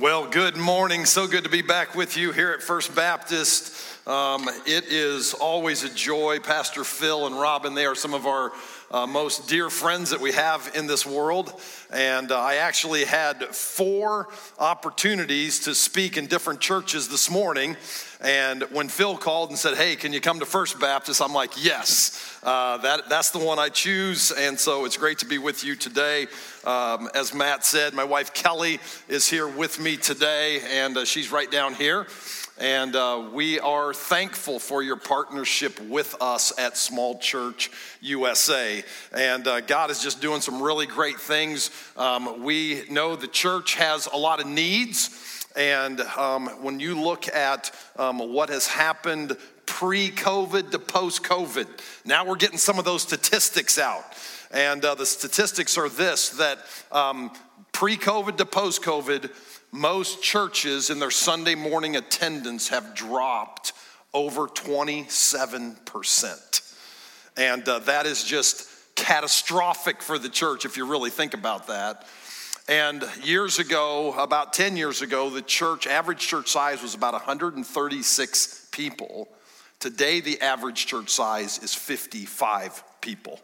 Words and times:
Well, 0.00 0.28
good 0.28 0.56
morning. 0.56 1.04
So 1.04 1.28
good 1.28 1.44
to 1.44 1.50
be 1.50 1.62
back 1.62 1.94
with 1.94 2.16
you 2.16 2.32
here 2.32 2.50
at 2.50 2.62
First 2.62 2.96
Baptist. 2.96 3.72
Um, 4.08 4.48
it 4.66 4.86
is 4.86 5.34
always 5.34 5.84
a 5.84 5.88
joy. 5.88 6.40
Pastor 6.40 6.82
Phil 6.82 7.28
and 7.28 7.40
Robin, 7.40 7.74
they 7.74 7.86
are 7.86 7.94
some 7.94 8.12
of 8.12 8.26
our 8.26 8.50
uh, 8.94 9.08
most 9.08 9.48
dear 9.48 9.70
friends 9.70 10.10
that 10.10 10.20
we 10.20 10.30
have 10.30 10.70
in 10.76 10.86
this 10.86 11.04
world. 11.04 11.52
And 11.92 12.30
uh, 12.30 12.40
I 12.40 12.56
actually 12.56 13.04
had 13.04 13.42
four 13.46 14.28
opportunities 14.56 15.58
to 15.64 15.74
speak 15.74 16.16
in 16.16 16.28
different 16.28 16.60
churches 16.60 17.08
this 17.08 17.28
morning. 17.28 17.76
And 18.20 18.62
when 18.70 18.88
Phil 18.88 19.16
called 19.16 19.50
and 19.50 19.58
said, 19.58 19.76
Hey, 19.76 19.96
can 19.96 20.12
you 20.12 20.20
come 20.20 20.38
to 20.38 20.46
First 20.46 20.78
Baptist? 20.78 21.20
I'm 21.20 21.32
like, 21.32 21.64
Yes, 21.64 22.38
uh, 22.44 22.76
that, 22.78 23.08
that's 23.08 23.30
the 23.30 23.40
one 23.40 23.58
I 23.58 23.68
choose. 23.68 24.30
And 24.30 24.58
so 24.60 24.84
it's 24.84 24.96
great 24.96 25.18
to 25.18 25.26
be 25.26 25.38
with 25.38 25.64
you 25.64 25.74
today. 25.74 26.28
Um, 26.62 27.08
as 27.16 27.34
Matt 27.34 27.64
said, 27.64 27.94
my 27.94 28.04
wife 28.04 28.32
Kelly 28.32 28.78
is 29.08 29.28
here 29.28 29.48
with 29.48 29.80
me 29.80 29.96
today, 29.96 30.60
and 30.70 30.96
uh, 30.98 31.04
she's 31.04 31.32
right 31.32 31.50
down 31.50 31.74
here. 31.74 32.06
And 32.58 32.94
uh, 32.94 33.30
we 33.32 33.58
are 33.58 33.92
thankful 33.92 34.60
for 34.60 34.80
your 34.80 34.94
partnership 34.94 35.80
with 35.80 36.14
us 36.20 36.56
at 36.56 36.76
Small 36.76 37.18
Church 37.18 37.68
USA. 38.00 38.84
And 39.12 39.44
uh, 39.48 39.60
God 39.60 39.90
is 39.90 40.00
just 40.00 40.20
doing 40.20 40.40
some 40.40 40.62
really 40.62 40.86
great 40.86 41.18
things. 41.18 41.72
Um, 41.96 42.44
we 42.44 42.84
know 42.88 43.16
the 43.16 43.26
church 43.26 43.74
has 43.74 44.06
a 44.06 44.16
lot 44.16 44.38
of 44.38 44.46
needs. 44.46 45.48
And 45.56 46.00
um, 46.00 46.46
when 46.62 46.78
you 46.78 47.00
look 47.00 47.26
at 47.26 47.74
um, 47.96 48.18
what 48.32 48.50
has 48.50 48.68
happened 48.68 49.36
pre 49.66 50.10
COVID 50.10 50.70
to 50.70 50.78
post 50.78 51.24
COVID, 51.24 51.66
now 52.04 52.24
we're 52.24 52.36
getting 52.36 52.58
some 52.58 52.78
of 52.78 52.84
those 52.84 53.02
statistics 53.02 53.80
out. 53.80 54.04
And 54.52 54.84
uh, 54.84 54.94
the 54.94 55.06
statistics 55.06 55.76
are 55.76 55.88
this 55.88 56.30
that 56.30 56.58
um, 56.92 57.32
pre 57.72 57.96
COVID 57.96 58.36
to 58.36 58.46
post 58.46 58.82
COVID, 58.82 59.30
most 59.74 60.22
churches 60.22 60.88
in 60.88 60.98
their 61.00 61.10
Sunday 61.10 61.56
morning 61.56 61.96
attendance 61.96 62.68
have 62.68 62.94
dropped 62.94 63.72
over 64.12 64.46
27%. 64.46 66.76
And 67.36 67.68
uh, 67.68 67.80
that 67.80 68.06
is 68.06 68.22
just 68.22 68.68
catastrophic 68.94 70.00
for 70.00 70.16
the 70.16 70.28
church 70.28 70.64
if 70.64 70.76
you 70.76 70.86
really 70.86 71.10
think 71.10 71.34
about 71.34 71.66
that. 71.66 72.06
And 72.68 73.02
years 73.24 73.58
ago, 73.58 74.14
about 74.16 74.52
10 74.52 74.76
years 74.76 75.02
ago, 75.02 75.28
the 75.28 75.42
church, 75.42 75.88
average 75.88 76.20
church 76.20 76.50
size 76.50 76.80
was 76.80 76.94
about 76.94 77.14
136 77.14 78.68
people. 78.70 79.28
Today, 79.80 80.20
the 80.20 80.40
average 80.40 80.86
church 80.86 81.10
size 81.10 81.58
is 81.58 81.74
55 81.74 82.84
people. 83.00 83.40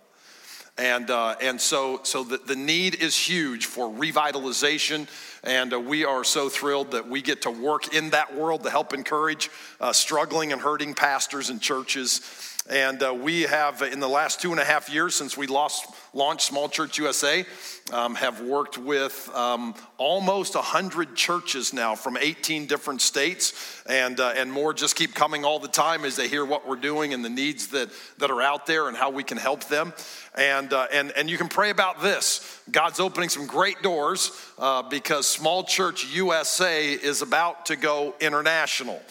And, 0.78 1.10
uh, 1.10 1.36
and 1.42 1.60
so, 1.60 2.00
so 2.04 2.24
the, 2.24 2.38
the 2.38 2.56
need 2.56 2.94
is 2.94 3.16
huge 3.16 3.66
for 3.66 3.90
revitalization. 3.90 5.08
And 5.44 5.72
uh, 5.72 5.80
we 5.80 6.04
are 6.04 6.24
so 6.24 6.48
thrilled 6.48 6.92
that 6.92 7.08
we 7.08 7.22
get 7.22 7.42
to 7.42 7.50
work 7.50 7.94
in 7.94 8.10
that 8.10 8.34
world 8.34 8.62
to 8.64 8.70
help 8.70 8.94
encourage 8.94 9.50
uh, 9.80 9.92
struggling 9.92 10.52
and 10.52 10.60
hurting 10.60 10.94
pastors 10.94 11.50
and 11.50 11.60
churches. 11.60 12.20
And 12.68 13.02
uh, 13.02 13.14
we 13.14 13.42
have, 13.42 13.82
in 13.82 14.00
the 14.00 14.08
last 14.08 14.40
two 14.40 14.52
and 14.52 14.60
a 14.60 14.64
half 14.64 14.88
years 14.88 15.14
since 15.14 15.36
we 15.36 15.46
lost, 15.46 15.86
launched 16.12 16.46
Small 16.46 16.68
Church 16.68 16.98
USA, 16.98 17.44
um, 17.92 18.14
have 18.14 18.40
worked 18.40 18.78
with 18.78 19.30
um, 19.34 19.74
almost 19.96 20.54
100 20.54 21.14
churches 21.14 21.72
now 21.72 21.94
from 21.94 22.16
18 22.16 22.66
different 22.66 23.00
states, 23.00 23.82
and, 23.86 24.18
uh, 24.18 24.32
and 24.36 24.50
more 24.50 24.72
just 24.74 24.96
keep 24.96 25.14
coming 25.14 25.44
all 25.44 25.58
the 25.58 25.68
time 25.68 26.04
as 26.04 26.16
they 26.16 26.28
hear 26.28 26.44
what 26.44 26.68
we're 26.68 26.76
doing 26.76 27.14
and 27.14 27.24
the 27.24 27.30
needs 27.30 27.68
that, 27.68 27.90
that 28.18 28.30
are 28.30 28.42
out 28.42 28.66
there 28.66 28.88
and 28.88 28.96
how 28.96 29.10
we 29.10 29.22
can 29.22 29.38
help 29.38 29.64
them. 29.64 29.92
And, 30.34 30.72
uh, 30.72 30.86
and, 30.92 31.12
and 31.16 31.28
you 31.28 31.36
can 31.36 31.48
pray 31.48 31.70
about 31.70 32.00
this. 32.00 32.60
God's 32.70 33.00
opening 33.00 33.28
some 33.28 33.46
great 33.46 33.82
doors 33.82 34.30
uh, 34.58 34.82
because 34.82 35.26
Small 35.26 35.64
Church 35.64 36.06
USA 36.14 36.92
is 36.92 37.22
about 37.22 37.66
to 37.66 37.76
go 37.76 38.14
international. 38.20 39.02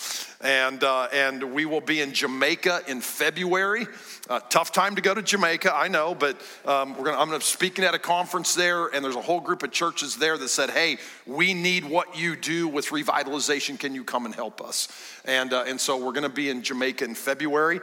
And, 0.41 0.81
uh, 0.83 1.09
and 1.11 1.53
we 1.53 1.65
will 1.65 1.81
be 1.81 1.99
in 1.99 2.13
Jamaica 2.13 2.83
in 2.87 3.01
February. 3.01 3.87
Uh, 4.29 4.39
tough 4.41 4.71
time 4.71 4.95
to 4.95 5.01
go 5.01 5.11
to 5.11 5.23
Jamaica, 5.23 5.75
I 5.75 5.87
know, 5.87 6.13
but 6.13 6.39
um, 6.63 6.95
we're 6.95 7.05
gonna, 7.05 7.17
I'm 7.17 7.31
to 7.31 7.41
speaking 7.41 7.83
at 7.83 7.95
a 7.95 7.99
conference 7.99 8.53
there, 8.53 8.85
and 8.85 9.03
there's 9.03 9.15
a 9.15 9.21
whole 9.21 9.41
group 9.41 9.63
of 9.63 9.71
churches 9.71 10.17
there 10.17 10.37
that 10.37 10.49
said, 10.49 10.69
"Hey, 10.69 10.99
we 11.25 11.55
need 11.55 11.83
what 11.83 12.15
you 12.15 12.35
do 12.35 12.67
with 12.67 12.89
revitalization. 12.89 13.79
Can 13.79 13.95
you 13.95 14.03
come 14.03 14.27
and 14.27 14.35
help 14.35 14.61
us?" 14.61 14.87
And 15.25 15.53
uh, 15.53 15.65
and 15.67 15.79
so 15.79 15.97
we're 15.97 16.13
going 16.13 16.23
to 16.23 16.29
be 16.29 16.49
in 16.49 16.63
Jamaica 16.63 17.03
in 17.03 17.15
February, 17.15 17.81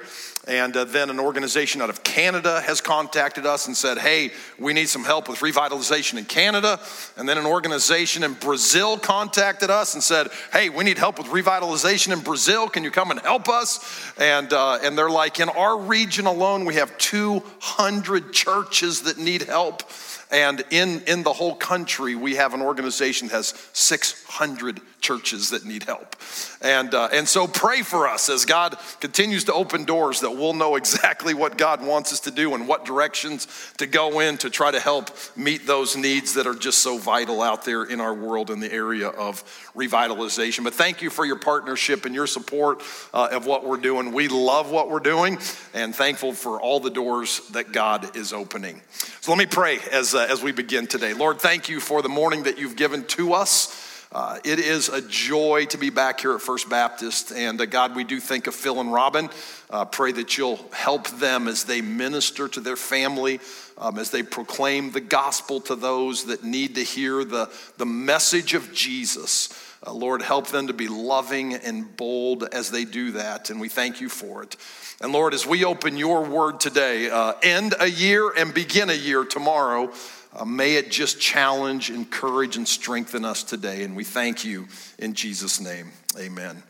and 0.49 0.77
uh, 0.77 0.85
then 0.85 1.11
an 1.11 1.21
organization 1.21 1.83
out 1.83 1.91
of 1.91 2.03
Canada 2.03 2.61
has 2.63 2.81
contacted 2.81 3.47
us 3.47 3.67
and 3.67 3.77
said, 3.77 3.99
"Hey, 3.99 4.31
we 4.59 4.73
need 4.73 4.89
some 4.89 5.05
help 5.05 5.29
with 5.29 5.41
revitalization 5.41 6.19
in 6.19 6.25
Canada," 6.25 6.81
and 7.17 7.29
then 7.29 7.39
an 7.39 7.47
organization 7.47 8.23
in 8.23 8.35
Brazil 8.35 8.99
contacted 8.99 9.71
us 9.71 9.95
and 9.95 10.03
said, 10.03 10.29
"Hey, 10.53 10.69
we 10.69 10.85
need 10.85 10.99
help 10.99 11.19
with 11.19 11.29
revitalization 11.29 12.13
in 12.13 12.21
Brazil. 12.21 12.69
Can 12.69 12.85
you 12.85 12.91
come 12.91 13.11
and 13.11 13.21
help 13.21 13.49
us?" 13.49 14.13
And 14.19 14.53
uh, 14.53 14.79
and 14.83 14.97
they're 14.97 15.11
like, 15.11 15.41
in 15.41 15.49
our 15.49 15.79
region 15.79 16.27
alone, 16.27 16.65
we 16.65 16.75
have 16.77 16.97
200 16.99 18.33
churches 18.33 19.03
that 19.03 19.19
need 19.19 19.43
help. 19.43 19.83
And 20.31 20.65
in, 20.71 21.03
in 21.07 21.23
the 21.23 21.33
whole 21.33 21.55
country, 21.55 22.15
we 22.15 22.35
have 22.35 22.53
an 22.53 22.63
organization 22.63 23.29
that 23.29 23.35
has 23.35 23.55
600 23.73 24.81
churches 25.01 25.51
that 25.51 25.65
need 25.65 25.85
help. 25.85 26.17
And, 26.61 26.93
uh, 26.93 27.09
and 27.13 27.29
so 27.29 27.47
pray 27.47 27.83
for 27.83 28.09
us 28.09 28.29
as 28.29 28.45
God 28.45 28.77
continues 28.99 29.45
to 29.45 29.53
open 29.53 29.85
doors 29.85 30.21
that 30.23 30.33
we'll 30.33 30.53
know 30.53 30.75
exactly 30.75 31.33
what 31.33 31.57
God 31.57 31.85
wants 31.85 32.13
us 32.13 32.21
to 32.21 32.33
do 32.33 32.55
and 32.55 32.67
what 32.67 32.85
directions 32.85 33.47
to 33.77 33.87
go 33.87 34.19
in 34.19 34.37
to 34.39 34.51
try 34.51 34.73
to 34.73 34.81
help 34.81 35.11
meet 35.37 35.65
those 35.65 35.97
needs 35.97 36.35
that 36.35 36.47
are 36.49 36.55
just 36.55 36.79
so 36.79 36.99
vital 36.99 37.41
out 37.41 37.65
there 37.65 37.85
in 37.85 38.01
our 38.01 38.15
world 38.15 38.51
in 38.51 38.59
the 38.59 38.73
area 38.73 39.09
of 39.09 39.45
revitalization. 39.77 40.65
But 40.65 40.75
thank 40.75 41.03
you 41.03 41.11
for 41.11 41.25
your 41.25 41.39
partnership 41.39 42.05
and 42.05 42.13
your 42.13 42.27
support 42.27 42.83
uh, 43.15 43.29
of 43.31 43.47
what 43.47 43.65
we're 43.65 43.77
doing. 43.77 44.11
We 44.11 44.27
love 44.27 44.73
what 44.73 44.91
we're 44.91 44.99
doing 44.99 45.39
and 45.73 45.95
thankful 45.95 46.33
for 46.33 46.61
all 46.61 46.81
the 46.81 46.91
doors 46.91 47.47
that 47.51 47.71
God 47.71 48.17
is 48.17 48.33
opening. 48.33 48.83
So 49.21 49.31
let 49.31 49.39
me 49.39 49.47
pray 49.47 49.79
as, 49.93 50.16
uh, 50.17 50.27
as 50.29 50.43
we 50.43 50.51
begin 50.51 50.87
today. 50.87 51.13
Lord, 51.13 51.41
thank 51.41 51.69
you 51.69 51.79
for 51.79 52.01
the 52.01 52.09
morning 52.09 52.45
that 52.45 52.59
you've 52.59 52.77
given 52.77 53.05
to 53.05 53.35
us. 53.35 53.83
Uh, 54.11 54.39
it 54.45 54.59
is 54.59 54.89
a 54.89 55.03
joy 55.03 55.67
to 55.67 55.77
be 55.77 55.91
back 55.91 56.21
here 56.21 56.35
at 56.35 56.41
First 56.41 56.71
Baptist. 56.71 57.33
And 57.33 57.61
uh, 57.61 57.67
God, 57.67 57.95
we 57.95 58.03
do 58.03 58.19
think 58.19 58.47
of 58.47 58.55
Phil 58.55 58.81
and 58.81 58.91
Robin. 58.91 59.29
Uh, 59.69 59.85
pray 59.85 60.13
that 60.13 60.39
you'll 60.39 60.65
help 60.73 61.07
them 61.19 61.49
as 61.49 61.65
they 61.65 61.83
minister 61.83 62.49
to 62.49 62.61
their 62.61 62.77
family, 62.77 63.41
um, 63.77 63.99
as 63.99 64.11
they 64.11 64.23
proclaim 64.23 64.91
the 64.91 65.03
gospel 65.03 65.61
to 65.63 65.77
those 65.77 66.25
that 66.25 66.43
need 66.43 66.77
to 66.77 66.83
hear 66.83 67.23
the, 67.23 67.51
the 67.77 67.87
message 67.87 68.55
of 68.55 68.73
Jesus. 68.73 69.51
Uh, 69.87 69.93
Lord, 69.93 70.21
help 70.21 70.49
them 70.49 70.67
to 70.67 70.73
be 70.73 70.89
loving 70.89 71.55
and 71.55 71.97
bold 71.97 72.43
as 72.53 72.73
they 72.73 72.85
do 72.85 73.13
that. 73.13 73.51
And 73.51 73.61
we 73.61 73.69
thank 73.69 74.01
you 74.01 74.09
for 74.09 74.43
it. 74.43 74.57
And 75.01 75.13
Lord, 75.13 75.33
as 75.33 75.47
we 75.47 75.65
open 75.65 75.97
your 75.97 76.25
word 76.25 76.59
today, 76.59 77.09
uh, 77.09 77.35
end 77.43 77.75
a 77.79 77.89
year 77.89 78.33
and 78.37 78.53
begin 78.53 78.91
a 78.91 78.95
year 78.95 79.25
tomorrow. 79.25 79.93
Uh, 80.35 80.45
may 80.45 80.75
it 80.75 80.91
just 80.91 81.21
challenge, 81.21 81.91
encourage, 81.91 82.57
and 82.57 82.67
strengthen 82.67 83.25
us 83.25 83.45
today. 83.45 83.85
And 83.85 83.95
we 83.95 84.03
thank 84.03 84.45
you 84.45 84.67
in 84.99 85.15
Jesus' 85.15 85.61
name. 85.61 85.93
Amen. 86.19 86.63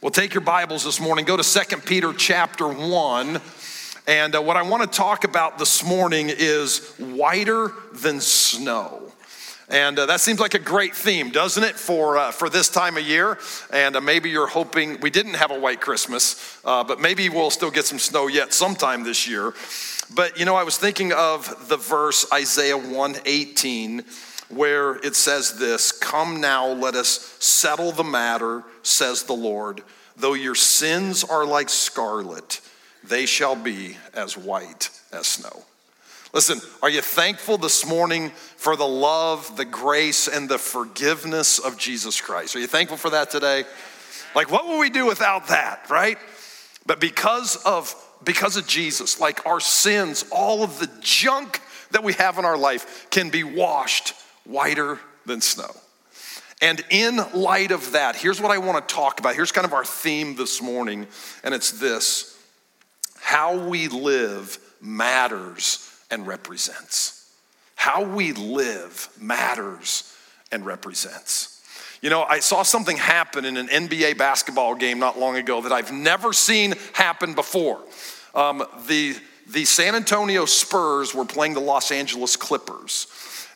Well, 0.00 0.10
take 0.10 0.34
your 0.34 0.42
Bibles 0.42 0.84
this 0.84 1.00
morning, 1.00 1.24
go 1.24 1.36
to 1.36 1.42
2 1.44 1.76
Peter 1.78 2.12
chapter 2.12 2.66
1. 2.66 3.40
And 4.08 4.34
uh, 4.34 4.42
what 4.42 4.56
I 4.56 4.62
want 4.62 4.90
to 4.90 4.96
talk 4.96 5.22
about 5.22 5.58
this 5.58 5.84
morning 5.84 6.28
is 6.28 6.78
whiter 6.98 7.72
than 7.92 8.20
snow. 8.20 9.12
And 9.70 9.98
uh, 9.98 10.06
that 10.06 10.20
seems 10.20 10.40
like 10.40 10.54
a 10.54 10.58
great 10.58 10.94
theme, 10.94 11.30
doesn't 11.30 11.62
it, 11.62 11.76
for, 11.76 12.16
uh, 12.16 12.32
for 12.32 12.48
this 12.48 12.70
time 12.70 12.96
of 12.96 13.02
year? 13.06 13.38
And 13.70 13.96
uh, 13.96 14.00
maybe 14.00 14.30
you're 14.30 14.46
hoping 14.46 14.98
we 15.00 15.10
didn't 15.10 15.34
have 15.34 15.50
a 15.50 15.58
white 15.58 15.80
Christmas, 15.80 16.58
uh, 16.64 16.84
but 16.84 17.00
maybe 17.00 17.28
we'll 17.28 17.50
still 17.50 17.70
get 17.70 17.84
some 17.84 17.98
snow 17.98 18.28
yet 18.28 18.54
sometime 18.54 19.04
this 19.04 19.28
year. 19.28 19.52
But 20.14 20.38
you 20.38 20.46
know, 20.46 20.56
I 20.56 20.62
was 20.62 20.78
thinking 20.78 21.12
of 21.12 21.68
the 21.68 21.76
verse 21.76 22.26
Isaiah 22.32 22.78
118 22.78 24.04
where 24.48 24.96
it 24.96 25.14
says 25.14 25.58
this 25.58 25.92
Come 25.92 26.40
now, 26.40 26.68
let 26.68 26.94
us 26.94 27.36
settle 27.38 27.92
the 27.92 28.04
matter, 28.04 28.64
says 28.82 29.24
the 29.24 29.34
Lord. 29.34 29.82
Though 30.16 30.34
your 30.34 30.54
sins 30.54 31.24
are 31.24 31.44
like 31.44 31.68
scarlet, 31.68 32.60
they 33.04 33.26
shall 33.26 33.54
be 33.54 33.96
as 34.14 34.36
white 34.36 34.90
as 35.12 35.26
snow. 35.26 35.64
Listen, 36.34 36.60
are 36.82 36.90
you 36.90 37.00
thankful 37.00 37.56
this 37.56 37.86
morning 37.86 38.30
for 38.56 38.76
the 38.76 38.86
love, 38.86 39.56
the 39.56 39.64
grace, 39.64 40.28
and 40.28 40.46
the 40.46 40.58
forgiveness 40.58 41.58
of 41.58 41.78
Jesus 41.78 42.20
Christ? 42.20 42.54
Are 42.54 42.60
you 42.60 42.66
thankful 42.66 42.98
for 42.98 43.10
that 43.10 43.30
today? 43.30 43.64
Like, 44.34 44.50
what 44.50 44.68
would 44.68 44.78
we 44.78 44.90
do 44.90 45.06
without 45.06 45.48
that, 45.48 45.88
right? 45.88 46.18
But 46.84 47.00
because 47.00 47.56
of 47.64 47.94
because 48.24 48.56
of 48.56 48.66
Jesus, 48.66 49.20
like 49.20 49.46
our 49.46 49.60
sins, 49.60 50.24
all 50.32 50.64
of 50.64 50.80
the 50.80 50.90
junk 51.00 51.60
that 51.92 52.02
we 52.02 52.12
have 52.14 52.36
in 52.36 52.44
our 52.44 52.58
life 52.58 53.06
can 53.10 53.30
be 53.30 53.44
washed 53.44 54.12
whiter 54.44 54.98
than 55.24 55.40
snow. 55.40 55.70
And 56.60 56.84
in 56.90 57.20
light 57.32 57.70
of 57.70 57.92
that, 57.92 58.16
here's 58.16 58.40
what 58.40 58.50
I 58.50 58.58
want 58.58 58.86
to 58.86 58.94
talk 58.94 59.20
about. 59.20 59.36
Here's 59.36 59.52
kind 59.52 59.64
of 59.64 59.72
our 59.72 59.84
theme 59.84 60.34
this 60.34 60.60
morning, 60.60 61.06
and 61.44 61.54
it's 61.54 61.70
this 61.70 62.36
how 63.20 63.56
we 63.56 63.88
live 63.88 64.58
matters 64.80 65.87
and 66.10 66.26
represents. 66.26 67.32
How 67.74 68.02
we 68.02 68.32
live 68.32 69.08
matters 69.20 70.14
and 70.50 70.64
represents. 70.66 71.62
You 72.00 72.10
know, 72.10 72.22
I 72.22 72.40
saw 72.40 72.62
something 72.62 72.96
happen 72.96 73.44
in 73.44 73.56
an 73.56 73.68
NBA 73.68 74.18
basketball 74.18 74.74
game 74.74 74.98
not 74.98 75.18
long 75.18 75.36
ago 75.36 75.60
that 75.62 75.72
I've 75.72 75.92
never 75.92 76.32
seen 76.32 76.74
happen 76.92 77.34
before. 77.34 77.80
Um, 78.34 78.64
the, 78.86 79.16
the 79.48 79.64
San 79.64 79.94
Antonio 79.94 80.44
Spurs 80.44 81.14
were 81.14 81.24
playing 81.24 81.54
the 81.54 81.60
Los 81.60 81.90
Angeles 81.90 82.36
Clippers. 82.36 83.08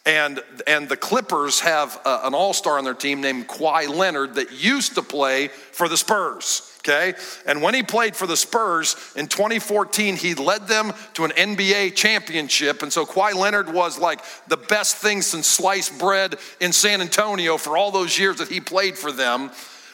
And, 0.05 0.41
and 0.67 0.89
the 0.89 0.97
Clippers 0.97 1.61
have 1.61 2.01
a, 2.05 2.21
an 2.25 2.35
all 2.35 2.53
star 2.53 2.79
on 2.79 2.85
their 2.85 2.95
team 2.95 3.21
named 3.21 3.47
Kawhi 3.47 3.89
Leonard 3.89 4.35
that 4.35 4.51
used 4.51 4.97
to 4.97 5.03
play 5.03 5.49
for 5.49 5.89
the 5.89 5.97
Spurs 5.97 6.72
okay? 6.83 7.15
And 7.47 7.63
when 7.63 7.75
he 7.75 7.83
played 7.83 8.17
for 8.17 8.27
the 8.27 8.37
Spurs 8.37 8.97
in 9.17 9.29
2014, 9.29 10.17
he 10.17 10.35
led 10.35 10.67
them 10.67 10.93
to 11.15 11.25
an 11.25 11.31
NBA 11.31 11.95
championship. 11.95 12.83
And 12.83 12.93
so 12.93 13.07
Kawhi 13.07 13.35
Leonard 13.35 13.73
was 13.73 13.99
like 13.99 14.21
the 14.49 14.57
best 14.57 14.97
thing 14.97 15.23
since 15.23 15.47
sliced 15.47 15.99
bread 15.99 16.37
in 16.61 16.73
San 16.73 17.01
Antonio 17.01 17.57
for 17.57 17.77
all 17.77 17.91
those 17.91 18.19
years 18.19 18.39
that 18.39 18.49
he 18.49 18.61
played 18.61 18.99
for 18.99 19.13
them. 19.13 19.51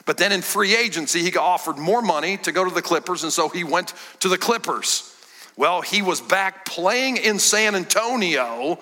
But 0.07 0.17
then 0.17 0.33
in 0.33 0.41
free 0.41 0.75
agency, 0.75 1.23
he 1.23 1.31
got 1.31 1.45
offered 1.45 1.77
more 1.77 2.01
money 2.01 2.39
to 2.39 2.53
go 2.53 2.65
to 2.65 2.75
the 2.75 2.81
Clippers, 2.81 3.25
and 3.25 3.33
so 3.33 3.51
he 3.51 3.63
went 3.63 3.93
to 4.21 4.29
the 4.31 4.39
Clippers. 4.39 5.15
Well, 5.59 5.83
he 5.83 6.01
was 6.01 6.23
back 6.23 6.65
playing 6.65 7.19
in 7.19 7.39
San 7.39 7.75
Antonio, 7.75 8.79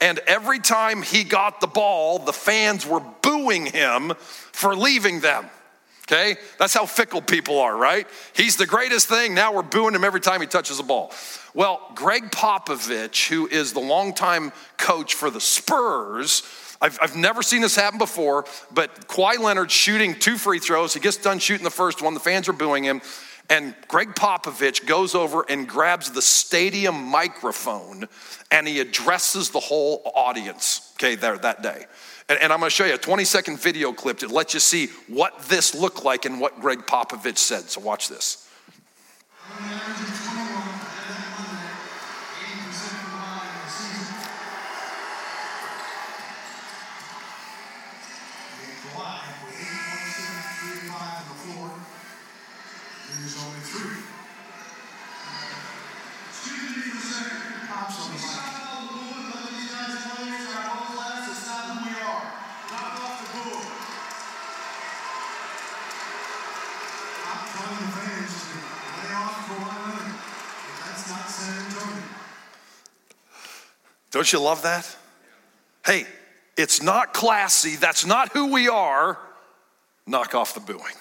and 0.00 0.20
every 0.20 0.60
time 0.60 1.02
he 1.02 1.24
got 1.24 1.60
the 1.60 1.66
ball, 1.66 2.20
the 2.20 2.32
fans 2.32 2.86
were 2.86 3.02
booing 3.22 3.66
him 3.66 4.12
for 4.52 4.76
leaving 4.76 5.18
them. 5.18 5.46
Okay? 6.10 6.36
That's 6.58 6.72
how 6.72 6.86
fickle 6.86 7.20
people 7.20 7.58
are, 7.58 7.76
right? 7.76 8.06
He's 8.34 8.56
the 8.56 8.66
greatest 8.66 9.08
thing. 9.08 9.34
Now 9.34 9.52
we're 9.52 9.62
booing 9.62 9.94
him 9.94 10.04
every 10.04 10.20
time 10.20 10.40
he 10.40 10.46
touches 10.46 10.80
a 10.80 10.82
ball. 10.82 11.12
Well, 11.52 11.80
Gregg 11.94 12.30
Popovich, 12.30 13.28
who 13.28 13.46
is 13.46 13.74
the 13.74 13.80
longtime 13.80 14.52
coach 14.78 15.14
for 15.14 15.30
the 15.30 15.40
Spurs, 15.40 16.42
I've, 16.80 16.98
I've 17.02 17.16
never 17.16 17.42
seen 17.42 17.60
this 17.60 17.76
happen 17.76 17.98
before, 17.98 18.46
but 18.72 19.06
Kawhi 19.08 19.38
Leonard 19.38 19.70
shooting 19.70 20.14
two 20.18 20.38
free 20.38 20.60
throws. 20.60 20.94
He 20.94 21.00
gets 21.00 21.16
done 21.18 21.40
shooting 21.40 21.64
the 21.64 21.70
first 21.70 22.00
one. 22.00 22.14
The 22.14 22.20
fans 22.20 22.48
are 22.48 22.52
booing 22.52 22.84
him. 22.84 23.02
And 23.50 23.74
Gregg 23.88 24.14
Popovich 24.14 24.86
goes 24.86 25.14
over 25.14 25.44
and 25.48 25.66
grabs 25.66 26.10
the 26.10 26.22
stadium 26.22 27.02
microphone 27.02 28.06
and 28.50 28.68
he 28.68 28.78
addresses 28.80 29.50
the 29.50 29.60
whole 29.60 30.02
audience, 30.14 30.92
okay, 30.96 31.14
there 31.14 31.38
that 31.38 31.62
day. 31.62 31.86
And, 32.28 32.38
and 32.40 32.52
I'm 32.52 32.60
going 32.60 32.70
to 32.70 32.74
show 32.74 32.84
you 32.84 32.94
a 32.94 32.98
20 32.98 33.24
second 33.24 33.58
video 33.58 33.92
clip 33.92 34.18
to 34.18 34.28
let 34.28 34.54
you 34.54 34.60
see 34.60 34.88
what 35.06 35.38
this 35.48 35.74
looked 35.74 36.04
like 36.04 36.24
and 36.24 36.40
what 36.40 36.60
Gregg 36.60 36.80
Popovich 36.80 37.38
said. 37.38 37.62
So 37.70 37.80
watch 37.80 38.08
this. 38.08 38.48
Don't 74.18 74.32
you 74.32 74.40
love 74.40 74.62
that? 74.62 74.96
Hey, 75.86 76.04
it's 76.56 76.82
not 76.82 77.14
classy. 77.14 77.76
That's 77.76 78.04
not 78.04 78.32
who 78.32 78.50
we 78.50 78.66
are. 78.66 79.16
Knock 80.08 80.34
off 80.34 80.54
the 80.54 80.60
booing. 80.60 80.96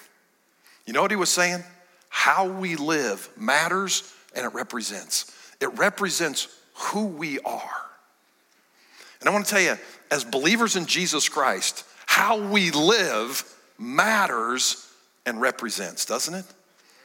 You 0.85 0.93
know 0.93 1.01
what 1.01 1.09
he 1.09 1.17
was 1.17 1.31
saying? 1.31 1.63
How 2.09 2.47
we 2.47 2.75
live 2.75 3.27
matters 3.35 4.13
and 4.35 4.45
it 4.45 4.53
represents. 4.53 5.33
It 5.59 5.75
represents 5.79 6.47
who 6.75 7.07
we 7.07 7.39
are. 7.39 7.81
And 9.19 9.27
I 9.27 9.33
want 9.33 9.45
to 9.45 9.51
tell 9.51 9.63
you, 9.63 9.79
as 10.11 10.23
believers 10.23 10.75
in 10.75 10.85
Jesus 10.85 11.27
Christ, 11.27 11.85
how 12.05 12.39
we 12.39 12.69
live 12.69 13.43
matters 13.79 14.87
and 15.25 15.41
represents, 15.41 16.05
doesn't 16.05 16.35
it? 16.35 16.45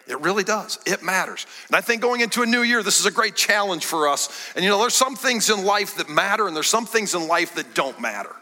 It 0.06 0.20
really 0.20 0.44
does. 0.44 0.78
It 0.84 1.02
matters. 1.02 1.46
And 1.68 1.76
I 1.76 1.80
think 1.80 2.02
going 2.02 2.20
into 2.20 2.42
a 2.42 2.46
new 2.46 2.62
year, 2.62 2.82
this 2.82 2.98
is 2.98 3.06
a 3.06 3.10
great 3.10 3.36
challenge 3.36 3.84
for 3.84 4.08
us. 4.08 4.52
And 4.54 4.64
you 4.64 4.70
know, 4.70 4.78
there's 4.78 4.94
some 4.94 5.16
things 5.16 5.48
in 5.48 5.64
life 5.64 5.96
that 5.96 6.08
matter, 6.08 6.46
and 6.46 6.56
there's 6.56 6.68
some 6.68 6.86
things 6.86 7.14
in 7.14 7.28
life 7.28 7.54
that 7.54 7.74
don't 7.74 8.00
matter. 8.00 8.34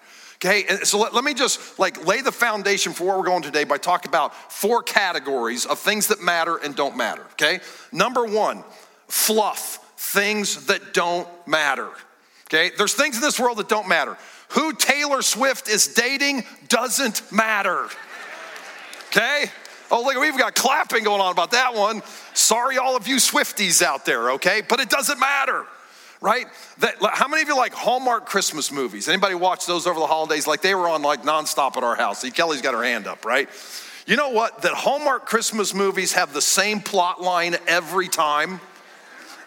Okay, 0.42 0.64
and 0.70 0.86
so 0.86 0.98
let, 0.98 1.12
let 1.12 1.22
me 1.22 1.34
just 1.34 1.78
like 1.78 2.06
lay 2.06 2.22
the 2.22 2.32
foundation 2.32 2.94
for 2.94 3.04
where 3.04 3.18
we're 3.18 3.24
going 3.24 3.42
today 3.42 3.64
by 3.64 3.76
talking 3.76 4.08
about 4.08 4.34
four 4.50 4.82
categories 4.82 5.66
of 5.66 5.78
things 5.78 6.06
that 6.06 6.22
matter 6.22 6.56
and 6.56 6.74
don't 6.74 6.96
matter. 6.96 7.26
Okay, 7.32 7.60
number 7.92 8.24
one, 8.24 8.64
fluff, 9.06 9.92
things 9.98 10.66
that 10.66 10.94
don't 10.94 11.28
matter. 11.46 11.90
Okay, 12.46 12.70
there's 12.78 12.94
things 12.94 13.16
in 13.16 13.20
this 13.20 13.38
world 13.38 13.58
that 13.58 13.68
don't 13.68 13.86
matter. 13.86 14.16
Who 14.52 14.72
Taylor 14.72 15.20
Swift 15.20 15.68
is 15.68 15.88
dating 15.88 16.44
doesn't 16.68 17.30
matter. 17.30 17.88
Okay, 19.08 19.44
Oh, 19.90 20.02
look, 20.02 20.16
we've 20.16 20.38
got 20.38 20.54
clapping 20.54 21.04
going 21.04 21.20
on 21.20 21.32
about 21.32 21.50
that 21.50 21.74
one. 21.74 22.02
Sorry, 22.34 22.78
all 22.78 22.96
of 22.96 23.08
you 23.08 23.16
Swifties 23.16 23.82
out 23.82 24.04
there, 24.04 24.32
okay? 24.32 24.62
But 24.66 24.80
it 24.80 24.88
doesn't 24.88 25.18
matter, 25.18 25.64
right? 26.20 26.46
That, 26.78 26.96
how 27.00 27.26
many 27.28 27.42
of 27.42 27.48
you 27.48 27.56
like 27.56 27.72
Hallmark 27.72 28.26
Christmas 28.26 28.70
movies? 28.70 29.08
Anybody 29.08 29.34
watch 29.34 29.66
those 29.66 29.86
over 29.86 29.98
the 29.98 30.06
holidays? 30.06 30.46
Like 30.46 30.62
they 30.62 30.74
were 30.74 30.88
on 30.88 31.02
like 31.02 31.22
nonstop 31.22 31.76
at 31.76 31.82
our 31.82 31.96
house. 31.96 32.20
See, 32.20 32.30
Kelly's 32.30 32.62
got 32.62 32.74
her 32.74 32.84
hand 32.84 33.06
up, 33.06 33.24
right? 33.24 33.48
You 34.06 34.16
know 34.16 34.30
what? 34.30 34.62
That 34.62 34.72
Hallmark 34.72 35.26
Christmas 35.26 35.74
movies 35.74 36.12
have 36.12 36.32
the 36.32 36.42
same 36.42 36.80
plot 36.80 37.20
line 37.20 37.56
every 37.66 38.08
time 38.08 38.60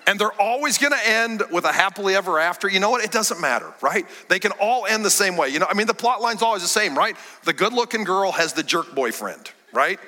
and 0.08 0.20
they're 0.20 0.42
always 0.42 0.78
gonna 0.78 1.00
end 1.06 1.44
with 1.52 1.66
a 1.66 1.72
happily 1.72 2.16
ever 2.16 2.40
after. 2.40 2.68
You 2.68 2.80
know 2.80 2.90
what? 2.90 3.04
It 3.04 3.12
doesn't 3.12 3.40
matter, 3.40 3.72
right? 3.82 4.06
They 4.30 4.40
can 4.40 4.52
all 4.60 4.86
end 4.86 5.06
the 5.06 5.10
same 5.10 5.38
way. 5.38 5.50
You 5.50 5.60
know, 5.60 5.68
I 5.70 5.74
mean, 5.74 5.88
the 5.88 5.94
plot 5.94 6.22
line's 6.22 6.42
always 6.42 6.62
the 6.62 6.68
same, 6.68 6.98
right? 6.98 7.16
The 7.44 7.54
good 7.54 7.74
looking 7.74 8.04
girl 8.04 8.32
has 8.32 8.54
the 8.54 8.64
jerk 8.64 8.94
boyfriend, 8.94 9.52
right? 9.72 10.00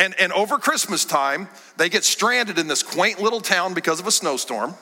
And, 0.00 0.18
and 0.18 0.32
over 0.32 0.56
Christmas 0.56 1.04
time, 1.04 1.46
they 1.76 1.90
get 1.90 2.04
stranded 2.04 2.58
in 2.58 2.68
this 2.68 2.82
quaint 2.82 3.20
little 3.20 3.42
town 3.42 3.74
because 3.74 4.00
of 4.00 4.06
a 4.06 4.10
snowstorm. 4.10 4.74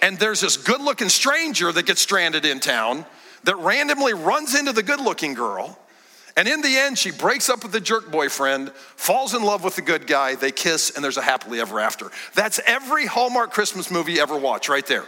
And 0.00 0.16
there's 0.16 0.40
this 0.40 0.56
good 0.56 0.80
looking 0.80 1.08
stranger 1.08 1.72
that 1.72 1.86
gets 1.86 2.02
stranded 2.02 2.44
in 2.44 2.60
town 2.60 3.04
that 3.42 3.56
randomly 3.56 4.14
runs 4.14 4.54
into 4.54 4.72
the 4.72 4.84
good 4.84 5.00
looking 5.00 5.34
girl. 5.34 5.76
And 6.36 6.46
in 6.46 6.60
the 6.60 6.76
end, 6.76 6.98
she 6.98 7.10
breaks 7.10 7.50
up 7.50 7.64
with 7.64 7.72
the 7.72 7.80
jerk 7.80 8.12
boyfriend, 8.12 8.70
falls 8.70 9.34
in 9.34 9.42
love 9.42 9.64
with 9.64 9.74
the 9.74 9.82
good 9.82 10.06
guy, 10.06 10.36
they 10.36 10.52
kiss, 10.52 10.90
and 10.94 11.02
there's 11.02 11.16
a 11.16 11.22
happily 11.22 11.58
ever 11.58 11.80
after. 11.80 12.12
That's 12.34 12.60
every 12.64 13.06
Hallmark 13.06 13.50
Christmas 13.50 13.90
movie 13.90 14.12
you 14.12 14.20
ever 14.20 14.36
watch, 14.36 14.68
right 14.68 14.86
there. 14.86 15.04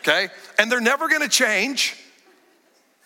Okay? 0.00 0.28
And 0.56 0.70
they're 0.70 0.80
never 0.80 1.08
gonna 1.08 1.28
change, 1.28 1.96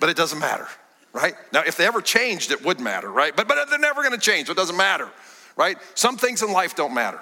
but 0.01 0.11
it 0.11 0.19
doesn't 0.19 0.39
matter, 0.39 0.69
right? 1.15 1.35
Now, 1.51 1.63
if 1.67 1.79
they 1.79 1.87
ever 1.87 2.03
changed, 2.03 2.51
it 2.51 2.63
would 2.63 2.79
matter, 2.79 3.11
right? 3.11 3.35
But, 3.35 3.49
but 3.49 3.71
they're 3.71 3.79
never 3.79 4.03
gonna 4.03 4.19
change, 4.19 4.49
so 4.49 4.53
it 4.53 4.57
doesn't 4.57 4.77
matter 4.77 5.09
right? 5.57 5.77
Some 5.95 6.17
things 6.17 6.43
in 6.43 6.53
life 6.53 6.75
don't 6.75 6.95
matter. 6.95 7.21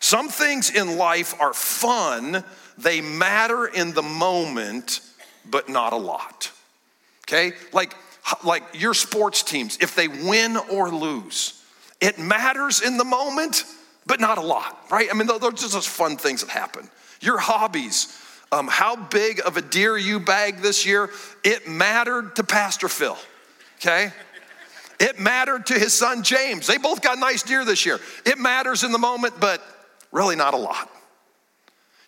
Some 0.00 0.28
things 0.28 0.70
in 0.70 0.96
life 0.96 1.38
are 1.40 1.52
fun, 1.52 2.42
they 2.78 3.00
matter 3.00 3.66
in 3.66 3.92
the 3.92 4.02
moment, 4.02 5.00
but 5.48 5.68
not 5.68 5.92
a 5.92 5.96
lot. 5.96 6.50
Okay? 7.28 7.52
Like, 7.72 7.94
like 8.44 8.62
your 8.72 8.94
sports 8.94 9.42
teams, 9.42 9.78
if 9.80 9.94
they 9.94 10.08
win 10.08 10.56
or 10.56 10.90
lose, 10.90 11.62
it 12.00 12.18
matters 12.18 12.80
in 12.80 12.96
the 12.96 13.04
moment, 13.04 13.64
but 14.06 14.20
not 14.20 14.38
a 14.38 14.40
lot, 14.40 14.86
right? 14.90 15.08
I 15.10 15.14
mean, 15.14 15.26
those 15.26 15.42
are 15.42 15.52
just 15.52 15.88
fun 15.88 16.16
things 16.16 16.40
that 16.40 16.50
happen. 16.50 16.88
Your 17.20 17.38
hobbies, 17.38 18.18
um, 18.50 18.68
how 18.68 18.96
big 18.96 19.40
of 19.44 19.56
a 19.56 19.62
deer 19.62 19.96
you 19.96 20.18
bagged 20.18 20.62
this 20.62 20.86
year, 20.86 21.10
it 21.44 21.68
mattered 21.68 22.36
to 22.36 22.44
Pastor 22.44 22.88
Phil, 22.88 23.18
okay? 23.76 24.12
It 25.00 25.18
mattered 25.18 25.66
to 25.66 25.74
his 25.74 25.94
son 25.94 26.22
James. 26.22 26.66
They 26.66 26.76
both 26.76 27.00
got 27.00 27.18
nice 27.18 27.42
deer 27.42 27.64
this 27.64 27.86
year. 27.86 27.98
It 28.26 28.38
matters 28.38 28.84
in 28.84 28.92
the 28.92 28.98
moment, 28.98 29.40
but 29.40 29.62
really 30.12 30.36
not 30.36 30.52
a 30.52 30.58
lot. 30.58 30.90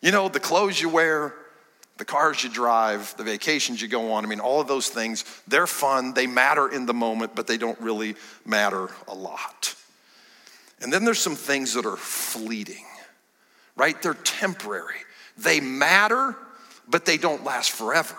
You 0.03 0.13
know, 0.13 0.29
the 0.29 0.41
clothes 0.41 0.81
you 0.81 0.91
wear, 0.91 1.35
the 1.97 2.05
cars 2.05 2.45
you 2.45 2.51
drive, 2.51 3.17
the 3.17 3.25
vacations 3.25 3.81
you 3.81 3.89
go 3.89 4.13
on, 4.13 4.27
I 4.27 4.29
mean, 4.29 4.41
all 4.41 4.61
of 4.61 4.69
those 4.69 4.91
things, 4.91 5.25
they're 5.49 5.67
fun, 5.67 6.13
they 6.13 6.27
matter 6.27 6.69
in 6.69 6.85
the 6.85 6.93
moment, 6.93 7.35
but 7.35 7.47
they 7.47 7.57
don't 7.57 7.81
really 7.81 8.15
matter 8.45 8.89
a 9.09 9.15
lot. 9.15 9.75
And 10.83 10.93
then 10.93 11.05
there's 11.05 11.21
some 11.21 11.37
things 11.37 11.75
that 11.75 11.87
are 11.87 11.97
fleeting, 11.97 12.85
right? 13.77 14.01
They're 14.03 14.15
temporary. 14.15 14.97
They 15.39 15.61
matter, 15.61 16.37
but 16.89 17.07
they 17.07 17.17
don't 17.17 17.45
last 17.45 17.71
forever. 17.71 18.17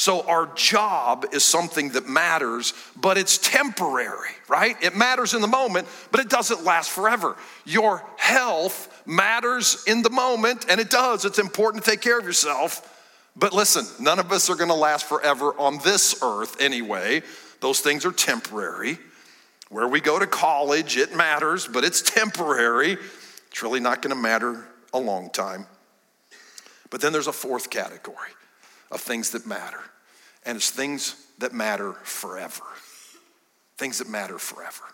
So, 0.00 0.22
our 0.22 0.46
job 0.54 1.26
is 1.30 1.44
something 1.44 1.90
that 1.90 2.08
matters, 2.08 2.72
but 2.96 3.18
it's 3.18 3.36
temporary, 3.36 4.30
right? 4.48 4.74
It 4.82 4.96
matters 4.96 5.34
in 5.34 5.42
the 5.42 5.46
moment, 5.46 5.88
but 6.10 6.22
it 6.22 6.30
doesn't 6.30 6.64
last 6.64 6.88
forever. 6.88 7.36
Your 7.66 8.02
health 8.16 9.02
matters 9.04 9.84
in 9.86 10.00
the 10.00 10.08
moment, 10.08 10.64
and 10.70 10.80
it 10.80 10.88
does. 10.88 11.26
It's 11.26 11.38
important 11.38 11.84
to 11.84 11.90
take 11.90 12.00
care 12.00 12.18
of 12.18 12.24
yourself. 12.24 13.28
But 13.36 13.52
listen, 13.52 13.84
none 14.02 14.18
of 14.18 14.32
us 14.32 14.48
are 14.48 14.54
gonna 14.54 14.74
last 14.74 15.04
forever 15.04 15.52
on 15.58 15.76
this 15.84 16.22
earth 16.22 16.62
anyway. 16.62 17.22
those 17.60 17.80
things 17.80 18.06
are 18.06 18.12
temporary. 18.12 18.98
Where 19.68 19.86
we 19.86 20.00
go 20.00 20.18
to 20.18 20.26
college, 20.26 20.96
it 20.96 21.14
matters, 21.14 21.68
but 21.68 21.84
it's 21.84 22.00
temporary. 22.00 22.96
It's 23.50 23.62
really 23.62 23.80
not 23.80 24.00
going 24.00 24.16
to 24.16 24.22
matter 24.22 24.64
a 24.94 24.98
long 24.98 25.28
time. 25.28 25.66
But 26.88 27.02
then 27.02 27.12
there's 27.12 27.26
a 27.26 27.34
fourth 27.34 27.68
category 27.68 28.30
of 28.90 29.00
things 29.00 29.30
that 29.30 29.46
matter, 29.46 29.80
and 30.44 30.56
it's 30.56 30.70
things 30.70 31.16
that 31.38 31.52
matter 31.52 31.92
forever. 32.02 32.64
Things 33.78 33.98
that 33.98 34.08
matter 34.08 34.38
forever. 34.38 34.84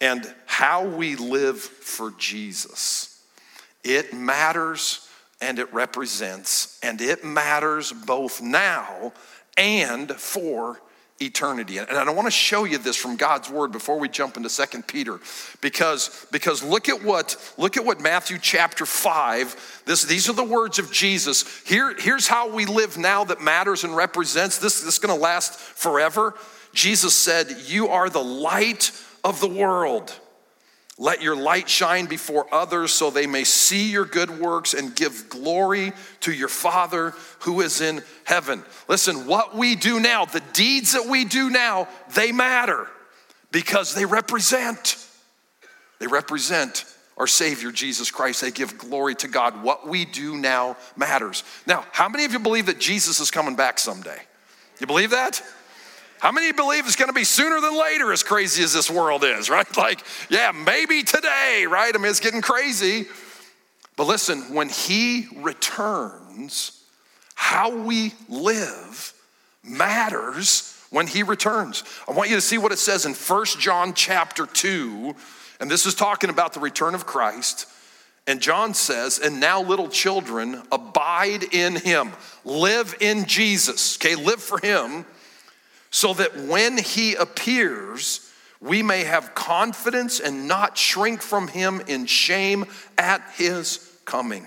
And 0.00 0.32
how 0.46 0.86
we 0.86 1.16
live 1.16 1.60
for 1.60 2.12
Jesus, 2.18 3.22
it 3.82 4.12
matters 4.12 5.08
and 5.40 5.58
it 5.58 5.72
represents, 5.74 6.78
and 6.82 7.00
it 7.00 7.24
matters 7.24 7.92
both 7.92 8.40
now 8.40 9.12
and 9.56 10.10
for 10.12 10.80
eternity. 11.20 11.78
And 11.78 11.90
I 11.90 12.10
want 12.10 12.26
to 12.26 12.32
show 12.32 12.64
you 12.64 12.78
this 12.78 12.96
from 12.96 13.16
God's 13.16 13.48
word 13.48 13.70
before 13.70 13.98
we 13.98 14.08
jump 14.08 14.36
into 14.36 14.48
Second 14.48 14.86
Peter 14.86 15.20
because 15.60 16.26
because 16.32 16.62
look 16.62 16.88
at 16.88 17.04
what 17.04 17.36
look 17.56 17.76
at 17.76 17.84
what 17.84 18.00
Matthew 18.00 18.38
chapter 18.38 18.84
5 18.84 19.82
this 19.86 20.04
these 20.04 20.28
are 20.28 20.32
the 20.32 20.44
words 20.44 20.78
of 20.78 20.90
Jesus. 20.90 21.62
Here 21.64 21.94
here's 21.98 22.26
how 22.26 22.52
we 22.52 22.66
live 22.66 22.98
now 22.98 23.24
that 23.24 23.40
matters 23.40 23.84
and 23.84 23.94
represents 23.94 24.58
this 24.58 24.80
this 24.80 24.94
is 24.94 24.98
going 24.98 25.16
to 25.16 25.22
last 25.22 25.54
forever. 25.54 26.34
Jesus 26.72 27.14
said, 27.14 27.56
"You 27.66 27.88
are 27.88 28.10
the 28.10 28.22
light 28.22 28.90
of 29.22 29.38
the 29.38 29.48
world." 29.48 30.12
Let 30.96 31.22
your 31.22 31.34
light 31.34 31.68
shine 31.68 32.06
before 32.06 32.46
others 32.54 32.92
so 32.92 33.10
they 33.10 33.26
may 33.26 33.42
see 33.42 33.90
your 33.90 34.04
good 34.04 34.38
works 34.38 34.74
and 34.74 34.94
give 34.94 35.28
glory 35.28 35.92
to 36.20 36.32
your 36.32 36.48
Father 36.48 37.14
who 37.40 37.60
is 37.62 37.80
in 37.80 38.02
heaven. 38.22 38.62
Listen, 38.88 39.26
what 39.26 39.56
we 39.56 39.74
do 39.74 39.98
now, 39.98 40.24
the 40.24 40.42
deeds 40.52 40.92
that 40.92 41.06
we 41.06 41.24
do 41.24 41.50
now, 41.50 41.88
they 42.14 42.30
matter 42.30 42.86
because 43.50 43.94
they 43.94 44.04
represent 44.04 44.96
they 45.98 46.06
represent 46.06 46.84
our 47.16 47.26
Savior 47.26 47.70
Jesus 47.70 48.10
Christ. 48.10 48.40
They 48.40 48.50
give 48.50 48.76
glory 48.76 49.14
to 49.16 49.28
God. 49.28 49.62
What 49.62 49.88
we 49.88 50.04
do 50.04 50.36
now 50.36 50.76
matters. 50.96 51.44
Now, 51.66 51.86
how 51.92 52.08
many 52.08 52.24
of 52.24 52.32
you 52.32 52.38
believe 52.38 52.66
that 52.66 52.78
Jesus 52.78 53.20
is 53.20 53.30
coming 53.30 53.56
back 53.56 53.78
someday? 53.78 54.18
You 54.80 54.86
believe 54.86 55.10
that? 55.10 55.40
How 56.24 56.32
many 56.32 56.52
believe 56.52 56.86
it's 56.86 56.96
going 56.96 57.10
to 57.10 57.12
be 57.12 57.24
sooner 57.24 57.60
than 57.60 57.78
later, 57.78 58.10
as 58.10 58.22
crazy 58.22 58.64
as 58.64 58.72
this 58.72 58.90
world 58.90 59.24
is, 59.24 59.50
right? 59.50 59.76
Like, 59.76 60.02
yeah, 60.30 60.52
maybe 60.52 61.02
today, 61.02 61.66
right? 61.68 61.94
I 61.94 61.98
mean, 61.98 62.08
it's 62.08 62.18
getting 62.18 62.40
crazy. 62.40 63.04
But 63.94 64.06
listen, 64.06 64.54
when 64.54 64.70
He 64.70 65.26
returns, 65.36 66.82
how 67.34 67.76
we 67.76 68.14
live 68.30 69.12
matters 69.62 70.82
when 70.88 71.06
He 71.06 71.22
returns. 71.22 71.84
I 72.08 72.12
want 72.12 72.30
you 72.30 72.36
to 72.36 72.40
see 72.40 72.56
what 72.56 72.72
it 72.72 72.78
says 72.78 73.04
in 73.04 73.12
First 73.12 73.60
John 73.60 73.92
chapter 73.92 74.46
2, 74.46 75.14
and 75.60 75.70
this 75.70 75.84
is 75.84 75.94
talking 75.94 76.30
about 76.30 76.54
the 76.54 76.60
return 76.60 76.94
of 76.94 77.04
Christ. 77.04 77.66
And 78.26 78.40
John 78.40 78.72
says, 78.72 79.18
and 79.18 79.40
now 79.40 79.60
little 79.60 79.88
children, 79.88 80.62
abide 80.72 81.42
in 81.52 81.76
him, 81.76 82.12
live 82.46 82.94
in 83.00 83.26
Jesus, 83.26 83.98
okay, 83.98 84.14
live 84.14 84.42
for 84.42 84.58
him 84.58 85.04
so 85.94 86.12
that 86.12 86.36
when 86.36 86.76
he 86.76 87.14
appears, 87.14 88.28
we 88.60 88.82
may 88.82 89.04
have 89.04 89.32
confidence 89.32 90.18
and 90.18 90.48
not 90.48 90.76
shrink 90.76 91.22
from 91.22 91.46
him 91.46 91.80
in 91.86 92.04
shame 92.04 92.64
at 92.98 93.22
his 93.36 93.96
coming. 94.04 94.44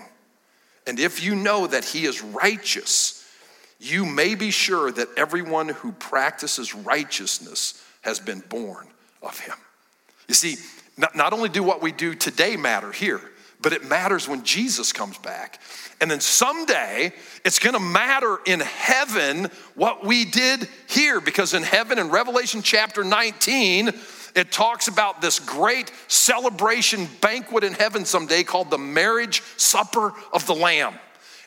And 0.86 1.00
if 1.00 1.22
you 1.22 1.34
know 1.34 1.66
that 1.66 1.86
he 1.86 2.04
is 2.04 2.20
righteous, 2.22 3.26
you 3.80 4.04
may 4.04 4.34
be 4.34 4.50
sure 4.50 4.92
that 4.92 5.08
everyone 5.16 5.70
who 5.70 5.92
practices 5.92 6.74
righteousness 6.74 7.82
has 8.02 8.20
been 8.20 8.40
born 8.40 8.86
of 9.22 9.38
him. 9.38 9.56
You 10.28 10.34
see, 10.34 10.56
not, 10.98 11.32
only 11.32 11.48
do 11.48 11.62
what 11.62 11.80
we 11.80 11.92
do 11.92 12.14
today 12.14 12.58
matter 12.58 12.92
here, 12.92 13.22
but 13.60 13.72
it 13.72 13.84
matters 13.84 14.28
when 14.28 14.44
Jesus 14.44 14.92
comes 14.92 15.18
back. 15.18 15.60
And 16.00 16.10
then 16.10 16.20
someday 16.20 17.12
it's 17.44 17.58
gonna 17.58 17.80
matter 17.80 18.38
in 18.46 18.60
heaven 18.60 19.50
what 19.74 20.04
we 20.04 20.24
did 20.24 20.68
here, 20.88 21.20
because 21.20 21.54
in 21.54 21.62
heaven, 21.62 21.98
in 21.98 22.10
Revelation 22.10 22.62
chapter 22.62 23.02
19, 23.02 23.92
it 24.34 24.52
talks 24.52 24.88
about 24.88 25.20
this 25.20 25.40
great 25.40 25.90
celebration 26.06 27.08
banquet 27.20 27.64
in 27.64 27.72
heaven 27.72 28.04
someday 28.04 28.44
called 28.44 28.70
the 28.70 28.78
marriage 28.78 29.42
supper 29.56 30.12
of 30.32 30.46
the 30.46 30.54
Lamb. 30.54 30.94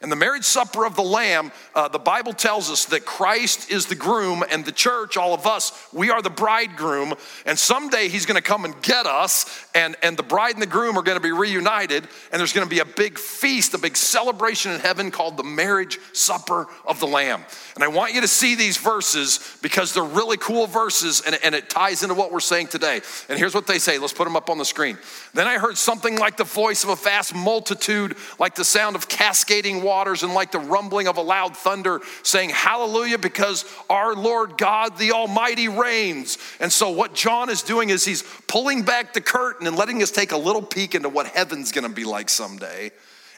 And 0.01 0.12
the 0.12 0.15
marriage 0.15 0.46
supper 0.46 0.86
of 0.86 0.96
the 0.96 1.03
Lamb, 1.03 1.51
uh, 1.75 1.88
the 1.88 2.00
Bible 2.00 2.34
tells 2.34 2.72
us 2.72 2.86
that 2.86 3.05
Christ 3.05 3.70
is 3.70 3.86
the 3.86 3.96
groom 3.96 4.43
and 4.50 4.65
the 4.65 4.72
church, 4.72 5.15
all 5.15 5.34
of 5.34 5.46
us, 5.46 5.88
we 5.93 6.10
are 6.10 6.24
the 6.24 6.29
bridegroom. 6.29 7.13
And 7.46 7.58
someday 7.58 8.08
he's 8.08 8.25
gonna 8.25 8.41
come 8.41 8.65
and 8.65 8.79
get 8.81 9.05
us, 9.05 9.67
and, 9.75 9.96
and 10.01 10.17
the 10.17 10.24
bride 10.24 10.53
and 10.53 10.62
the 10.62 10.67
groom 10.67 10.98
are 10.98 11.03
gonna 11.03 11.20
be 11.20 11.31
reunited, 11.31 12.08
and 12.31 12.39
there's 12.39 12.53
gonna 12.53 12.65
be 12.65 12.79
a 12.79 12.86
big 12.86 13.20
feast, 13.20 13.75
a 13.75 13.77
big 13.77 13.96
celebration 13.96 14.72
in 14.72 14.79
heaven 14.79 15.12
called 15.12 15.38
the 15.38 15.43
marriage 15.43 16.00
supper 16.13 16.67
of 16.86 17.00
the 17.00 17.08
Lamb. 17.08 17.46
And 17.75 17.84
I 17.84 17.88
want 17.88 18.13
you 18.15 18.22
to 18.22 18.27
see 18.27 18.55
these 18.55 18.77
verses 18.77 19.39
because 19.62 19.93
they're 19.93 20.03
really 20.03 20.38
cool 20.38 20.65
verses 20.65 21.22
and, 21.22 21.38
and 21.43 21.53
it 21.53 21.70
ties 21.70 22.01
into 22.01 22.15
what 22.15 22.31
we're 22.31 22.39
saying 22.39 22.67
today. 22.67 23.01
And 23.29 23.38
here's 23.38 23.53
what 23.53 23.67
they 23.67 23.77
say 23.77 23.98
let's 24.00 24.13
put 24.13 24.24
them 24.24 24.36
up 24.36 24.50
on 24.50 24.58
the 24.58 24.65
screen. 24.65 24.98
Then 25.34 25.48
I 25.48 25.60
heard 25.60 25.77
something 25.77 26.17
like 26.17 26.38
the 26.38 26.43
voice 26.43 26.84
of 26.84 26.89
a 26.89 26.96
vast 26.96 27.36
multitude, 27.36 28.17
like 28.39 28.55
the 28.55 28.65
sound 28.65 28.96
of 28.96 29.08
cascading 29.08 29.84
waters, 29.91 30.24
and 30.24 30.33
like 30.33 30.53
the 30.53 30.60
rumbling 30.60 31.10
of 31.10 31.17
a 31.17 31.21
loud 31.21 31.57
thunder, 31.57 32.00
saying, 32.24 32.51
Hallelujah, 32.51 33.17
because 33.17 33.65
our 33.89 34.15
Lord 34.15 34.57
God 34.57 34.98
the 34.98 35.12
Almighty 35.12 35.67
reigns. 35.67 36.38
And 36.62 36.71
so, 36.71 36.91
what 36.91 37.13
John 37.13 37.50
is 37.50 37.62
doing 37.62 37.89
is 37.89 38.05
he's 38.05 38.24
pulling 38.48 38.83
back 38.83 39.13
the 39.13 39.19
curtain 39.19 39.67
and 39.67 39.75
letting 39.75 40.01
us 40.01 40.12
take 40.12 40.31
a 40.31 40.38
little 40.38 40.62
peek 40.62 40.95
into 40.95 41.10
what 41.10 41.27
heaven's 41.27 41.74
gonna 41.74 41.89
be 41.89 42.05
like 42.05 42.29
someday. 42.29 42.83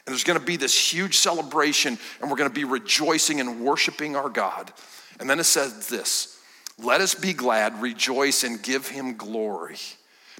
And 0.06 0.12
there's 0.12 0.22
gonna 0.22 0.38
be 0.38 0.56
this 0.56 0.92
huge 0.92 1.16
celebration, 1.16 1.98
and 2.20 2.30
we're 2.30 2.36
gonna 2.36 2.50
be 2.50 2.64
rejoicing 2.64 3.40
and 3.40 3.60
worshiping 3.60 4.14
our 4.14 4.28
God. 4.28 4.72
And 5.18 5.28
then 5.28 5.40
it 5.40 5.44
says 5.44 5.88
this 5.88 6.38
Let 6.78 7.00
us 7.00 7.16
be 7.16 7.32
glad, 7.32 7.82
rejoice, 7.82 8.44
and 8.44 8.62
give 8.62 8.86
him 8.86 9.16
glory, 9.16 9.78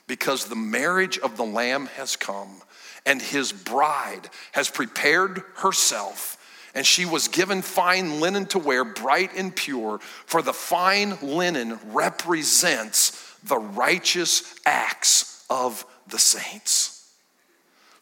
because 0.06 0.44
the 0.44 0.54
marriage 0.54 1.18
of 1.18 1.37
the 1.37 1.44
Lamb 1.44 1.87
has 1.97 2.14
come, 2.14 2.62
and 3.06 3.20
his 3.20 3.52
bride 3.52 4.28
has 4.52 4.68
prepared 4.68 5.42
herself. 5.56 6.38
And 6.75 6.84
she 6.84 7.06
was 7.06 7.28
given 7.28 7.62
fine 7.62 8.20
linen 8.20 8.46
to 8.46 8.58
wear, 8.58 8.84
bright 8.84 9.30
and 9.37 9.54
pure, 9.54 10.00
for 10.26 10.42
the 10.42 10.52
fine 10.52 11.16
linen 11.23 11.78
represents 11.92 13.37
the 13.44 13.58
righteous 13.58 14.54
acts 14.66 15.44
of 15.49 15.87
the 16.08 16.18
saints 16.18 16.94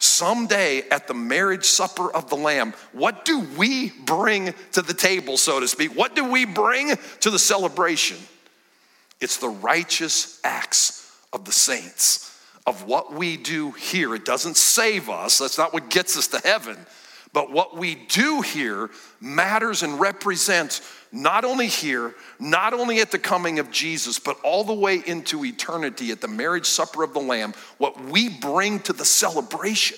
someday 0.03 0.83
at 0.89 1.07
the 1.07 1.13
marriage 1.13 1.65
supper 1.65 2.13
of 2.13 2.29
the 2.29 2.35
Lamb, 2.35 2.73
what 2.91 3.25
do 3.25 3.39
we 3.57 3.89
bring 3.89 4.53
to 4.73 4.81
the 4.81 4.93
table, 4.93 5.37
so 5.37 5.59
to 5.59 5.67
speak? 5.67 5.95
What 5.95 6.15
do 6.15 6.29
we 6.29 6.45
bring 6.45 6.95
to 7.21 7.29
the 7.29 7.39
celebration? 7.39 8.17
It's 9.21 9.37
the 9.37 9.49
righteous 9.49 10.39
acts 10.43 11.09
of 11.31 11.45
the 11.45 11.51
saints, 11.51 12.32
of 12.65 12.85
what 12.85 13.13
we 13.13 13.37
do 13.37 13.71
here. 13.71 14.15
It 14.15 14.25
doesn't 14.25 14.57
save 14.57 15.09
us, 15.09 15.37
that's 15.37 15.57
not 15.57 15.73
what 15.73 15.89
gets 15.89 16.17
us 16.17 16.27
to 16.27 16.39
heaven. 16.39 16.77
But 17.33 17.51
what 17.51 17.75
we 17.75 17.95
do 17.95 18.41
here 18.41 18.91
matters 19.19 19.81
and 19.81 19.99
represents 19.99 20.81
not 21.11 21.45
only 21.45 21.67
here, 21.67 22.13
not 22.39 22.73
only 22.73 22.99
at 22.99 23.11
the 23.11 23.19
coming 23.19 23.57
of 23.57 23.71
Jesus, 23.71 24.19
but 24.19 24.39
all 24.43 24.63
the 24.63 24.73
way 24.73 25.01
into 25.05 25.43
eternity 25.43 26.11
at 26.11 26.21
the 26.21 26.27
marriage 26.27 26.67
supper 26.67 27.03
of 27.03 27.13
the 27.13 27.19
Lamb. 27.19 27.53
What 27.79 27.99
we 28.03 28.29
bring 28.29 28.79
to 28.81 28.93
the 28.93 29.05
celebration 29.05 29.97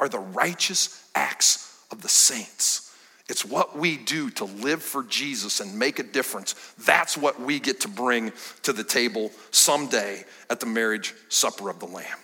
are 0.00 0.08
the 0.08 0.18
righteous 0.18 1.08
acts 1.14 1.82
of 1.90 2.02
the 2.02 2.08
saints. 2.08 2.85
It's 3.28 3.44
what 3.44 3.76
we 3.76 3.96
do 3.96 4.30
to 4.30 4.44
live 4.44 4.82
for 4.82 5.02
Jesus 5.02 5.60
and 5.60 5.78
make 5.78 5.98
a 5.98 6.04
difference. 6.04 6.54
That's 6.84 7.16
what 7.16 7.40
we 7.40 7.58
get 7.58 7.80
to 7.80 7.88
bring 7.88 8.32
to 8.62 8.72
the 8.72 8.84
table 8.84 9.32
someday 9.50 10.24
at 10.48 10.60
the 10.60 10.66
marriage 10.66 11.12
supper 11.28 11.68
of 11.68 11.80
the 11.80 11.86
Lamb. 11.86 12.18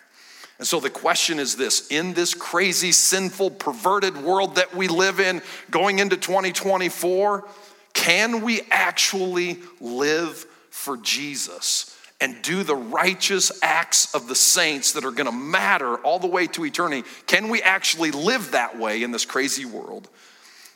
And 0.58 0.66
so 0.66 0.78
the 0.78 0.90
question 0.90 1.40
is 1.40 1.56
this 1.56 1.88
in 1.88 2.14
this 2.14 2.34
crazy, 2.34 2.92
sinful, 2.92 3.50
perverted 3.50 4.16
world 4.16 4.54
that 4.56 4.76
we 4.76 4.86
live 4.86 5.18
in 5.18 5.42
going 5.72 5.98
into 5.98 6.16
2024, 6.16 7.48
can 7.94 8.42
we 8.42 8.60
actually 8.70 9.58
live 9.80 10.46
for 10.70 10.96
Jesus 10.98 11.98
and 12.20 12.40
do 12.42 12.62
the 12.62 12.76
righteous 12.76 13.50
acts 13.60 14.14
of 14.14 14.28
the 14.28 14.36
saints 14.36 14.92
that 14.92 15.04
are 15.04 15.10
to 15.10 15.32
matter 15.32 15.96
all 15.96 16.20
the 16.20 16.28
way 16.28 16.46
to 16.46 16.64
eternity? 16.64 17.08
Can 17.26 17.48
we 17.48 17.60
actually 17.60 18.12
live 18.12 18.52
that 18.52 18.78
way 18.78 19.02
in 19.02 19.10
this 19.10 19.24
crazy 19.24 19.64
world? 19.64 20.08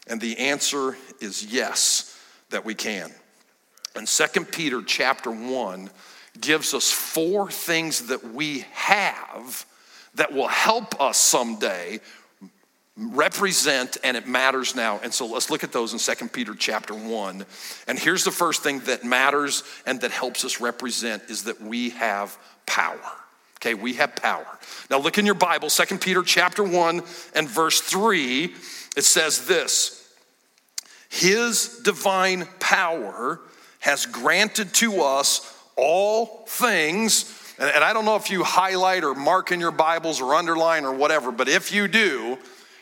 And 0.07 0.21
the 0.21 0.39
answer 0.39 0.97
is 1.21 1.45
yes, 1.45 2.19
that 2.51 2.65
we 2.65 2.75
can. 2.75 3.13
And 3.95 4.09
Second 4.09 4.47
Peter 4.53 4.83
chapter 4.83 5.31
1 5.31 5.91
gives 6.41 6.75
us 6.75 6.93
four 6.93 7.51
things 7.51 8.07
that 8.09 8.33
we 8.33 8.65
have 8.73 9.67
that 10.15 10.33
will 10.33 10.49
help 10.49 11.01
us 11.01 11.17
someday 11.19 12.01
represent 12.97 13.99
and 14.05 14.17
it 14.17 14.27
matters 14.27 14.75
now. 14.75 15.01
And 15.03 15.13
so 15.13 15.27
let's 15.27 15.51
look 15.51 15.65
at 15.65 15.73
those 15.73 15.93
in 15.93 15.99
Second 15.99 16.33
peter 16.33 16.55
chapter 16.55 16.95
1 16.95 17.45
and 17.87 17.99
here's 17.99 18.25
the 18.25 18.31
first 18.31 18.63
thing 18.63 18.81
that 18.81 19.05
matters 19.05 19.63
and 19.85 20.01
that 20.01 20.11
helps 20.11 20.45
us 20.45 20.61
represent 20.61 21.25
is 21.29 21.45
that 21.45 21.61
we 21.61 21.91
have 21.91 22.37
power 22.65 22.99
okay 23.61 23.75
we 23.75 23.95
have 23.95 24.15
power 24.17 24.47
now 24.91 24.99
look 24.99 25.19
in 25.19 25.27
your 25.27 25.35
bible 25.35 25.71
Second 25.71 26.01
peter 26.01 26.23
chapter 26.23 26.63
1 26.63 27.03
and 27.35 27.49
verse 27.49 27.81
3 27.81 28.55
it 28.97 29.05
says 29.05 29.47
this 29.47 30.03
his 31.09 31.81
divine 31.85 32.47
power 32.59 33.41
has 33.81 34.07
granted 34.07 34.75
to 34.75 35.03
us 35.03 35.55
all 35.77 36.45
things 36.49 37.33
and, 37.59 37.83
I 37.83 37.93
don't 37.93 38.05
know 38.05 38.17
if 38.17 38.31
you 38.31 38.45
highlight 38.45 39.03
or 39.03 39.15
mark 39.15 39.51
in 39.51 39.61
your 39.61 39.71
Bibles 39.71 40.21
or 40.21 40.35
underline 40.35 40.85
or 40.85 40.93
whatever, 40.93 41.33
but 41.33 41.49
if 41.49 41.73
you 41.73 41.89
do, 41.89 42.39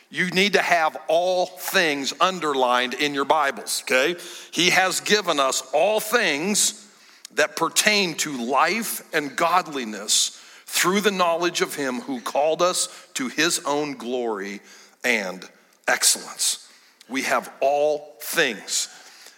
you 0.09 0.29
need 0.31 0.53
to 0.53 0.61
have 0.61 0.97
all 1.07 1.45
things 1.45 2.13
underlined 2.19 2.93
in 2.93 3.13
your 3.13 3.25
Bibles, 3.25 3.83
okay? 3.85 4.19
He 4.51 4.71
has 4.71 4.99
given 4.99 5.39
us 5.39 5.63
all 5.73 5.99
things 5.99 6.87
that 7.35 7.55
pertain 7.55 8.15
to 8.15 8.45
life 8.45 9.01
and 9.13 9.35
godliness 9.35 10.34
through 10.75 10.99
the 10.99 11.09
knowledge 11.09 11.61
of 11.61 11.73
Him 11.73 12.01
who 12.01 12.19
called 12.19 12.61
us 12.61 12.89
to 13.13 13.29
His 13.29 13.61
own 13.65 13.93
glory 13.93 14.59
and 15.05 15.47
excellence. 15.87 16.69
We 17.07 17.21
have 17.21 17.49
all 17.61 18.17
things. 18.19 18.89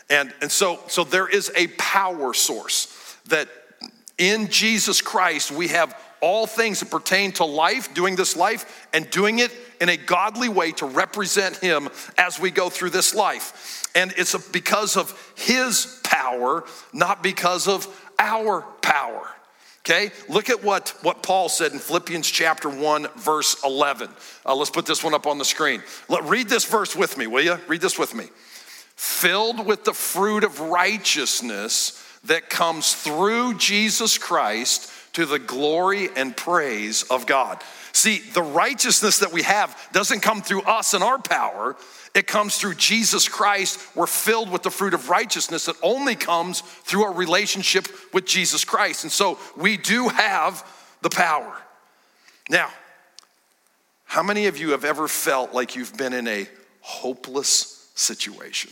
And, 0.10 0.34
and 0.42 0.52
so, 0.52 0.80
so 0.88 1.04
there 1.04 1.28
is 1.28 1.52
a 1.56 1.68
power 1.78 2.34
source 2.34 3.16
that 3.28 3.48
in 4.18 4.48
Jesus 4.48 5.00
Christ 5.00 5.52
we 5.52 5.68
have 5.68 5.96
all 6.22 6.48
things 6.48 6.80
that 6.80 6.90
pertain 6.90 7.32
to 7.34 7.46
life, 7.46 7.94
doing 7.94 8.16
this 8.16 8.36
life, 8.36 8.88
and 8.92 9.08
doing 9.12 9.38
it 9.38 9.52
in 9.80 9.90
a 9.90 9.98
godly 9.98 10.50
way 10.50 10.72
to 10.72 10.88
represent 10.88 11.58
Him 11.58 11.90
as 12.18 12.40
we 12.40 12.50
go 12.50 12.72
through 12.72 12.90
this 12.90 13.14
life. 13.14 13.88
And 13.94 14.12
it's 14.18 14.36
because 14.50 14.98
of 14.98 15.34
His 15.36 16.02
power, 16.04 16.64
not 16.94 17.22
because 17.22 17.68
of 17.68 17.88
our 18.18 18.64
power. 18.82 19.30
Okay, 19.90 20.12
look 20.28 20.50
at 20.50 20.66
what, 20.66 20.94
what 21.02 21.24
Paul 21.24 21.48
said 21.48 21.72
in 21.72 21.80
Philippians 21.80 22.30
chapter 22.30 22.68
1, 22.68 23.08
verse 23.16 23.56
11. 23.64 24.10
Uh, 24.46 24.54
let's 24.54 24.70
put 24.70 24.86
this 24.86 25.02
one 25.02 25.14
up 25.14 25.26
on 25.26 25.38
the 25.38 25.46
screen. 25.46 25.82
Let, 26.10 26.26
read 26.26 26.50
this 26.50 26.66
verse 26.66 26.94
with 26.94 27.18
me, 27.18 27.26
will 27.26 27.42
you? 27.42 27.58
Read 27.70 27.80
this 27.80 27.98
with 27.98 28.14
me. 28.14 28.26
Filled 28.98 29.66
with 29.66 29.86
the 29.86 29.94
fruit 29.94 30.44
of 30.44 30.60
righteousness 30.60 32.04
that 32.26 32.50
comes 32.50 32.96
through 32.96 33.60
Jesus 33.60 34.18
Christ 34.18 34.92
to 35.14 35.26
the 35.26 35.40
glory 35.40 36.10
and 36.18 36.36
praise 36.36 37.04
of 37.04 37.26
God. 37.26 37.64
See, 37.94 38.20
the 38.20 38.44
righteousness 38.44 39.20
that 39.20 39.32
we 39.32 39.44
have 39.44 39.74
doesn't 39.94 40.20
come 40.20 40.42
through 40.42 40.64
us 40.64 40.96
and 40.96 41.04
our 41.04 41.18
power. 41.18 41.78
It 42.18 42.26
comes 42.26 42.58
through 42.58 42.74
Jesus 42.74 43.30
Christ. 43.30 43.80
We're 43.96 44.08
filled 44.08 44.50
with 44.50 44.64
the 44.64 44.72
fruit 44.72 44.96
of 44.96 45.08
righteousness 45.12 45.66
that 45.68 45.76
only 45.84 46.16
comes 46.16 46.62
through 46.62 47.04
our 47.04 47.14
relationship 47.14 47.88
with 48.12 48.26
Jesus 48.26 48.66
Christ. 48.66 49.04
And 49.04 49.12
so 49.12 49.38
we 49.56 49.78
do 49.78 50.08
have 50.08 50.66
the 51.04 51.12
power. 51.12 51.56
Now, 52.50 52.72
how 54.06 54.24
many 54.24 54.48
of 54.48 54.58
you 54.58 54.72
have 54.72 54.84
ever 54.84 55.08
felt 55.08 55.54
like 55.54 55.76
you've 55.76 55.96
been 55.96 56.14
in 56.14 56.28
a 56.28 56.48
hopeless 56.82 57.92
situation? 57.94 58.72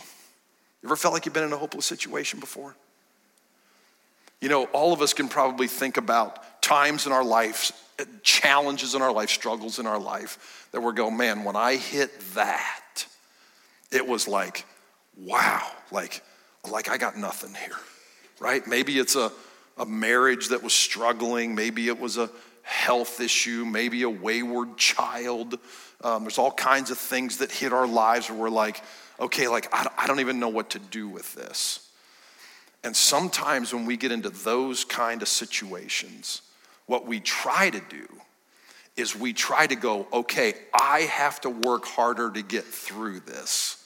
You 0.82 0.88
ever 0.88 0.96
felt 0.96 1.14
like 1.14 1.28
you've 1.28 1.36
been 1.36 1.44
in 1.44 1.54
a 1.54 1.58
hopeless 1.58 1.86
situation 1.86 2.40
before? 2.40 2.76
You 4.42 4.50
know, 4.50 4.64
all 4.74 4.92
of 4.92 5.04
us 5.04 5.14
can 5.14 5.30
probably 5.30 5.68
think 5.68 5.98
about 5.98 6.64
times 6.64 7.06
in 7.06 7.12
our 7.12 7.24
life, 7.24 7.72
challenges 8.24 8.96
in 8.96 9.04
our 9.04 9.12
life, 9.12 9.30
struggles 9.30 9.78
in 9.78 9.86
our 9.86 10.00
life 10.00 10.68
that 10.72 10.82
we're 10.82 10.94
going, 10.94 11.16
man, 11.16 11.44
when 11.44 11.56
I 11.56 11.76
hit 11.76 12.20
that, 12.34 13.06
it 13.92 14.06
was 14.06 14.28
like, 14.28 14.66
wow, 15.18 15.66
like, 15.92 16.24
like 16.70 16.90
I 16.90 16.98
got 16.98 17.18
nothing 17.18 17.54
here, 17.54 17.78
right? 18.40 18.66
Maybe 18.68 18.98
it's 18.98 19.16
a, 19.16 19.32
a 19.78 19.86
marriage 19.86 20.50
that 20.50 20.64
was 20.64 20.74
struggling, 20.74 21.56
maybe 21.56 21.88
it 21.88 22.00
was 22.00 22.18
a 22.18 22.30
health 22.64 23.22
issue, 23.22 23.64
maybe 23.64 24.02
a 24.02 24.10
wayward 24.10 24.78
child. 24.78 25.60
Um, 26.02 26.24
there's 26.24 26.40
all 26.40 26.52
kinds 26.52 26.92
of 26.92 26.98
things 26.98 27.38
that 27.38 27.52
hit 27.52 27.72
our 27.72 27.88
lives 27.88 28.30
where 28.30 28.40
we're 28.40 28.50
like, 28.50 28.82
okay, 29.20 29.48
like 29.48 29.68
I, 29.72 29.88
I 29.98 30.08
don't 30.08 30.20
even 30.20 30.40
know 30.40 30.50
what 30.50 30.72
to 30.72 30.80
do 30.80 31.08
with 31.08 31.34
this. 31.36 31.88
And 32.84 32.96
sometimes 32.96 33.74
when 33.74 33.86
we 33.86 33.98
get 33.98 34.12
into 34.12 34.30
those 34.30 34.84
kind 34.84 35.22
of 35.22 35.28
situations, 35.28 36.42
what 36.86 37.08
we 37.08 37.20
try 37.20 37.70
to 37.70 37.82
do 37.90 38.08
is 38.98 39.16
we 39.16 39.34
try 39.34 39.68
to 39.68 39.76
go, 39.76 40.08
okay, 40.14 40.54
I 40.74 41.02
have 41.02 41.42
to 41.42 41.50
work 41.50 41.86
harder 41.86 42.32
to 42.32 42.42
get 42.42 42.64
through 42.64 43.22
this. 43.22 43.84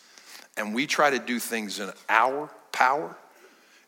And 0.55 0.75
we 0.75 0.85
try 0.85 1.09
to 1.09 1.19
do 1.19 1.39
things 1.39 1.79
in 1.79 1.91
our 2.09 2.49
power 2.71 3.15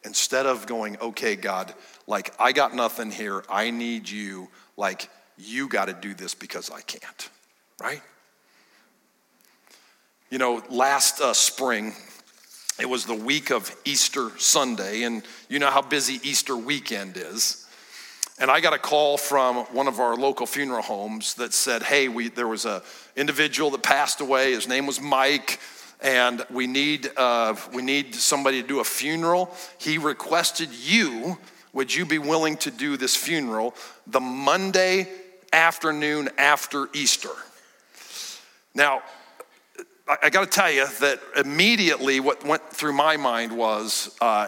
instead 0.03 0.45
of 0.45 0.65
going, 0.65 0.97
okay, 0.99 1.35
God, 1.35 1.73
like 2.07 2.33
I 2.39 2.51
got 2.53 2.73
nothing 2.73 3.11
here. 3.11 3.43
I 3.49 3.69
need 3.69 4.09
you. 4.09 4.49
Like 4.77 5.09
you 5.37 5.67
got 5.67 5.85
to 5.85 5.93
do 5.93 6.13
this 6.13 6.33
because 6.33 6.69
I 6.71 6.81
can't, 6.81 7.29
right? 7.79 8.01
You 10.29 10.37
know, 10.37 10.63
last 10.69 11.19
uh, 11.19 11.33
spring, 11.33 11.93
it 12.79 12.89
was 12.89 13.05
the 13.05 13.13
week 13.13 13.51
of 13.51 13.75
Easter 13.85 14.31
Sunday, 14.37 15.03
and 15.03 15.23
you 15.49 15.59
know 15.59 15.69
how 15.69 15.81
busy 15.81 16.19
Easter 16.23 16.55
weekend 16.55 17.17
is. 17.17 17.67
And 18.41 18.49
I 18.49 18.59
got 18.59 18.73
a 18.73 18.79
call 18.79 19.19
from 19.19 19.57
one 19.65 19.87
of 19.87 19.99
our 19.99 20.15
local 20.15 20.47
funeral 20.47 20.81
homes 20.81 21.35
that 21.35 21.53
said, 21.53 21.83
"Hey, 21.83 22.07
we, 22.07 22.29
there 22.29 22.47
was 22.47 22.65
a 22.65 22.81
individual 23.15 23.69
that 23.69 23.83
passed 23.83 24.19
away. 24.19 24.53
His 24.53 24.67
name 24.67 24.87
was 24.87 24.99
Mike, 24.99 25.59
and 26.01 26.43
we 26.49 26.65
need 26.65 27.11
uh, 27.15 27.55
we 27.71 27.83
need 27.83 28.15
somebody 28.15 28.59
to 28.63 28.67
do 28.67 28.79
a 28.79 28.83
funeral. 28.83 29.55
He 29.77 29.99
requested 29.99 30.69
you. 30.73 31.37
Would 31.73 31.93
you 31.93 32.03
be 32.03 32.17
willing 32.17 32.57
to 32.57 32.71
do 32.71 32.97
this 32.97 33.15
funeral 33.15 33.75
the 34.07 34.19
Monday 34.19 35.07
afternoon 35.53 36.29
after 36.39 36.89
Easter?" 36.93 37.35
Now, 38.73 39.03
I 40.21 40.29
got 40.29 40.43
to 40.43 40.49
tell 40.49 40.71
you 40.71 40.87
that 40.99 41.21
immediately 41.37 42.19
what 42.19 42.45
went 42.45 42.67
through 42.69 42.93
my 42.93 43.17
mind 43.17 43.55
was 43.55 44.15
uh, 44.19 44.47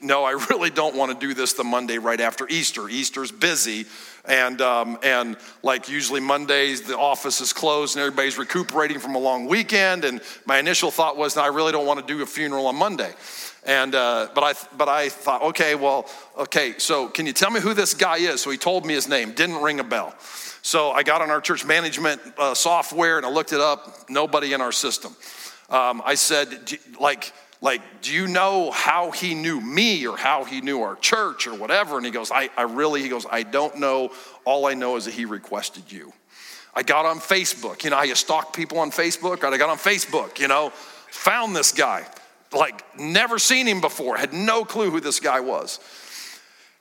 no, 0.00 0.24
I 0.24 0.30
really 0.50 0.70
don't 0.70 0.96
want 0.96 1.12
to 1.12 1.26
do 1.26 1.34
this 1.34 1.52
the 1.52 1.64
Monday 1.64 1.98
right 1.98 2.20
after 2.20 2.46
Easter. 2.48 2.88
Easter's 2.88 3.32
busy. 3.32 3.86
And, 4.24 4.60
um, 4.60 4.98
and 5.02 5.36
like 5.62 5.88
usually 5.88 6.20
Mondays, 6.20 6.82
the 6.82 6.96
office 6.96 7.40
is 7.40 7.52
closed 7.52 7.96
and 7.96 8.02
everybody's 8.04 8.38
recuperating 8.38 9.00
from 9.00 9.16
a 9.16 9.18
long 9.18 9.46
weekend. 9.46 10.04
And 10.04 10.20
my 10.46 10.58
initial 10.58 10.90
thought 10.90 11.16
was, 11.16 11.34
no, 11.36 11.42
I 11.42 11.48
really 11.48 11.72
don't 11.72 11.86
want 11.86 12.06
to 12.06 12.14
do 12.14 12.22
a 12.22 12.26
funeral 12.26 12.66
on 12.66 12.76
Monday. 12.76 13.12
And, 13.64 13.94
uh, 13.94 14.28
but, 14.34 14.42
I, 14.42 14.76
but 14.76 14.88
I 14.88 15.08
thought, 15.08 15.42
okay, 15.42 15.74
well, 15.74 16.10
okay, 16.36 16.74
so 16.78 17.08
can 17.08 17.26
you 17.26 17.32
tell 17.32 17.50
me 17.50 17.60
who 17.60 17.74
this 17.74 17.94
guy 17.94 18.16
is? 18.16 18.40
So 18.40 18.50
he 18.50 18.58
told 18.58 18.84
me 18.84 18.94
his 18.94 19.08
name, 19.08 19.32
didn't 19.32 19.62
ring 19.62 19.78
a 19.78 19.84
bell. 19.84 20.14
So 20.62 20.90
I 20.90 21.02
got 21.02 21.22
on 21.22 21.30
our 21.30 21.40
church 21.40 21.64
management 21.64 22.20
uh, 22.38 22.54
software 22.54 23.18
and 23.18 23.26
I 23.26 23.30
looked 23.30 23.52
it 23.52 23.60
up. 23.60 24.10
Nobody 24.10 24.52
in 24.52 24.60
our 24.60 24.72
system. 24.72 25.14
Um, 25.70 26.02
I 26.04 26.16
said, 26.16 26.72
like, 27.00 27.32
like, 27.60 27.80
do 28.02 28.12
you 28.12 28.26
know 28.26 28.72
how 28.72 29.12
he 29.12 29.34
knew 29.34 29.60
me 29.60 30.06
or 30.06 30.16
how 30.16 30.42
he 30.42 30.60
knew 30.60 30.82
our 30.82 30.96
church 30.96 31.46
or 31.46 31.54
whatever? 31.54 31.96
And 31.96 32.04
he 32.04 32.10
goes, 32.10 32.32
I, 32.32 32.50
I 32.56 32.62
really, 32.62 33.02
he 33.02 33.08
goes, 33.08 33.24
I 33.30 33.44
don't 33.44 33.78
know. 33.78 34.10
All 34.44 34.66
I 34.66 34.74
know 34.74 34.96
is 34.96 35.04
that 35.04 35.14
he 35.14 35.24
requested 35.24 35.90
you. 35.90 36.12
I 36.74 36.82
got 36.82 37.06
on 37.06 37.18
Facebook. 37.18 37.84
You 37.84 37.90
know 37.90 37.96
how 37.96 38.02
you 38.02 38.16
stalk 38.16 38.54
people 38.54 38.78
on 38.78 38.90
Facebook? 38.90 39.42
Right? 39.42 39.52
I 39.52 39.58
got 39.58 39.70
on 39.70 39.78
Facebook, 39.78 40.40
you 40.40 40.48
know, 40.48 40.70
found 41.10 41.54
this 41.54 41.70
guy. 41.70 42.04
Like, 42.52 42.84
never 42.98 43.38
seen 43.38 43.66
him 43.66 43.80
before, 43.80 44.16
had 44.16 44.32
no 44.32 44.64
clue 44.64 44.90
who 44.90 45.00
this 45.00 45.20
guy 45.20 45.40
was. 45.40 45.80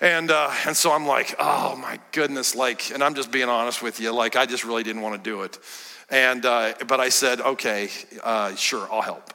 And, 0.02 0.32
uh, 0.32 0.52
and 0.66 0.76
so 0.76 0.92
I'm 0.92 1.06
like, 1.06 1.36
oh 1.40 1.76
my 1.76 2.00
goodness, 2.12 2.56
like, 2.56 2.92
and 2.92 3.04
I'm 3.04 3.14
just 3.14 3.32
being 3.32 3.50
honest 3.50 3.84
with 3.84 4.00
you, 4.00 4.12
like, 4.12 4.36
I 4.36 4.48
just 4.48 4.66
really 4.66 4.84
didn't 4.84 5.04
want 5.04 5.24
to 5.24 5.30
do 5.30 5.44
it. 5.44 5.60
And, 6.10 6.46
uh, 6.46 6.74
but 6.88 7.00
I 7.00 7.10
said, 7.10 7.40
okay, 7.40 7.90
uh, 8.24 8.56
sure, 8.56 8.88
I'll 8.92 9.02
help. 9.02 9.32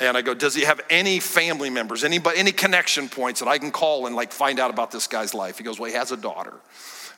And 0.00 0.16
I 0.16 0.22
go, 0.22 0.34
does 0.34 0.54
he 0.54 0.64
have 0.64 0.80
any 0.90 1.20
family 1.20 1.70
members, 1.70 2.04
anybody, 2.04 2.38
any 2.38 2.52
connection 2.52 3.08
points 3.08 3.40
that 3.40 3.48
I 3.48 3.58
can 3.58 3.70
call 3.70 4.06
and 4.06 4.16
like 4.16 4.32
find 4.32 4.58
out 4.58 4.70
about 4.70 4.90
this 4.90 5.06
guy's 5.06 5.34
life? 5.34 5.58
He 5.58 5.64
goes, 5.64 5.78
well, 5.78 5.90
he 5.90 5.96
has 5.96 6.10
a 6.10 6.16
daughter. 6.16 6.54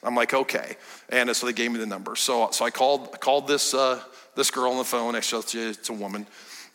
I'm 0.02 0.16
like, 0.16 0.34
okay. 0.34 0.76
And 1.08 1.34
so 1.34 1.46
they 1.46 1.52
gave 1.52 1.70
me 1.70 1.78
the 1.78 1.86
number. 1.86 2.16
So, 2.16 2.50
so 2.50 2.64
I 2.64 2.70
called, 2.70 3.20
called 3.20 3.46
this, 3.46 3.72
uh, 3.72 4.02
this 4.34 4.50
girl 4.50 4.72
on 4.72 4.78
the 4.78 4.84
phone. 4.84 5.14
i 5.14 5.18
Actually, 5.18 5.62
it's 5.62 5.88
a 5.88 5.92
woman. 5.92 6.26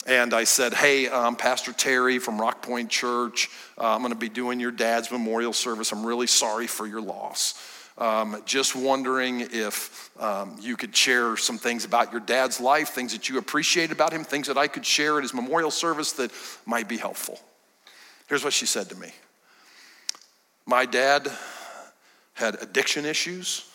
And 0.08 0.34
I 0.34 0.46
said, 0.46 0.74
Hey, 0.74 1.10
I'm 1.10 1.36
Pastor 1.36 1.74
Terry 1.74 2.18
from 2.18 2.40
Rock 2.40 2.62
Point 2.62 2.90
Church. 2.90 3.50
Uh, 3.78 3.94
I'm 3.94 4.00
going 4.00 4.14
to 4.14 4.18
be 4.18 4.30
doing 4.30 4.58
your 4.58 4.72
dad's 4.72 5.12
memorial 5.12 5.52
service. 5.52 5.92
I'm 5.92 6.06
really 6.06 6.28
sorry 6.28 6.66
for 6.66 6.88
your 6.88 7.02
loss. 7.02 7.62
Um, 7.98 8.42
just 8.46 8.74
wondering 8.74 9.42
if 9.52 10.10
um, 10.18 10.56
you 10.62 10.78
could 10.78 10.96
share 10.96 11.36
some 11.36 11.58
things 11.58 11.84
about 11.84 12.14
your 12.14 12.22
dad's 12.22 12.62
life, 12.62 12.90
things 12.90 13.12
that 13.12 13.28
you 13.28 13.38
appreciate 13.38 13.92
about 13.92 14.14
him, 14.14 14.24
things 14.24 14.48
that 14.48 14.58
I 14.58 14.68
could 14.68 14.86
share 14.86 15.18
at 15.18 15.24
his 15.24 15.34
memorial 15.34 15.72
service 15.72 16.14
that 16.14 16.32
might 16.66 16.88
be 16.88 16.96
helpful. 16.96 17.40
Here's 18.28 18.46
what 18.46 18.54
she 18.54 18.66
said 18.66 18.88
to 18.90 18.96
me 18.96 19.12
My 20.66 20.86
dad 20.86 21.30
had 22.36 22.56
addiction 22.62 23.04
issues, 23.04 23.70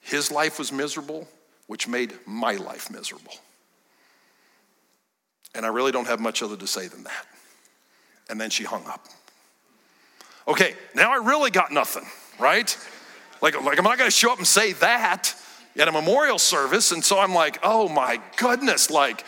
his 0.00 0.32
life 0.32 0.58
was 0.58 0.72
miserable, 0.72 1.28
which 1.68 1.86
made 1.86 2.14
my 2.26 2.54
life 2.54 2.90
miserable. 2.90 3.34
And 5.54 5.64
I 5.64 5.68
really 5.68 5.92
don't 5.92 6.06
have 6.06 6.20
much 6.20 6.42
other 6.42 6.56
to 6.56 6.66
say 6.66 6.88
than 6.88 7.04
that. 7.04 7.26
And 8.28 8.40
then 8.40 8.50
she 8.50 8.64
hung 8.64 8.86
up. 8.86 9.06
Okay, 10.46 10.74
now 10.94 11.12
I 11.12 11.16
really 11.16 11.50
got 11.50 11.72
nothing, 11.72 12.04
right? 12.38 12.76
Like, 13.40 13.60
like 13.62 13.78
I'm 13.78 13.84
not 13.84 13.98
gonna 13.98 14.10
show 14.10 14.32
up 14.32 14.38
and 14.38 14.46
say 14.46 14.72
that 14.74 15.34
at 15.76 15.88
a 15.88 15.92
memorial 15.92 16.38
service. 16.38 16.92
And 16.92 17.04
so 17.04 17.18
I'm 17.18 17.34
like, 17.34 17.58
oh 17.62 17.88
my 17.88 18.20
goodness, 18.36 18.90
like, 18.90 19.24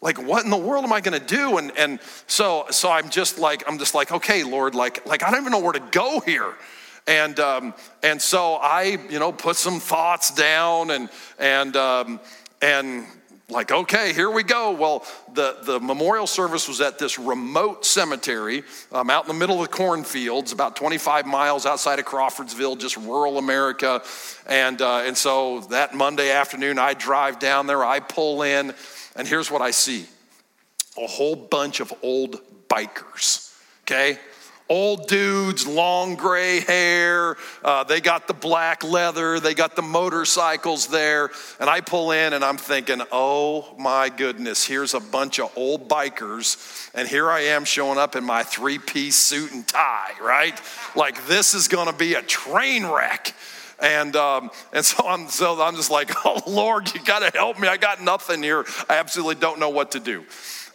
like 0.00 0.18
what 0.18 0.44
in 0.44 0.50
the 0.50 0.56
world 0.56 0.84
am 0.84 0.92
I 0.92 1.00
gonna 1.00 1.18
do? 1.18 1.58
And 1.58 1.72
and 1.76 2.00
so 2.26 2.66
so 2.70 2.90
I'm 2.90 3.08
just 3.08 3.38
like, 3.38 3.64
I'm 3.66 3.78
just 3.78 3.94
like, 3.94 4.12
okay, 4.12 4.44
Lord, 4.44 4.74
like, 4.74 5.06
like 5.06 5.22
I 5.22 5.30
don't 5.30 5.40
even 5.40 5.52
know 5.52 5.60
where 5.60 5.72
to 5.72 5.88
go 5.90 6.20
here. 6.20 6.54
And 7.06 7.40
um, 7.40 7.74
and 8.02 8.20
so 8.20 8.56
I, 8.56 8.98
you 9.08 9.18
know, 9.18 9.32
put 9.32 9.56
some 9.56 9.80
thoughts 9.80 10.30
down 10.30 10.90
and 10.90 11.08
and 11.38 11.74
um, 11.74 12.20
and 12.60 13.06
like, 13.50 13.72
okay, 13.72 14.12
here 14.12 14.30
we 14.30 14.42
go. 14.42 14.72
Well, 14.72 15.06
the, 15.32 15.56
the 15.62 15.80
memorial 15.80 16.26
service 16.26 16.68
was 16.68 16.82
at 16.82 16.98
this 16.98 17.18
remote 17.18 17.86
cemetery 17.86 18.62
um, 18.92 19.08
out 19.08 19.24
in 19.24 19.28
the 19.28 19.38
middle 19.38 19.62
of 19.62 19.70
the 19.70 19.74
cornfields, 19.74 20.52
about 20.52 20.76
25 20.76 21.24
miles 21.24 21.64
outside 21.64 21.98
of 21.98 22.04
Crawfordsville, 22.04 22.76
just 22.76 22.98
rural 22.98 23.38
America. 23.38 24.02
And, 24.46 24.82
uh, 24.82 24.98
and 24.98 25.16
so 25.16 25.60
that 25.70 25.94
Monday 25.94 26.30
afternoon, 26.30 26.78
I 26.78 26.92
drive 26.92 27.38
down 27.38 27.66
there, 27.66 27.82
I 27.82 28.00
pull 28.00 28.42
in, 28.42 28.74
and 29.16 29.26
here's 29.26 29.50
what 29.50 29.62
I 29.62 29.70
see 29.70 30.06
a 30.98 31.06
whole 31.06 31.36
bunch 31.36 31.80
of 31.80 31.94
old 32.02 32.40
bikers, 32.68 33.56
okay? 33.84 34.18
Old 34.68 35.06
dudes, 35.06 35.66
long 35.66 36.14
gray 36.14 36.60
hair. 36.60 37.36
Uh, 37.64 37.84
they 37.84 38.00
got 38.00 38.26
the 38.26 38.34
black 38.34 38.84
leather. 38.84 39.40
They 39.40 39.54
got 39.54 39.76
the 39.76 39.82
motorcycles 39.82 40.88
there. 40.88 41.30
And 41.58 41.70
I 41.70 41.80
pull 41.80 42.12
in 42.12 42.32
and 42.32 42.44
I'm 42.44 42.58
thinking, 42.58 43.02
oh 43.10 43.74
my 43.78 44.08
goodness, 44.08 44.64
here's 44.64 44.94
a 44.94 45.00
bunch 45.00 45.40
of 45.40 45.52
old 45.56 45.88
bikers. 45.88 46.90
And 46.94 47.08
here 47.08 47.30
I 47.30 47.40
am 47.40 47.64
showing 47.64 47.98
up 47.98 48.16
in 48.16 48.24
my 48.24 48.42
three 48.42 48.78
piece 48.78 49.16
suit 49.16 49.52
and 49.52 49.66
tie, 49.66 50.12
right? 50.20 50.60
Like 50.94 51.26
this 51.26 51.54
is 51.54 51.68
to 51.68 51.92
be 51.92 52.14
a 52.14 52.22
train 52.22 52.86
wreck. 52.86 53.34
And 53.80 54.16
um, 54.16 54.50
and 54.72 54.84
so 54.84 55.06
I'm 55.06 55.28
so 55.28 55.62
I'm 55.62 55.76
just 55.76 55.90
like, 55.90 56.10
oh 56.24 56.42
Lord, 56.46 56.92
you 56.94 57.02
got 57.04 57.20
to 57.20 57.36
help 57.38 57.58
me. 57.60 57.68
I 57.68 57.76
got 57.76 58.02
nothing 58.02 58.42
here. 58.42 58.64
I 58.88 58.96
absolutely 58.96 59.36
don't 59.36 59.60
know 59.60 59.70
what 59.70 59.92
to 59.92 60.00
do. 60.00 60.24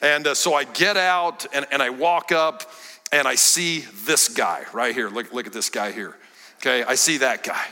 And 0.01 0.27
uh, 0.27 0.35
so 0.35 0.53
I 0.53 0.65
get 0.65 0.97
out 0.97 1.45
and, 1.53 1.65
and 1.71 1.81
I 1.81 1.89
walk 1.89 2.31
up 2.31 2.69
and 3.13 3.27
I 3.27 3.35
see 3.35 3.85
this 4.05 4.27
guy 4.27 4.63
right 4.73 4.93
here. 4.93 5.07
Look, 5.07 5.31
look 5.31 5.45
at 5.45 5.53
this 5.53 5.69
guy 5.69 5.91
here. 5.91 6.15
Okay, 6.57 6.83
I 6.83 6.95
see 6.95 7.17
that 7.19 7.43
guy. 7.43 7.63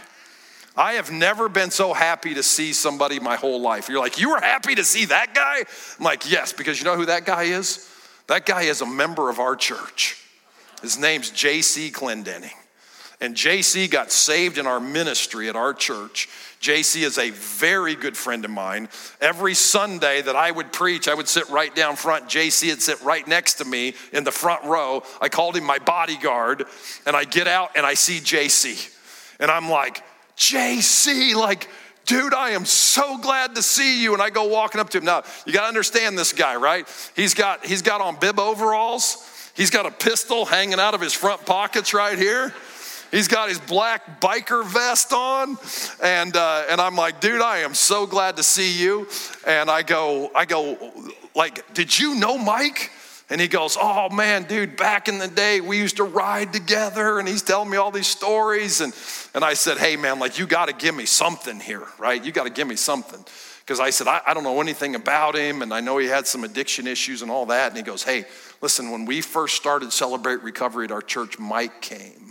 I 0.78 0.94
have 0.94 1.12
never 1.12 1.50
been 1.50 1.72
so 1.72 1.94
happy 1.94 2.36
to 2.36 2.44
see 2.44 2.74
somebody 2.74 3.20
my 3.20 3.36
whole 3.38 3.60
life. 3.60 3.90
You're 3.90 4.00
like, 4.00 4.20
you 4.20 4.30
were 4.30 4.40
happy 4.40 4.76
to 4.76 4.84
see 4.84 5.06
that 5.06 5.34
guy? 5.34 5.64
I'm 5.98 6.06
like, 6.06 6.30
yes, 6.30 6.54
because 6.54 6.78
you 6.78 6.86
know 6.86 6.96
who 6.96 7.08
that 7.08 7.26
guy 7.26 7.44
is? 7.44 7.90
That 8.28 8.46
guy 8.46 8.64
is 8.64 8.82
a 8.82 8.86
member 8.86 9.32
of 9.32 9.40
our 9.40 9.56
church. 9.56 10.24
His 10.84 11.00
name's 11.00 11.32
J.C. 11.32 11.90
Clendenning. 11.90 12.54
And 13.20 13.36
JC 13.36 13.90
got 13.90 14.12
saved 14.12 14.60
in 14.60 14.68
our 14.68 14.80
ministry 14.80 15.50
at 15.50 15.56
our 15.56 15.74
church. 15.74 16.30
JC 16.62 17.02
is 17.02 17.18
a 17.18 17.32
very 17.32 17.96
good 17.96 18.16
friend 18.16 18.46
of 18.46 18.52
mine. 18.52 18.88
Every 19.20 19.56
Sunday 19.56 20.22
that 20.22 20.36
I 20.36 20.52
would 20.52 20.72
preach, 20.72 21.08
I 21.08 21.16
would 21.16 21.28
sit 21.28 21.50
right 21.50 21.74
down 21.76 21.96
front. 21.96 22.26
JC 22.26 22.70
would 22.70 22.84
sit 22.84 23.02
right 23.02 23.28
next 23.28 23.56
to 23.56 23.66
me 23.66 23.96
in 24.14 24.24
the 24.24 24.32
front 24.32 24.64
row. 24.66 25.02
I 25.20 25.28
called 25.28 25.58
him 25.58 25.64
my 25.64 25.80
bodyguard. 25.80 26.66
And 27.08 27.16
I 27.16 27.24
get 27.24 27.48
out 27.48 27.72
and 27.76 27.84
I 27.84 27.96
see 27.96 28.20
JC. 28.20 28.96
And 29.40 29.50
I'm 29.50 29.70
like, 29.70 30.04
JC, 30.38 31.34
like, 31.34 31.68
dude, 32.06 32.36
I 32.36 32.52
am 32.52 32.66
so 32.66 33.18
glad 33.18 33.56
to 33.56 33.64
see 33.64 34.04
you. 34.04 34.14
And 34.14 34.22
I 34.22 34.30
go 34.30 34.44
walking 34.44 34.80
up 34.80 34.92
to 34.92 35.00
him. 35.00 35.06
Now, 35.06 35.24
you 35.48 35.54
got 35.54 35.62
to 35.62 35.68
understand 35.68 36.16
this 36.16 36.32
guy, 36.32 36.58
right? 36.58 36.88
He's 37.16 37.34
got, 37.34 37.66
he's 37.66 37.82
got 37.82 38.02
on 38.02 38.20
bib 38.20 38.40
overalls. 38.40 39.28
He's 39.56 39.72
got 39.72 39.88
a 39.88 39.92
pistol 39.92 40.46
hanging 40.46 40.80
out 40.80 40.94
of 40.94 41.02
his 41.02 41.14
front 41.14 41.44
pockets 41.44 41.92
right 41.96 42.20
here. 42.20 42.54
He's 43.12 43.28
got 43.28 43.50
his 43.50 43.60
black 43.60 44.22
biker 44.22 44.66
vest 44.66 45.12
on, 45.12 45.58
and 46.02 46.36
uh, 46.36 46.64
and 46.70 46.80
I'm 46.80 46.96
like, 46.96 47.20
dude, 47.20 47.42
I 47.42 47.60
am 47.60 47.74
so 47.74 48.08
glad 48.08 48.38
to 48.38 48.44
see 48.44 48.82
you. 48.82 49.08
And 49.46 49.70
I 49.70 49.84
go, 49.84 50.32
I 50.34 50.46
go, 50.46 50.94
like, 51.36 51.74
did 51.74 52.00
you 52.00 52.16
know 52.16 52.38
Mike? 52.38 52.90
And 53.32 53.40
he 53.40 53.48
goes, 53.48 53.78
Oh 53.80 54.10
man, 54.10 54.44
dude, 54.44 54.76
back 54.76 55.08
in 55.08 55.18
the 55.18 55.28
day, 55.30 55.62
we 55.62 55.78
used 55.78 55.98
to 55.98 56.04
ride 56.04 56.52
together. 56.52 57.18
And 57.18 57.28
he's 57.28 57.42
telling 57.42 57.70
me 57.70 57.78
all 57.78 57.90
these 57.90 58.08
stories. 58.08 58.82
And, 58.82 58.94
and 59.34 59.44
I 59.44 59.54
said, 59.54 59.78
Hey 59.78 59.96
man, 59.96 60.20
like, 60.20 60.38
you 60.38 60.46
got 60.46 60.68
to 60.68 60.74
give 60.74 60.94
me 60.94 61.06
something 61.06 61.62
here, 61.62 61.88
right? 61.98 62.24
You 62.24 62.34
got 62.34 62.44
to 62.44 62.50
give 62.50 62.68
me 62.68 62.76
something. 62.76 63.24
Because 63.62 63.80
I 63.80 63.90
said, 63.90 64.08
I, 64.08 64.20
I 64.28 64.34
don't 64.34 64.44
know 64.44 64.60
anything 64.60 64.96
about 64.96 65.36
him. 65.36 65.62
And 65.62 65.74
I 65.74 65.80
know 65.80 65.98
he 65.98 66.08
had 66.08 66.28
some 66.28 66.44
addiction 66.44 66.88
issues 66.88 67.22
and 67.22 67.32
all 67.32 67.46
that. 67.46 67.70
And 67.70 67.78
he 67.78 67.84
goes, 67.84 68.04
Hey, 68.04 68.26
listen, 68.60 68.92
when 68.92 69.06
we 69.06 69.22
first 69.22 69.56
started 69.56 69.94
Celebrate 69.94 70.44
Recovery 70.44 70.84
at 70.86 70.92
our 70.92 71.02
church, 71.02 71.40
Mike 71.40 71.82
came. 71.82 72.31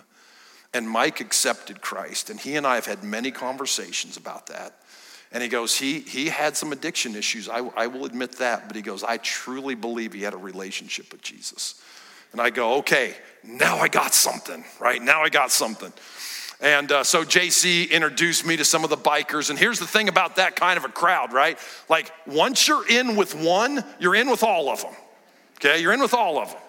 And 0.73 0.89
Mike 0.89 1.21
accepted 1.21 1.81
Christ, 1.81 2.31
and 2.31 2.39
he 2.39 2.57
and 2.57 2.67
I 2.67 2.77
have 2.77 2.87
had 2.87 3.03
many 3.03 3.31
conversations 3.31 4.17
about 4.17 4.47
that. 4.47 4.75
And 5.33 5.43
he 5.43 5.49
goes, 5.49 5.77
he, 5.77 6.01
he 6.01 6.27
had 6.27 6.57
some 6.57 6.73
addiction 6.73 7.15
issues, 7.15 7.49
I, 7.49 7.59
I 7.59 7.87
will 7.87 8.05
admit 8.05 8.39
that, 8.39 8.67
but 8.67 8.77
he 8.77 8.83
goes, 8.83 9.05
I 9.05 9.17
truly 9.19 9.75
believe 9.75 10.13
he 10.13 10.23
had 10.23 10.35
a 10.35 10.39
relationship 10.39 11.13
with 11.13 11.23
Jesus. 11.23 11.81
And 12.33 12.41
I 12.41 12.51
go, 12.51 12.77
okay, 12.79 13.15
now 13.45 13.79
I 13.79 13.89
got 13.89 14.15
something, 14.15 14.65
right? 14.81 15.01
Now 15.01 15.23
I 15.23 15.29
got 15.29 15.51
something. 15.51 15.93
And 16.61 16.93
uh, 16.93 17.05
so 17.05 17.25
JC 17.25 17.91
introduced 17.91 18.45
me 18.45 18.57
to 18.57 18.65
some 18.65 18.85
of 18.85 18.91
the 18.91 18.97
bikers. 18.97 19.51
And 19.51 19.59
here's 19.59 19.79
the 19.79 19.87
thing 19.87 20.09
about 20.09 20.37
that 20.37 20.57
kind 20.57 20.77
of 20.77 20.85
a 20.85 20.89
crowd, 20.89 21.33
right? 21.33 21.59
Like, 21.89 22.13
once 22.27 22.69
you're 22.69 22.87
in 22.87 23.17
with 23.17 23.35
one, 23.35 23.83
you're 23.99 24.15
in 24.15 24.31
with 24.31 24.43
all 24.43 24.69
of 24.69 24.83
them. 24.83 24.93
Okay, 25.57 25.81
you're 25.81 25.93
in 25.93 26.01
with 26.01 26.15
all 26.15 26.39
of 26.39 26.51
them. 26.51 26.61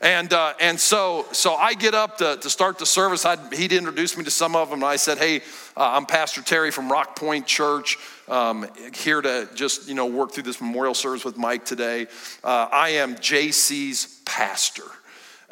And, 0.00 0.32
uh, 0.32 0.54
and 0.60 0.78
so, 0.78 1.26
so 1.32 1.54
I 1.54 1.74
get 1.74 1.94
up 1.94 2.18
to, 2.18 2.36
to 2.36 2.50
start 2.50 2.78
the 2.78 2.86
service. 2.86 3.24
I'd, 3.24 3.52
he'd 3.52 3.72
introduced 3.72 4.16
me 4.16 4.24
to 4.24 4.30
some 4.30 4.54
of 4.54 4.70
them. 4.70 4.80
And 4.80 4.88
I 4.88 4.96
said, 4.96 5.18
Hey, 5.18 5.38
uh, 5.76 5.90
I'm 5.94 6.06
Pastor 6.06 6.40
Terry 6.40 6.70
from 6.70 6.90
Rock 6.90 7.16
Point 7.16 7.46
Church, 7.46 7.98
um, 8.28 8.66
here 8.94 9.20
to 9.20 9.48
just, 9.54 9.88
you 9.88 9.94
know, 9.94 10.06
work 10.06 10.32
through 10.32 10.44
this 10.44 10.60
memorial 10.60 10.94
service 10.94 11.24
with 11.24 11.36
Mike 11.36 11.64
today. 11.64 12.06
Uh, 12.44 12.68
I 12.70 12.90
am 12.90 13.16
JC's 13.16 14.20
pastor. 14.24 14.84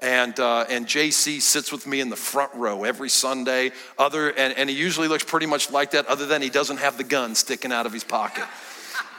And, 0.00 0.38
uh, 0.38 0.66
and 0.68 0.86
JC 0.86 1.40
sits 1.40 1.72
with 1.72 1.86
me 1.86 2.00
in 2.00 2.10
the 2.10 2.16
front 2.16 2.54
row 2.54 2.84
every 2.84 3.08
Sunday. 3.08 3.72
Other, 3.98 4.28
and, 4.28 4.56
and 4.56 4.68
he 4.68 4.76
usually 4.76 5.08
looks 5.08 5.24
pretty 5.24 5.46
much 5.46 5.70
like 5.70 5.92
that, 5.92 6.06
other 6.06 6.26
than 6.26 6.42
he 6.42 6.50
doesn't 6.50 6.76
have 6.76 6.98
the 6.98 7.04
gun 7.04 7.34
sticking 7.34 7.72
out 7.72 7.86
of 7.86 7.94
his 7.94 8.04
pocket. 8.04 8.44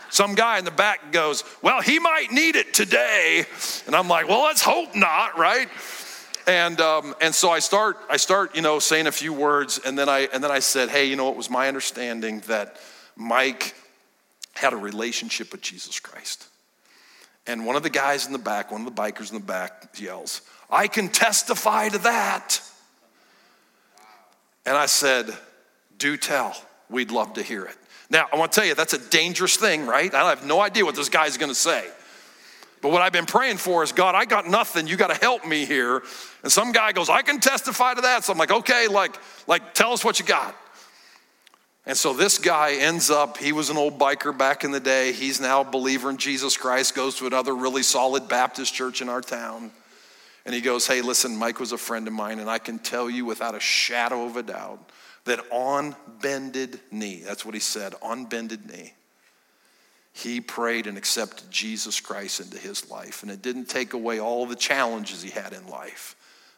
Some 0.10 0.36
guy 0.36 0.60
in 0.60 0.66
the 0.66 0.72
back 0.72 1.12
goes, 1.12 1.44
Well, 1.62 1.82
he 1.82 2.00
might 2.00 2.32
need 2.32 2.56
it 2.56 2.74
today. 2.74 3.46
And 3.86 3.96
I'm 3.96 4.08
like, 4.08 4.28
Well, 4.28 4.44
let's 4.44 4.62
hope 4.62 4.96
not, 4.96 5.38
right? 5.38 5.68
And, 6.48 6.80
um, 6.80 7.14
and 7.20 7.36
so 7.36 7.50
I 7.50 7.60
start, 7.60 7.98
I 8.10 8.16
start, 8.16 8.56
you 8.56 8.62
know, 8.62 8.80
saying 8.80 9.06
a 9.06 9.12
few 9.12 9.34
words, 9.34 9.82
and 9.86 10.00
then 10.00 10.08
I, 10.08 10.30
and 10.32 10.42
then 10.42 10.50
I 10.50 10.60
said, 10.60 10.88
hey, 10.88 11.04
you 11.04 11.18
know, 11.18 11.30
it 11.30 11.36
was 11.36 11.50
my 11.50 11.68
understanding 11.68 12.40
that 12.48 12.78
Mike 13.18 13.76
had 14.54 14.72
a 14.72 14.78
relationship 14.78 15.52
with 15.52 15.62
Jesus 15.62 16.00
Christ. 16.00 16.48
And 17.48 17.66
one 17.66 17.76
of 17.76 17.84
the 17.84 17.90
guys 17.90 18.26
in 18.26 18.32
the 18.32 18.40
back, 18.40 18.72
one 18.72 18.88
of 18.88 18.96
the 18.96 19.02
bikers 19.02 19.30
in 19.30 19.38
the 19.38 19.46
back 19.46 19.90
yells, 19.98 20.42
I 20.70 20.88
can 20.88 21.10
testify 21.10 21.90
to 21.90 21.98
that. 22.00 22.62
And 24.66 24.78
I 24.78 24.86
said, 24.86 25.34
do 25.98 26.16
tell, 26.16 26.56
we'd 26.90 27.12
love 27.12 27.34
to 27.34 27.44
hear 27.44 27.66
it. 27.66 27.78
Now, 28.10 28.28
I 28.32 28.38
want 28.38 28.52
to 28.52 28.60
tell 28.60 28.68
you, 28.68 28.76
that's 28.76 28.94
a 28.94 29.10
dangerous 29.10 29.58
thing, 29.58 29.86
right? 29.86 30.14
I 30.14 30.30
have 30.30 30.46
no 30.46 30.62
idea 30.62 30.86
what 30.86 30.96
this 30.96 31.10
guy's 31.10 31.38
going 31.38 31.52
to 31.52 31.56
say. 31.56 31.86
But 32.82 32.92
what 32.92 33.02
I've 33.02 33.12
been 33.12 33.26
praying 33.26 33.58
for 33.58 33.84
is 33.84 33.92
God, 33.92 34.16
I 34.16 34.26
got 34.26 34.48
nothing. 34.48 34.88
You 34.88 34.98
got 34.98 35.08
to 35.08 35.20
help 35.20 35.46
me 35.46 35.66
here. 35.66 36.04
And 36.44 36.52
some 36.52 36.72
guy 36.72 36.92
goes, 36.92 37.10
I 37.10 37.22
can 37.22 37.40
testify 37.40 37.96
to 37.96 38.02
that. 38.02 38.24
So 38.24 38.32
I'm 38.32 38.40
like, 38.40 38.52
okay, 38.52 38.88
like, 38.88 39.18
like 39.48 39.74
tell 39.74 39.94
us 39.94 40.06
what 40.06 40.20
you 40.20 40.26
got. 40.26 40.56
And 41.86 41.98
so 41.98 42.14
this 42.14 42.38
guy 42.38 42.74
ends 42.76 43.10
up, 43.10 43.38
he 43.38 43.54
was 43.54 43.70
an 43.70 43.78
old 43.78 43.98
biker 43.98 44.38
back 44.38 44.64
in 44.64 44.72
the 44.72 44.80
day. 44.80 45.14
He's 45.14 45.40
now 45.40 45.62
a 45.62 45.64
believer 45.64 46.10
in 46.10 46.18
Jesus 46.18 46.58
Christ, 46.58 46.94
goes 46.94 47.16
to 47.16 47.28
another 47.28 47.56
really 47.56 47.82
solid 47.82 48.28
Baptist 48.28 48.74
church 48.74 49.02
in 49.02 49.10
our 49.10 49.22
town. 49.22 49.72
And 50.48 50.56
he 50.56 50.62
goes, 50.62 50.88
Hey, 50.88 51.02
listen, 51.02 51.36
Mike 51.36 51.60
was 51.60 51.74
a 51.74 51.78
friend 51.78 52.08
of 52.08 52.14
mine, 52.14 52.40
and 52.40 52.50
I 52.50 52.58
can 52.58 52.80
tell 52.80 53.10
you 53.10 53.26
without 53.26 53.54
a 53.54 53.60
shadow 53.60 54.26
of 54.26 54.38
a 54.38 54.44
doubt 54.44 54.80
that 55.26 55.42
on 55.52 55.94
bended 56.22 56.80
knee, 56.90 57.22
that's 57.26 57.44
what 57.44 57.54
he 57.54 57.60
said, 57.60 57.94
on 58.02 58.24
bended 58.24 58.66
knee, 58.66 58.94
he 60.14 60.40
prayed 60.40 60.88
and 60.88 60.98
accepted 60.98 61.52
Jesus 61.52 62.00
Christ 62.00 62.40
into 62.40 62.58
his 62.58 62.90
life. 62.90 63.24
And 63.24 63.32
it 63.32 63.42
didn't 63.42 63.66
take 63.66 63.92
away 63.92 64.22
all 64.22 64.46
the 64.46 64.56
challenges 64.56 65.22
he 65.22 65.32
had 65.32 65.52
in 65.52 65.68
life, 65.68 66.16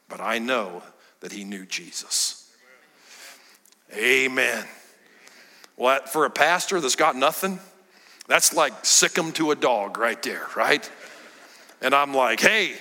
but 0.08 0.21
I 0.21 0.38
know 0.38 0.84
that 1.21 1.32
he 1.32 1.43
knew 1.43 1.65
Jesus. 1.65 2.47
Amen. 3.97 4.65
What 5.78 6.10
for 6.10 6.25
a 6.25 6.30
pastor 6.30 6.80
that's 6.80 6.95
got 6.95 7.15
nothing? 7.15 7.60
That's 8.28 8.54
like 8.54 8.86
sick 8.86 9.17
him 9.17 9.32
to 9.32 9.49
a 9.49 9.56
dog 9.56 9.97
right 9.97 10.21
there, 10.21 10.45
right? 10.56 10.88
And 11.82 11.95
I'm 11.95 12.13
like, 12.13 12.39
hey, 12.39 12.75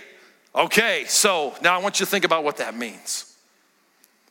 okay, 0.58 1.04
so 1.06 1.54
now 1.62 1.78
I 1.78 1.82
want 1.82 2.00
you 2.00 2.06
to 2.06 2.10
think 2.10 2.24
about 2.24 2.44
what 2.44 2.58
that 2.58 2.76
means. 2.76 3.36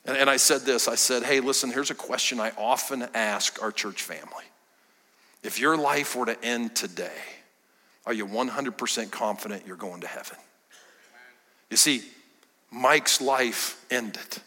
And, 0.05 0.17
and 0.17 0.29
I 0.29 0.37
said 0.37 0.61
this 0.61 0.87
I 0.87 0.95
said, 0.95 1.23
hey, 1.23 1.39
listen, 1.39 1.71
here's 1.71 1.91
a 1.91 1.95
question 1.95 2.39
I 2.39 2.51
often 2.57 3.07
ask 3.13 3.61
our 3.61 3.71
church 3.71 4.03
family. 4.03 4.45
If 5.43 5.59
your 5.59 5.77
life 5.77 6.15
were 6.15 6.25
to 6.25 6.43
end 6.43 6.75
today, 6.75 7.11
are 8.05 8.13
you 8.13 8.25
100% 8.25 9.11
confident 9.11 9.63
you're 9.65 9.75
going 9.75 10.01
to 10.01 10.07
heaven? 10.07 10.37
You 11.69 11.77
see, 11.77 12.01
Mike's 12.71 13.21
life 13.21 13.83
ended. 13.89 14.37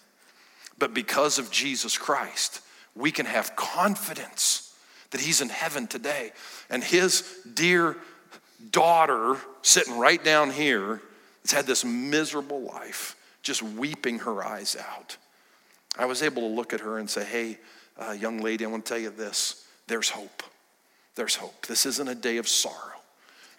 But 0.79 0.95
because 0.95 1.39
of 1.39 1.51
Jesus 1.51 1.99
Christ, 1.99 2.61
we 2.95 3.13
can 3.13 3.27
have 3.27 3.55
confidence 3.55 4.75
that 5.11 5.21
he's 5.21 5.41
in 5.41 5.49
heaven 5.49 5.87
today. 5.87 6.33
And 6.71 6.83
his 6.83 7.23
dear 7.53 7.97
daughter, 8.71 9.37
sitting 9.63 9.99
right 9.99 10.23
down 10.23 10.51
here, 10.51 11.03
has 11.51 11.57
had 11.57 11.67
this 11.67 11.85
miserable 11.85 12.61
life, 12.61 13.17
just 13.43 13.63
weeping 13.63 14.21
her 14.21 14.45
eyes 14.45 14.77
out. 14.77 15.17
I 15.99 16.07
was 16.07 16.23
able 16.23 16.43
to 16.43 16.55
look 16.55 16.73
at 16.73 16.81
her 16.81 16.99
and 16.99 17.11
say, 17.11 17.25
Hey, 17.25 17.59
uh, 17.99 18.13
young 18.13 18.41
lady, 18.41 18.65
I 18.65 18.69
want 18.69 18.85
to 18.87 18.89
tell 18.89 19.01
you 19.01 19.11
this 19.11 19.67
there's 19.87 20.11
hope. 20.11 20.43
There's 21.17 21.35
hope. 21.35 21.67
This 21.67 21.85
isn't 21.87 22.09
a 22.09 22.15
day 22.15 22.37
of 22.37 22.47
sorrow. 22.47 23.01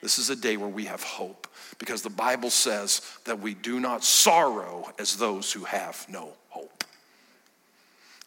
This 0.02 0.18
is 0.18 0.30
a 0.30 0.36
day 0.36 0.58
where 0.58 0.70
we 0.70 0.86
have 0.86 1.04
hope 1.04 1.48
because 1.78 2.02
the 2.02 2.10
Bible 2.10 2.50
says 2.50 3.02
that 3.26 3.40
we 3.40 3.54
do 3.54 3.80
not 3.80 4.04
sorrow 4.04 4.92
as 4.98 5.18
those 5.18 5.52
who 5.52 5.66
have 5.66 6.06
no 6.10 6.30
hope. 6.50 6.84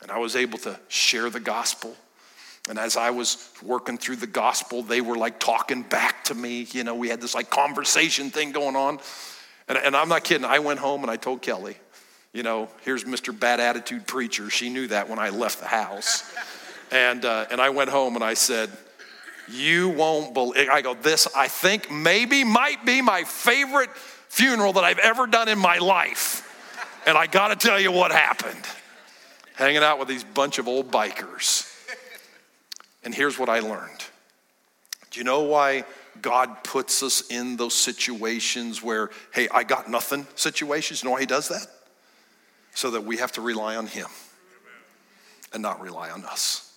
And 0.02 0.10
I 0.10 0.18
was 0.18 0.36
able 0.36 0.58
to 0.58 0.78
share 0.88 1.30
the 1.30 1.40
gospel. 1.40 1.96
And 2.68 2.78
as 2.78 2.96
I 2.96 3.10
was 3.10 3.50
working 3.62 3.98
through 3.98 4.16
the 4.16 4.26
gospel, 4.26 4.82
they 4.82 5.00
were 5.00 5.16
like 5.16 5.40
talking 5.40 5.82
back 5.82 6.24
to 6.24 6.34
me. 6.34 6.66
You 6.70 6.84
know, 6.84 6.94
we 6.94 7.08
had 7.08 7.20
this 7.20 7.34
like 7.34 7.50
conversation 7.50 8.30
thing 8.30 8.52
going 8.52 8.76
on. 8.76 8.98
And, 9.68 9.78
and 9.78 9.96
I'm 9.96 10.08
not 10.08 10.24
kidding. 10.24 10.44
I 10.44 10.58
went 10.58 10.80
home 10.80 11.02
and 11.02 11.10
I 11.10 11.16
told 11.16 11.42
Kelly, 11.42 11.76
you 12.32 12.42
know, 12.42 12.68
here's 12.82 13.04
Mr. 13.04 13.38
Bad 13.38 13.60
Attitude 13.60 14.06
Preacher. 14.06 14.50
She 14.50 14.68
knew 14.68 14.88
that 14.88 15.08
when 15.08 15.18
I 15.18 15.30
left 15.30 15.60
the 15.60 15.66
house. 15.66 16.32
And, 16.92 17.24
uh, 17.24 17.46
and 17.50 17.60
I 17.60 17.70
went 17.70 17.90
home 17.90 18.14
and 18.14 18.22
I 18.22 18.34
said, 18.34 18.70
You 19.48 19.88
won't 19.88 20.32
believe. 20.32 20.68
I 20.68 20.80
go, 20.80 20.94
This, 20.94 21.26
I 21.34 21.48
think, 21.48 21.90
maybe 21.90 22.44
might 22.44 22.84
be 22.84 23.02
my 23.02 23.24
favorite 23.24 23.90
funeral 24.28 24.74
that 24.74 24.84
I've 24.84 25.00
ever 25.00 25.26
done 25.26 25.48
in 25.48 25.58
my 25.58 25.78
life. 25.78 26.42
And 27.06 27.18
I 27.18 27.26
got 27.26 27.48
to 27.48 27.56
tell 27.56 27.80
you 27.80 27.90
what 27.90 28.12
happened 28.12 28.64
hanging 29.54 29.82
out 29.82 29.98
with 29.98 30.08
these 30.08 30.24
bunch 30.24 30.58
of 30.58 30.68
old 30.68 30.90
bikers. 30.90 31.70
And 33.02 33.14
here's 33.14 33.38
what 33.38 33.48
I 33.48 33.60
learned. 33.60 34.04
Do 35.10 35.20
you 35.20 35.24
know 35.24 35.42
why 35.42 35.84
God 36.22 36.64
puts 36.64 37.02
us 37.02 37.22
in 37.28 37.56
those 37.56 37.74
situations 37.74 38.82
where, 38.82 39.10
hey, 39.32 39.48
I 39.50 39.64
got 39.64 39.90
nothing 39.90 40.26
situations? 40.34 41.02
You 41.02 41.08
know 41.08 41.12
why 41.12 41.20
He 41.20 41.26
does 41.26 41.48
that? 41.48 41.66
so 42.74 42.90
that 42.90 43.04
we 43.04 43.16
have 43.16 43.32
to 43.32 43.40
rely 43.40 43.76
on 43.76 43.86
Him 43.86 44.06
and 45.52 45.62
not 45.62 45.80
rely 45.80 46.10
on 46.10 46.24
us. 46.24 46.72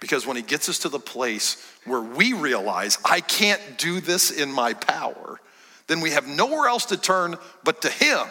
Because 0.00 0.26
when 0.26 0.36
He 0.36 0.42
gets 0.42 0.68
us 0.68 0.80
to 0.80 0.88
the 0.88 1.00
place 1.00 1.56
where 1.84 2.00
we 2.00 2.34
realize, 2.34 2.98
I 3.04 3.20
can't 3.20 3.60
do 3.78 4.00
this 4.00 4.30
in 4.30 4.52
my 4.52 4.74
power, 4.74 5.40
then 5.86 6.00
we 6.00 6.10
have 6.10 6.28
nowhere 6.28 6.68
else 6.68 6.86
to 6.86 6.96
turn 6.96 7.36
but 7.64 7.82
to 7.82 7.90
Him. 7.90 8.26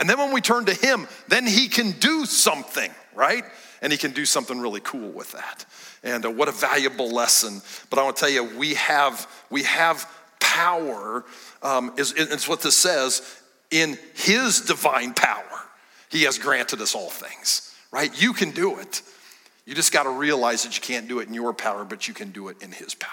And 0.00 0.08
then 0.08 0.18
when 0.18 0.32
we 0.32 0.40
turn 0.40 0.64
to 0.64 0.74
Him, 0.74 1.06
then 1.28 1.46
He 1.46 1.68
can 1.68 1.92
do 1.92 2.24
something, 2.24 2.90
right? 3.14 3.44
And 3.82 3.92
He 3.92 3.98
can 3.98 4.12
do 4.12 4.24
something 4.24 4.60
really 4.60 4.80
cool 4.80 5.10
with 5.10 5.32
that. 5.32 5.64
And 6.02 6.24
uh, 6.24 6.30
what 6.30 6.48
a 6.48 6.52
valuable 6.52 7.10
lesson. 7.10 7.62
But 7.88 7.98
I 7.98 8.02
want 8.02 8.16
to 8.16 8.20
tell 8.20 8.30
you, 8.30 8.44
we 8.58 8.74
have, 8.74 9.26
we 9.50 9.62
have 9.64 10.10
power, 10.40 11.24
um, 11.62 11.92
is, 11.96 12.12
it's 12.16 12.48
what 12.48 12.60
this 12.60 12.76
says, 12.76 13.22
in 13.70 13.98
His 14.14 14.60
divine 14.62 15.14
power. 15.14 15.44
He 16.10 16.24
has 16.24 16.38
granted 16.38 16.80
us 16.80 16.94
all 16.94 17.10
things, 17.10 17.74
right? 17.92 18.10
You 18.20 18.32
can 18.32 18.50
do 18.50 18.78
it. 18.78 19.02
You 19.64 19.74
just 19.74 19.92
got 19.92 20.02
to 20.02 20.10
realize 20.10 20.64
that 20.64 20.74
you 20.74 20.82
can't 20.82 21.06
do 21.06 21.20
it 21.20 21.28
in 21.28 21.34
your 21.34 21.52
power, 21.52 21.84
but 21.84 22.08
you 22.08 22.14
can 22.14 22.32
do 22.32 22.48
it 22.48 22.60
in 22.62 22.72
His 22.72 22.94
power. 22.94 23.10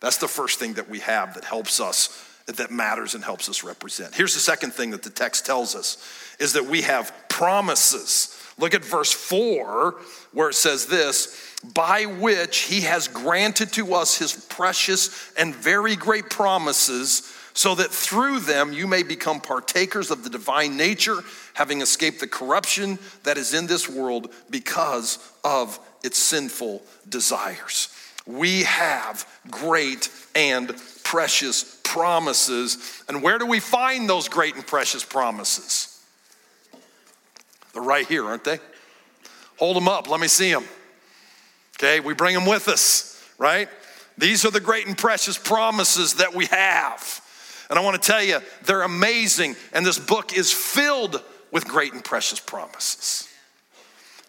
That's 0.00 0.18
the 0.18 0.28
first 0.28 0.58
thing 0.58 0.74
that 0.74 0.90
we 0.90 0.98
have 1.00 1.34
that 1.34 1.44
helps 1.44 1.80
us, 1.80 2.22
that 2.46 2.70
matters 2.70 3.14
and 3.14 3.24
helps 3.24 3.48
us 3.48 3.64
represent. 3.64 4.14
Here's 4.14 4.34
the 4.34 4.40
second 4.40 4.74
thing 4.74 4.90
that 4.90 5.02
the 5.02 5.10
text 5.10 5.46
tells 5.46 5.74
us 5.74 5.96
is 6.38 6.52
that 6.52 6.66
we 6.66 6.82
have 6.82 7.12
promises. 7.30 8.38
Look 8.58 8.74
at 8.74 8.84
verse 8.84 9.12
4, 9.12 9.96
where 10.32 10.50
it 10.50 10.54
says 10.54 10.86
this 10.86 11.54
by 11.74 12.04
which 12.06 12.58
he 12.58 12.82
has 12.82 13.08
granted 13.08 13.72
to 13.72 13.94
us 13.94 14.18
his 14.18 14.32
precious 14.32 15.32
and 15.36 15.54
very 15.54 15.96
great 15.96 16.30
promises, 16.30 17.32
so 17.54 17.74
that 17.74 17.90
through 17.90 18.40
them 18.40 18.72
you 18.72 18.86
may 18.86 19.02
become 19.02 19.40
partakers 19.40 20.10
of 20.10 20.22
the 20.22 20.30
divine 20.30 20.76
nature 20.76 21.22
having 21.54 21.80
escaped 21.80 22.20
the 22.20 22.26
corruption 22.26 22.98
that 23.24 23.38
is 23.38 23.54
in 23.54 23.66
this 23.66 23.88
world 23.88 24.32
because 24.50 25.18
of 25.42 25.80
its 26.04 26.18
sinful 26.18 26.82
desires. 27.08 27.88
We 28.26 28.64
have 28.64 29.26
great 29.50 30.10
and 30.34 30.74
precious 31.02 31.80
promises. 31.82 33.02
And 33.08 33.22
where 33.22 33.38
do 33.38 33.46
we 33.46 33.60
find 33.60 34.08
those 34.08 34.28
great 34.28 34.54
and 34.54 34.66
precious 34.66 35.04
promises? 35.04 35.85
They're 37.76 37.84
right 37.84 38.06
here, 38.06 38.24
aren't 38.24 38.44
they? 38.44 38.58
Hold 39.58 39.76
them 39.76 39.86
up, 39.86 40.08
let 40.08 40.18
me 40.18 40.28
see 40.28 40.50
them. 40.50 40.64
Okay, 41.76 42.00
we 42.00 42.14
bring 42.14 42.34
them 42.34 42.46
with 42.46 42.68
us, 42.68 43.22
right? 43.36 43.68
These 44.16 44.46
are 44.46 44.50
the 44.50 44.60
great 44.60 44.86
and 44.86 44.96
precious 44.96 45.36
promises 45.36 46.14
that 46.14 46.34
we 46.34 46.46
have. 46.46 47.20
And 47.68 47.78
I 47.78 47.82
want 47.82 48.02
to 48.02 48.06
tell 48.06 48.22
you, 48.22 48.38
they're 48.64 48.80
amazing. 48.80 49.56
And 49.74 49.84
this 49.84 49.98
book 49.98 50.32
is 50.34 50.50
filled 50.50 51.22
with 51.52 51.68
great 51.68 51.92
and 51.92 52.02
precious 52.02 52.40
promises. 52.40 53.28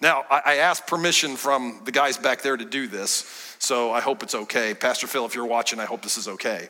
Now, 0.01 0.25
I 0.29 0.55
asked 0.57 0.85
permission 0.85 1.37
from 1.37 1.83
the 1.85 1.93
guys 1.93 2.17
back 2.17 2.41
there 2.41 2.57
to 2.57 2.65
do 2.65 2.85
this, 2.87 3.55
so 3.59 3.93
I 3.93 4.01
hope 4.01 4.23
it's 4.23 4.35
okay. 4.35 4.73
Pastor 4.73 5.07
Phil, 5.07 5.25
if 5.25 5.35
you're 5.35 5.45
watching, 5.45 5.79
I 5.79 5.85
hope 5.85 6.01
this 6.01 6.17
is 6.17 6.27
okay. 6.27 6.67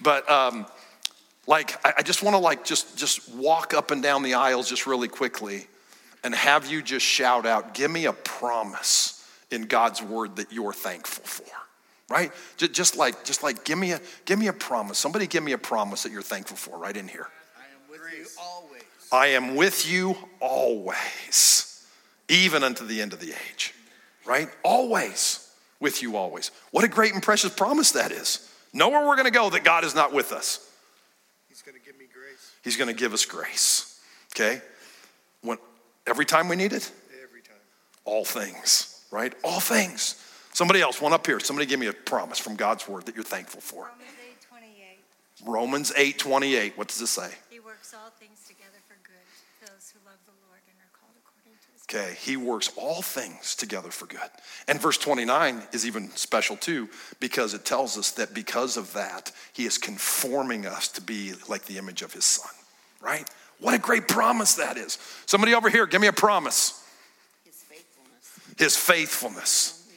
But 0.00 0.30
um, 0.30 0.64
like, 1.48 1.84
I 1.84 2.02
just 2.02 2.22
want 2.22 2.34
to 2.34 2.38
like 2.38 2.64
just 2.64 2.96
just 2.96 3.28
walk 3.34 3.74
up 3.74 3.90
and 3.90 4.00
down 4.00 4.22
the 4.22 4.34
aisles 4.34 4.68
just 4.68 4.86
really 4.86 5.08
quickly, 5.08 5.66
and 6.22 6.34
have 6.34 6.70
you 6.70 6.82
just 6.82 7.04
shout 7.04 7.46
out, 7.46 7.74
"Give 7.74 7.90
me 7.90 8.06
a 8.06 8.12
promise 8.12 9.24
in 9.50 9.62
God's 9.62 10.02
word 10.02 10.36
that 10.36 10.52
you're 10.52 10.72
thankful 10.72 11.24
for." 11.24 11.50
Right? 12.08 12.32
Just 12.56 12.96
like 12.96 13.24
just 13.24 13.42
like 13.42 13.64
give 13.64 13.78
me 13.78 13.92
a 13.92 14.00
give 14.24 14.38
me 14.38 14.48
a 14.48 14.52
promise. 14.52 14.98
Somebody 14.98 15.26
give 15.26 15.42
me 15.42 15.52
a 15.52 15.58
promise 15.58 16.02
that 16.02 16.12
you're 16.12 16.22
thankful 16.22 16.56
for 16.56 16.76
right 16.76 16.96
in 16.96 17.06
here. 17.06 17.28
I 17.56 17.66
am 17.72 17.90
with 17.90 18.18
you 18.18 18.26
always. 18.40 18.82
I 19.12 19.26
am 19.28 19.54
with 19.56 19.88
you 19.90 20.16
always, 20.40 21.86
even 22.28 22.64
unto 22.64 22.84
the 22.86 23.00
end 23.00 23.12
of 23.12 23.20
the 23.20 23.32
age. 23.50 23.74
Right? 24.24 24.48
Always. 24.62 25.46
With 25.80 26.02
you 26.02 26.16
always. 26.16 26.50
What 26.72 26.84
a 26.84 26.88
great 26.88 27.14
and 27.14 27.22
precious 27.22 27.54
promise 27.54 27.92
that 27.92 28.12
is. 28.12 28.50
Nowhere 28.72 29.06
we're 29.06 29.16
going 29.16 29.24
to 29.24 29.32
go 29.32 29.48
that 29.50 29.64
God 29.64 29.82
is 29.84 29.94
not 29.94 30.12
with 30.12 30.30
us. 30.30 30.70
He's 31.48 31.62
going 31.62 31.74
to 31.74 31.84
give 31.84 31.98
me 31.98 32.04
grace. 32.12 32.52
He's 32.62 32.76
going 32.76 32.88
to 32.88 32.94
give 32.94 33.14
us 33.14 33.24
grace. 33.24 33.98
Okay? 34.34 34.60
When, 35.42 35.58
every 36.10 36.26
time 36.26 36.48
we 36.48 36.56
need 36.56 36.72
it? 36.72 36.90
Every 37.22 37.40
time. 37.40 37.54
All 38.04 38.24
things, 38.24 39.04
right? 39.10 39.32
All 39.44 39.60
things. 39.60 40.16
Somebody 40.52 40.82
else, 40.82 41.00
one 41.00 41.12
up 41.12 41.24
here. 41.24 41.38
Somebody 41.38 41.66
give 41.66 41.78
me 41.78 41.86
a 41.86 41.92
promise 41.92 42.38
from 42.38 42.56
God's 42.56 42.86
word 42.88 43.06
that 43.06 43.14
you're 43.14 43.24
thankful 43.24 43.60
for. 43.60 43.84
Romans 43.84 44.02
8 44.28 44.48
28. 44.48 45.48
Romans 45.48 45.92
8 45.96 46.18
28. 46.18 46.76
What 46.78 46.88
does 46.88 47.00
it 47.00 47.06
say? 47.06 47.30
He 47.48 47.60
works 47.60 47.94
all 47.94 48.10
things 48.18 48.44
together 48.46 48.78
for 48.88 48.96
good 49.04 49.66
to 49.66 49.72
those 49.72 49.92
who 49.94 50.00
love 50.04 50.18
the 50.26 50.32
Lord 50.48 50.60
and 50.66 50.76
are 50.80 50.98
called 50.98 51.14
according 51.24 51.56
to 51.60 51.72
his 51.72 51.82
Okay, 51.88 52.16
he 52.20 52.36
works 52.36 52.72
all 52.76 53.00
things 53.00 53.54
together 53.54 53.90
for 53.90 54.06
good. 54.06 54.30
And 54.66 54.80
verse 54.80 54.98
29 54.98 55.62
is 55.72 55.86
even 55.86 56.10
special 56.10 56.56
too, 56.56 56.88
because 57.20 57.54
it 57.54 57.64
tells 57.64 57.96
us 57.96 58.10
that 58.12 58.34
because 58.34 58.76
of 58.76 58.92
that, 58.94 59.30
he 59.52 59.64
is 59.64 59.78
conforming 59.78 60.66
us 60.66 60.88
to 60.88 61.00
be 61.00 61.34
like 61.48 61.66
the 61.66 61.78
image 61.78 62.02
of 62.02 62.12
his 62.12 62.24
son, 62.24 62.50
right? 63.00 63.30
What 63.60 63.74
a 63.74 63.78
great 63.78 64.08
promise 64.08 64.54
that 64.54 64.76
is. 64.76 64.98
Somebody 65.26 65.54
over 65.54 65.68
here, 65.68 65.86
give 65.86 66.00
me 66.00 66.06
a 66.06 66.12
promise. 66.12 66.82
His 67.44 67.54
faithfulness. 67.62 68.58
His 68.58 68.76
faithfulness, 68.76 69.88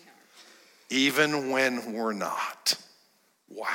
even 0.90 1.50
when 1.50 1.94
we're 1.94 2.14
not. 2.14 2.76
Wow. 3.50 3.68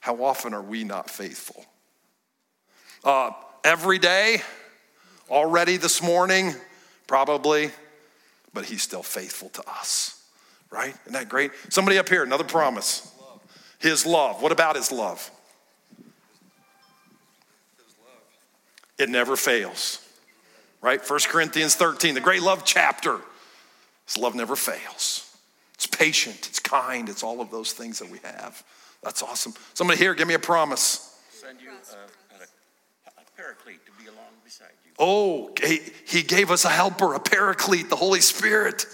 How 0.00 0.22
often 0.22 0.54
are 0.54 0.62
we 0.62 0.84
not 0.84 1.08
faithful? 1.08 1.64
Uh, 3.04 3.30
every 3.64 3.98
day, 3.98 4.42
already 5.30 5.76
this 5.76 6.02
morning, 6.02 6.54
probably, 7.06 7.70
but 8.52 8.64
he's 8.64 8.82
still 8.82 9.02
faithful 9.02 9.48
to 9.50 9.62
us, 9.68 10.24
right? 10.70 10.94
Isn't 11.02 11.12
that 11.12 11.28
great? 11.28 11.52
Somebody 11.68 11.98
up 11.98 12.08
here, 12.08 12.24
another 12.24 12.44
promise. 12.44 13.12
His 13.78 14.06
love. 14.06 14.42
What 14.42 14.52
about 14.52 14.74
his 14.74 14.90
love? 14.90 15.30
It 18.98 19.08
never 19.08 19.36
fails, 19.36 20.00
right? 20.80 21.00
1 21.08 21.20
Corinthians 21.28 21.74
13, 21.74 22.14
the 22.14 22.20
great 22.20 22.42
love 22.42 22.64
chapter. 22.64 23.20
His 24.06 24.16
love 24.16 24.34
never 24.34 24.56
fails. 24.56 25.36
It's 25.74 25.86
patient, 25.86 26.46
it's 26.48 26.60
kind, 26.60 27.08
it's 27.08 27.22
all 27.22 27.40
of 27.40 27.50
those 27.50 27.72
things 27.72 27.98
that 27.98 28.10
we 28.10 28.18
have. 28.24 28.62
That's 29.02 29.22
awesome. 29.22 29.52
Somebody 29.74 29.98
here, 29.98 30.14
give 30.14 30.26
me 30.26 30.34
a 30.34 30.38
promise. 30.38 31.14
send 31.30 31.60
you 31.60 31.68
a, 31.70 32.36
a, 32.36 33.10
a 33.18 33.36
paraclete 33.36 33.84
to 33.84 33.92
be 34.02 34.08
along 34.08 34.32
beside 34.42 34.70
you. 34.84 34.92
Oh, 34.98 35.50
he, 35.62 35.80
he 36.06 36.22
gave 36.22 36.50
us 36.50 36.64
a 36.64 36.70
helper, 36.70 37.12
a 37.12 37.20
paraclete, 37.20 37.90
the 37.90 37.96
Holy 37.96 38.20
Spirit 38.20 38.86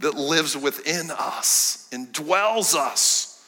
that 0.00 0.14
lives 0.14 0.56
within 0.56 1.10
us, 1.10 1.88
indwells 1.90 2.74
us. 2.74 3.44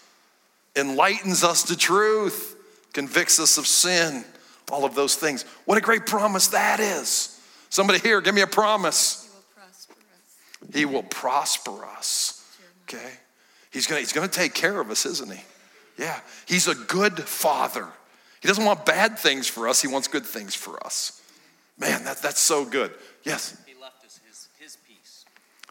enlightens 0.74 1.44
us 1.44 1.64
to 1.64 1.76
truth, 1.76 2.56
convicts 2.92 3.38
us 3.38 3.58
of 3.58 3.66
sin, 3.66 4.24
all 4.70 4.84
of 4.84 4.94
those 4.94 5.16
things. 5.16 5.44
What 5.64 5.78
a 5.78 5.80
great 5.80 6.06
promise 6.06 6.48
that 6.48 6.80
is. 6.80 7.40
Somebody 7.68 7.98
here, 8.00 8.20
give 8.20 8.34
me 8.34 8.40
a 8.40 8.46
promise. 8.46 9.26
He 9.26 9.34
will 9.34 9.42
prosper 9.54 9.94
us. 10.16 10.74
He 10.74 10.84
will 10.84 11.02
prosper 11.02 11.84
us. 11.84 12.58
Okay? 12.84 13.12
He's 13.70 13.86
gonna, 13.86 14.00
he's 14.00 14.12
gonna 14.12 14.28
take 14.28 14.54
care 14.54 14.80
of 14.80 14.90
us, 14.90 15.06
isn't 15.06 15.32
he? 15.32 15.40
Yeah. 15.98 16.18
He's 16.46 16.66
a 16.66 16.74
good 16.74 17.20
father. 17.20 17.88
He 18.40 18.48
doesn't 18.48 18.64
want 18.64 18.86
bad 18.86 19.18
things 19.18 19.46
for 19.46 19.68
us, 19.68 19.82
he 19.82 19.88
wants 19.88 20.08
good 20.08 20.26
things 20.26 20.54
for 20.54 20.84
us. 20.84 21.20
Man, 21.78 22.04
that, 22.04 22.18
that's 22.18 22.40
so 22.40 22.64
good. 22.64 22.92
Yes. 23.24 23.56
He 23.66 23.74
left 23.80 24.04
us 24.04 24.20
his, 24.26 24.48
his 24.58 24.76
peace. 24.86 25.24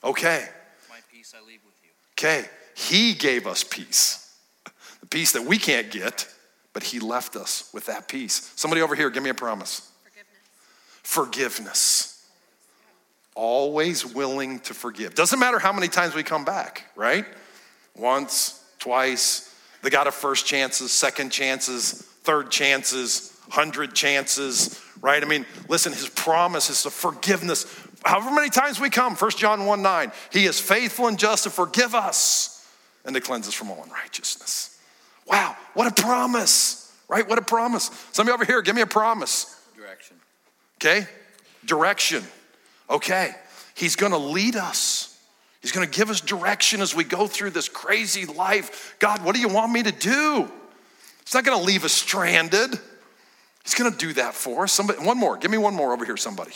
Okay. 0.04 0.48
My 0.90 0.98
peace 1.12 1.34
I 1.36 1.46
leave 1.46 1.60
with 1.66 1.76
you. 1.84 1.90
Okay. 2.14 2.48
He 2.76 3.14
gave 3.14 3.48
us 3.48 3.64
peace. 3.64 4.26
The 5.02 5.08
peace 5.08 5.32
that 5.32 5.46
we 5.46 5.58
can't 5.58 5.90
get, 5.90 6.28
but 6.74 6.84
he 6.84 7.00
left 7.00 7.36
us 7.36 7.70
with 7.74 7.86
that 7.88 8.08
peace. 8.08 8.52
Somebody 8.56 8.82
over 8.82 8.96
here, 8.96 9.10
give 9.10 9.24
me 9.24 9.30
a 9.30 9.34
promise. 9.34 9.92
Forgiveness. 11.04 11.04
Forgiveness. 11.04 12.26
Always 13.36 14.06
willing 14.06 14.60
to 14.62 14.74
forgive. 14.74 15.16
Doesn't 15.16 15.40
matter 15.40 15.60
how 15.60 15.74
many 15.74 15.88
times 15.88 16.14
we 16.14 16.24
come 16.24 16.46
back, 16.46 16.86
right? 16.96 17.26
Once, 17.96 18.64
twice. 18.80 19.56
The 19.82 19.90
God 19.90 20.08
of 20.08 20.14
first 20.14 20.46
chances, 20.46 20.92
second 20.92 21.32
chances, 21.32 22.02
third 22.24 22.52
chances, 22.52 23.38
hundred 23.50 23.94
chances, 23.94 24.80
right? 25.02 25.24
I 25.24 25.26
mean, 25.26 25.46
listen, 25.68 25.94
his 25.94 26.10
promise 26.10 26.70
is 26.70 26.84
the 26.84 26.90
forgiveness. 26.90 27.66
However 28.04 28.32
many 28.32 28.50
times 28.50 28.80
we 28.80 28.90
come, 28.90 29.16
1 29.16 29.32
John 29.32 29.66
1 29.66 29.82
9, 29.82 30.12
he 30.32 30.46
is 30.46 30.60
faithful 30.60 31.08
and 31.08 31.18
just 31.18 31.44
to 31.44 31.50
forgive 31.50 31.96
us 31.96 32.68
and 33.06 33.16
to 33.16 33.22
cleanse 33.22 33.48
us 33.48 33.54
from 33.54 33.72
all 33.72 33.84
unrighteousness. 33.84 34.69
Wow, 35.30 35.56
what 35.74 35.88
a 35.88 36.02
promise, 36.02 36.92
right? 37.08 37.28
What 37.28 37.38
a 37.38 37.44
promise. 37.44 37.92
Somebody 38.12 38.34
over 38.34 38.46
here, 38.46 38.62
give 38.62 38.76
me 38.76 38.82
a 38.82 38.88
promise. 38.88 39.56
Direction. 39.76 40.18
Okay? 40.78 41.08
Direction. 41.66 42.24
Okay. 42.90 43.36
He's 43.76 43.96
going 43.96 44.12
to 44.12 44.18
lead 44.18 44.56
us. 44.56 45.18
He's 45.62 45.72
going 45.72 45.88
to 45.88 45.98
give 45.98 46.10
us 46.10 46.22
direction 46.22 46.82
as 46.82 46.96
we 46.96 47.04
go 47.04 47.28
through 47.28 47.52
this 47.52 47.70
crazy 47.70 48.26
life. 48.26 48.96
God, 49.00 49.24
what 49.24 49.36
do 49.36 49.42
you 49.42 49.50
want 49.50 49.72
me 49.72 49.84
to 49.84 49.92
do? 49.92 50.50
He's 51.26 51.34
not 51.34 51.44
going 51.44 51.60
to 51.60 51.64
leave 51.64 51.86
us 51.86 51.92
stranded. 51.92 52.80
He's 53.64 53.76
going 53.76 53.92
to 53.92 53.98
do 53.98 54.14
that 54.14 54.34
for 54.34 54.64
us. 54.64 54.74
Somebody, 54.74 55.06
one 55.06 55.18
more. 55.18 55.38
Give 55.38 55.52
me 55.52 55.58
one 55.58 55.76
more 55.76 55.94
over 55.94 56.06
here, 56.06 56.18
somebody. 56.18 56.54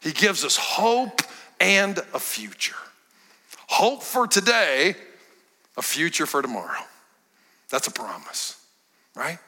He 0.00 0.12
gives 0.12 0.44
us 0.44 0.56
hope 0.56 1.20
and 1.60 1.98
a 2.12 2.18
future. 2.18 2.74
Hope 3.68 4.02
for 4.02 4.26
today, 4.26 4.96
a 5.76 5.82
future 5.82 6.26
for 6.26 6.42
tomorrow. 6.42 6.80
That's 7.70 7.86
a 7.86 7.90
promise, 7.90 8.60
right? 9.14 9.38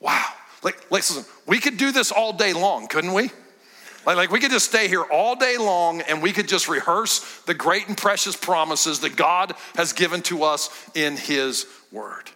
Wow. 0.00 0.26
Like, 0.62 0.90
listen, 0.90 1.24
we 1.46 1.58
could 1.58 1.76
do 1.76 1.92
this 1.92 2.12
all 2.12 2.32
day 2.32 2.52
long, 2.52 2.86
couldn't 2.86 3.12
we? 3.12 3.30
Like, 4.04 4.16
like 4.16 4.30
we 4.30 4.40
could 4.40 4.50
just 4.50 4.66
stay 4.66 4.88
here 4.88 5.02
all 5.02 5.36
day 5.36 5.56
long 5.58 6.00
and 6.02 6.22
we 6.22 6.32
could 6.32 6.48
just 6.48 6.68
rehearse 6.68 7.40
the 7.42 7.54
great 7.54 7.88
and 7.88 7.96
precious 7.96 8.36
promises 8.36 9.00
that 9.00 9.16
God 9.16 9.54
has 9.76 9.92
given 9.92 10.22
to 10.22 10.44
us 10.44 10.70
in 10.94 11.16
His 11.16 11.66
Word. 11.90 12.30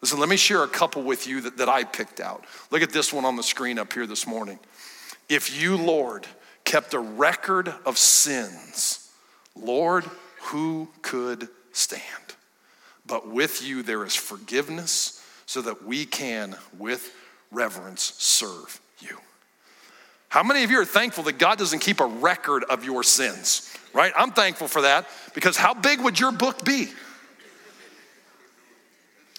Listen, 0.00 0.18
let 0.18 0.28
me 0.28 0.36
share 0.36 0.64
a 0.64 0.68
couple 0.68 1.02
with 1.02 1.26
you 1.26 1.40
that, 1.42 1.58
that 1.58 1.68
I 1.68 1.84
picked 1.84 2.20
out. 2.20 2.44
Look 2.70 2.82
at 2.82 2.90
this 2.90 3.12
one 3.12 3.24
on 3.24 3.36
the 3.36 3.42
screen 3.42 3.78
up 3.78 3.92
here 3.92 4.06
this 4.06 4.26
morning. 4.26 4.58
If 5.28 5.60
you, 5.60 5.76
Lord, 5.76 6.26
kept 6.64 6.92
a 6.94 6.98
record 6.98 7.72
of 7.86 7.98
sins, 7.98 9.10
Lord, 9.54 10.04
who 10.42 10.88
could 11.02 11.48
stand? 11.72 12.02
But 13.12 13.28
with 13.28 13.62
you 13.62 13.82
there 13.82 14.06
is 14.06 14.14
forgiveness 14.14 15.22
so 15.44 15.60
that 15.60 15.84
we 15.84 16.06
can, 16.06 16.56
with 16.78 17.14
reverence, 17.50 18.14
serve 18.16 18.80
you. 19.00 19.18
How 20.30 20.42
many 20.42 20.64
of 20.64 20.70
you 20.70 20.80
are 20.80 20.86
thankful 20.86 21.24
that 21.24 21.36
God 21.36 21.58
doesn't 21.58 21.80
keep 21.80 22.00
a 22.00 22.06
record 22.06 22.64
of 22.64 22.86
your 22.86 23.02
sins? 23.02 23.70
Right? 23.92 24.14
I'm 24.16 24.30
thankful 24.30 24.66
for 24.66 24.80
that 24.80 25.10
because 25.34 25.58
how 25.58 25.74
big 25.74 26.00
would 26.00 26.18
your 26.18 26.32
book 26.32 26.64
be? 26.64 26.88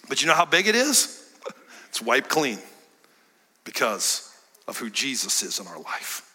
But 0.08 0.22
you 0.22 0.28
know 0.28 0.34
how 0.34 0.44
big 0.44 0.68
it 0.68 0.76
is? 0.76 1.28
It's 1.88 2.00
wiped 2.00 2.28
clean 2.28 2.60
because 3.64 4.32
of 4.68 4.78
who 4.78 4.88
Jesus 4.88 5.42
is 5.42 5.58
in 5.58 5.66
our 5.66 5.80
life. 5.80 6.32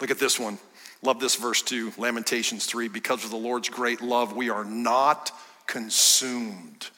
Look 0.00 0.10
at 0.10 0.18
this 0.18 0.40
one. 0.40 0.56
Love 1.02 1.20
this 1.20 1.36
verse 1.36 1.60
too, 1.60 1.92
Lamentations 1.98 2.64
3. 2.64 2.88
Because 2.88 3.24
of 3.24 3.30
the 3.30 3.36
Lord's 3.36 3.68
great 3.68 4.00
love, 4.00 4.34
we 4.34 4.48
are 4.48 4.64
not 4.64 5.32
consumed, 5.72 6.90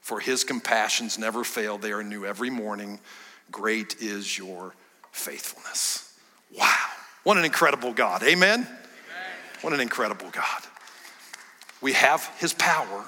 for 0.00 0.20
his 0.20 0.44
compassions 0.44 1.18
never 1.18 1.42
fail. 1.42 1.78
They 1.78 1.90
are 1.90 2.04
new 2.04 2.24
every 2.24 2.48
morning. 2.48 3.00
Great 3.50 3.96
is 4.00 4.38
your 4.38 4.76
faithfulness. 5.10 6.16
Wow. 6.56 6.86
What 7.24 7.38
an 7.38 7.44
incredible 7.44 7.92
God. 7.92 8.22
Amen? 8.22 8.60
Amen. 8.60 8.76
What 9.62 9.72
an 9.72 9.80
incredible 9.80 10.30
God. 10.30 10.62
We 11.80 11.92
have 11.94 12.30
his 12.38 12.54
power, 12.54 13.04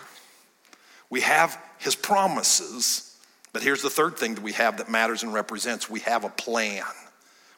we 1.09 1.21
have 1.21 1.57
his 1.79 1.95
promises, 1.95 3.17
but 3.53 3.63
here's 3.63 3.83
the 3.83 3.91
third 3.91 4.17
thing 4.17 4.35
that 4.35 4.43
we 4.43 4.53
have 4.53 4.79
that 4.79 4.91
matters 4.91 5.23
and 5.23 5.33
represents 5.33 5.89
we 5.89 6.01
have 6.01 6.25
a 6.25 6.29
plan. 6.31 6.83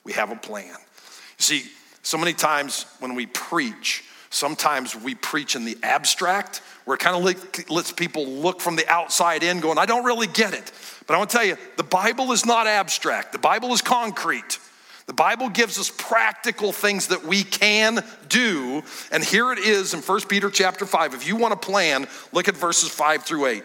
We 0.04 0.12
have 0.12 0.30
a 0.30 0.36
plan. 0.36 0.66
You 0.68 1.38
see, 1.38 1.62
so 2.02 2.18
many 2.18 2.34
times 2.34 2.84
when 3.00 3.14
we 3.14 3.24
preach, 3.24 4.04
sometimes 4.32 4.96
we 4.96 5.14
preach 5.14 5.54
in 5.54 5.64
the 5.64 5.76
abstract, 5.82 6.58
where 6.84 6.94
it 6.96 7.00
kind 7.00 7.16
of 7.16 7.70
lets 7.70 7.92
people 7.92 8.26
look 8.26 8.60
from 8.60 8.76
the 8.76 8.88
outside 8.88 9.42
in, 9.42 9.60
going, 9.60 9.78
I 9.78 9.86
don't 9.86 10.04
really 10.04 10.26
get 10.26 10.54
it. 10.54 10.72
But 11.06 11.14
I 11.14 11.18
want 11.18 11.30
to 11.30 11.36
tell 11.36 11.46
you, 11.46 11.56
the 11.76 11.82
Bible 11.82 12.32
is 12.32 12.44
not 12.44 12.66
abstract, 12.66 13.32
the 13.32 13.38
Bible 13.38 13.72
is 13.72 13.82
concrete. 13.82 14.58
The 15.06 15.12
Bible 15.12 15.48
gives 15.48 15.80
us 15.80 15.90
practical 15.90 16.72
things 16.72 17.08
that 17.08 17.24
we 17.24 17.42
can 17.42 18.04
do. 18.28 18.84
And 19.10 19.22
here 19.22 19.52
it 19.52 19.58
is 19.58 19.94
in 19.94 20.00
1 20.00 20.20
Peter 20.28 20.48
chapter 20.48 20.86
5. 20.86 21.14
If 21.14 21.26
you 21.26 21.34
want 21.34 21.60
to 21.60 21.66
plan, 21.66 22.06
look 22.32 22.46
at 22.46 22.56
verses 22.56 22.88
5 22.88 23.24
through 23.24 23.46
8. 23.46 23.64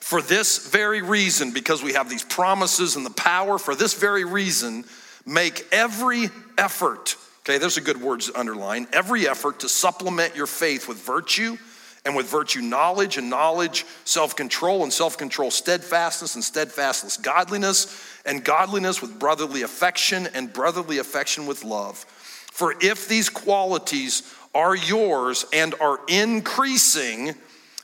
For 0.00 0.20
this 0.20 0.68
very 0.68 1.00
reason, 1.00 1.52
because 1.52 1.82
we 1.82 1.94
have 1.94 2.10
these 2.10 2.24
promises 2.24 2.94
and 2.94 3.06
the 3.06 3.10
power, 3.10 3.56
for 3.56 3.74
this 3.74 3.94
very 3.94 4.24
reason, 4.26 4.84
make 5.24 5.66
every 5.72 6.28
effort. 6.58 7.16
Okay, 7.44 7.58
there's 7.58 7.76
a 7.76 7.82
good 7.82 8.00
words 8.00 8.26
to 8.30 8.38
underline. 8.38 8.86
Every 8.92 9.28
effort 9.28 9.60
to 9.60 9.68
supplement 9.68 10.36
your 10.36 10.46
faith 10.46 10.86
with 10.86 10.98
virtue, 10.98 11.56
and 12.04 12.16
with 12.16 12.26
virtue, 12.26 12.60
knowledge, 12.60 13.16
and 13.16 13.30
knowledge, 13.30 13.84
self 14.04 14.34
control, 14.34 14.82
and 14.82 14.92
self 14.92 15.16
control, 15.16 15.50
steadfastness, 15.50 16.34
and 16.34 16.44
steadfastness, 16.44 17.16
godliness, 17.16 18.20
and 18.24 18.44
godliness 18.44 19.00
with 19.00 19.18
brotherly 19.18 19.62
affection, 19.62 20.28
and 20.34 20.52
brotherly 20.52 20.98
affection 20.98 21.46
with 21.46 21.64
love. 21.64 21.98
For 21.98 22.74
if 22.80 23.08
these 23.08 23.28
qualities 23.28 24.22
are 24.54 24.76
yours 24.76 25.46
and 25.52 25.74
are 25.80 26.00
increasing, 26.08 27.34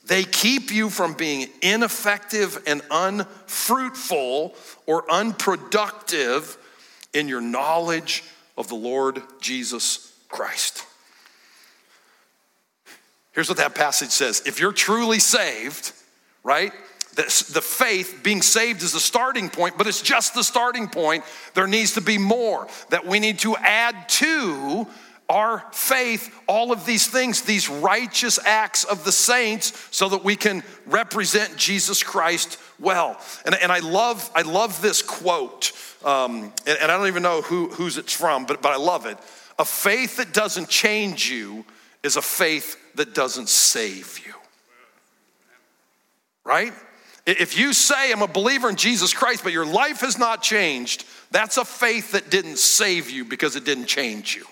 they 0.04 0.24
keep 0.24 0.70
you 0.70 0.90
from 0.90 1.14
being 1.14 1.48
ineffective 1.62 2.62
and 2.66 2.82
unfruitful 2.90 4.54
or 4.86 5.10
unproductive 5.10 6.58
in 7.14 7.28
your 7.28 7.40
knowledge 7.40 8.24
of 8.58 8.68
the 8.68 8.74
Lord 8.74 9.22
Jesus 9.40 10.12
Christ. 10.28 10.84
Here's 13.32 13.48
what 13.48 13.58
that 13.58 13.76
passage 13.76 14.10
says 14.10 14.42
if 14.44 14.60
you're 14.60 14.72
truly 14.72 15.20
saved, 15.20 15.92
right? 16.42 16.72
The, 17.14 17.60
faith, 17.60 18.20
being 18.22 18.42
saved 18.42 18.84
is 18.84 18.92
the 18.92 19.00
starting 19.00 19.48
point, 19.48 19.76
but 19.76 19.88
it's 19.88 20.02
just 20.02 20.34
the 20.34 20.44
starting 20.44 20.88
point. 20.88 21.24
There 21.54 21.66
needs 21.66 21.94
to 21.94 22.00
be 22.00 22.16
more 22.16 22.68
that 22.90 23.06
we 23.06 23.18
need 23.18 23.40
to 23.40 23.56
add 23.56 24.08
to 24.08 24.86
our 25.28 25.64
faith, 25.72 26.34
all 26.46 26.72
of 26.72 26.86
these 26.86 27.06
things, 27.06 27.42
these 27.42 27.68
righteous 27.68 28.38
acts 28.44 28.84
of 28.84 29.04
the 29.04 29.12
saints, 29.12 29.88
so 29.90 30.08
that 30.08 30.24
we 30.24 30.36
can 30.36 30.62
represent 30.86 31.56
Jesus 31.56 32.02
Christ 32.02 32.58
well. 32.80 33.20
And, 33.44 33.54
and 33.54 33.70
I 33.70 33.80
love, 33.80 34.30
I 34.34 34.42
love 34.42 34.80
this 34.80 35.02
quote, 35.02 35.72
um, 36.04 36.52
and, 36.66 36.78
and 36.80 36.90
I 36.90 36.96
don't 36.96 37.08
even 37.08 37.22
know 37.22 37.42
who, 37.42 37.68
who's 37.68 37.98
it's 37.98 38.12
from, 38.12 38.46
but, 38.46 38.62
but 38.62 38.72
I 38.72 38.76
love 38.76 39.06
it. 39.06 39.18
A 39.58 39.64
faith 39.64 40.16
that 40.16 40.32
doesn't 40.32 40.68
change 40.68 41.30
you 41.30 41.64
is 42.02 42.16
a 42.16 42.22
faith 42.22 42.76
that 42.94 43.14
doesn't 43.14 43.48
save 43.48 44.20
you. 44.24 44.32
Right? 46.44 46.72
If 47.26 47.58
you 47.58 47.74
say, 47.74 48.10
I'm 48.10 48.22
a 48.22 48.26
believer 48.26 48.70
in 48.70 48.76
Jesus 48.76 49.12
Christ, 49.12 49.44
but 49.44 49.52
your 49.52 49.66
life 49.66 50.00
has 50.00 50.18
not 50.18 50.42
changed, 50.42 51.04
that's 51.30 51.58
a 51.58 51.64
faith 51.64 52.12
that 52.12 52.30
didn't 52.30 52.58
save 52.58 53.10
you 53.10 53.26
because 53.26 53.54
it 53.56 53.66
didn't 53.66 53.86
change 53.86 54.34
you. 54.34 54.46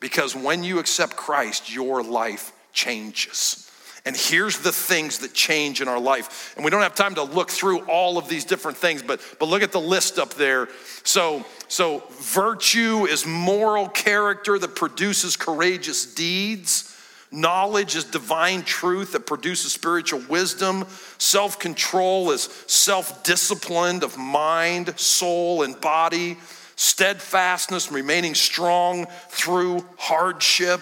Because 0.00 0.34
when 0.34 0.62
you 0.64 0.78
accept 0.78 1.16
Christ, 1.16 1.72
your 1.72 2.02
life 2.02 2.52
changes. 2.72 3.70
And 4.06 4.16
here's 4.16 4.58
the 4.58 4.70
things 4.70 5.18
that 5.18 5.34
change 5.34 5.80
in 5.80 5.88
our 5.88 5.98
life. 5.98 6.54
And 6.54 6.64
we 6.64 6.70
don't 6.70 6.82
have 6.82 6.94
time 6.94 7.16
to 7.16 7.24
look 7.24 7.50
through 7.50 7.80
all 7.86 8.18
of 8.18 8.28
these 8.28 8.44
different 8.44 8.78
things, 8.78 9.02
but, 9.02 9.20
but 9.40 9.48
look 9.48 9.62
at 9.62 9.72
the 9.72 9.80
list 9.80 10.20
up 10.20 10.34
there. 10.34 10.68
So, 11.02 11.44
so 11.66 12.04
virtue 12.10 13.06
is 13.06 13.26
moral 13.26 13.88
character 13.88 14.60
that 14.60 14.76
produces 14.76 15.36
courageous 15.36 16.14
deeds. 16.14 16.96
Knowledge 17.32 17.96
is 17.96 18.04
divine 18.04 18.62
truth 18.62 19.12
that 19.12 19.26
produces 19.26 19.72
spiritual 19.72 20.22
wisdom. 20.28 20.84
Self 21.18 21.58
control 21.58 22.30
is 22.30 22.44
self 22.68 23.24
discipline 23.24 24.04
of 24.04 24.16
mind, 24.16 24.96
soul, 25.00 25.64
and 25.64 25.78
body. 25.80 26.36
Steadfastness, 26.76 27.90
remaining 27.90 28.34
strong 28.34 29.06
through 29.28 29.84
hardship. 29.98 30.80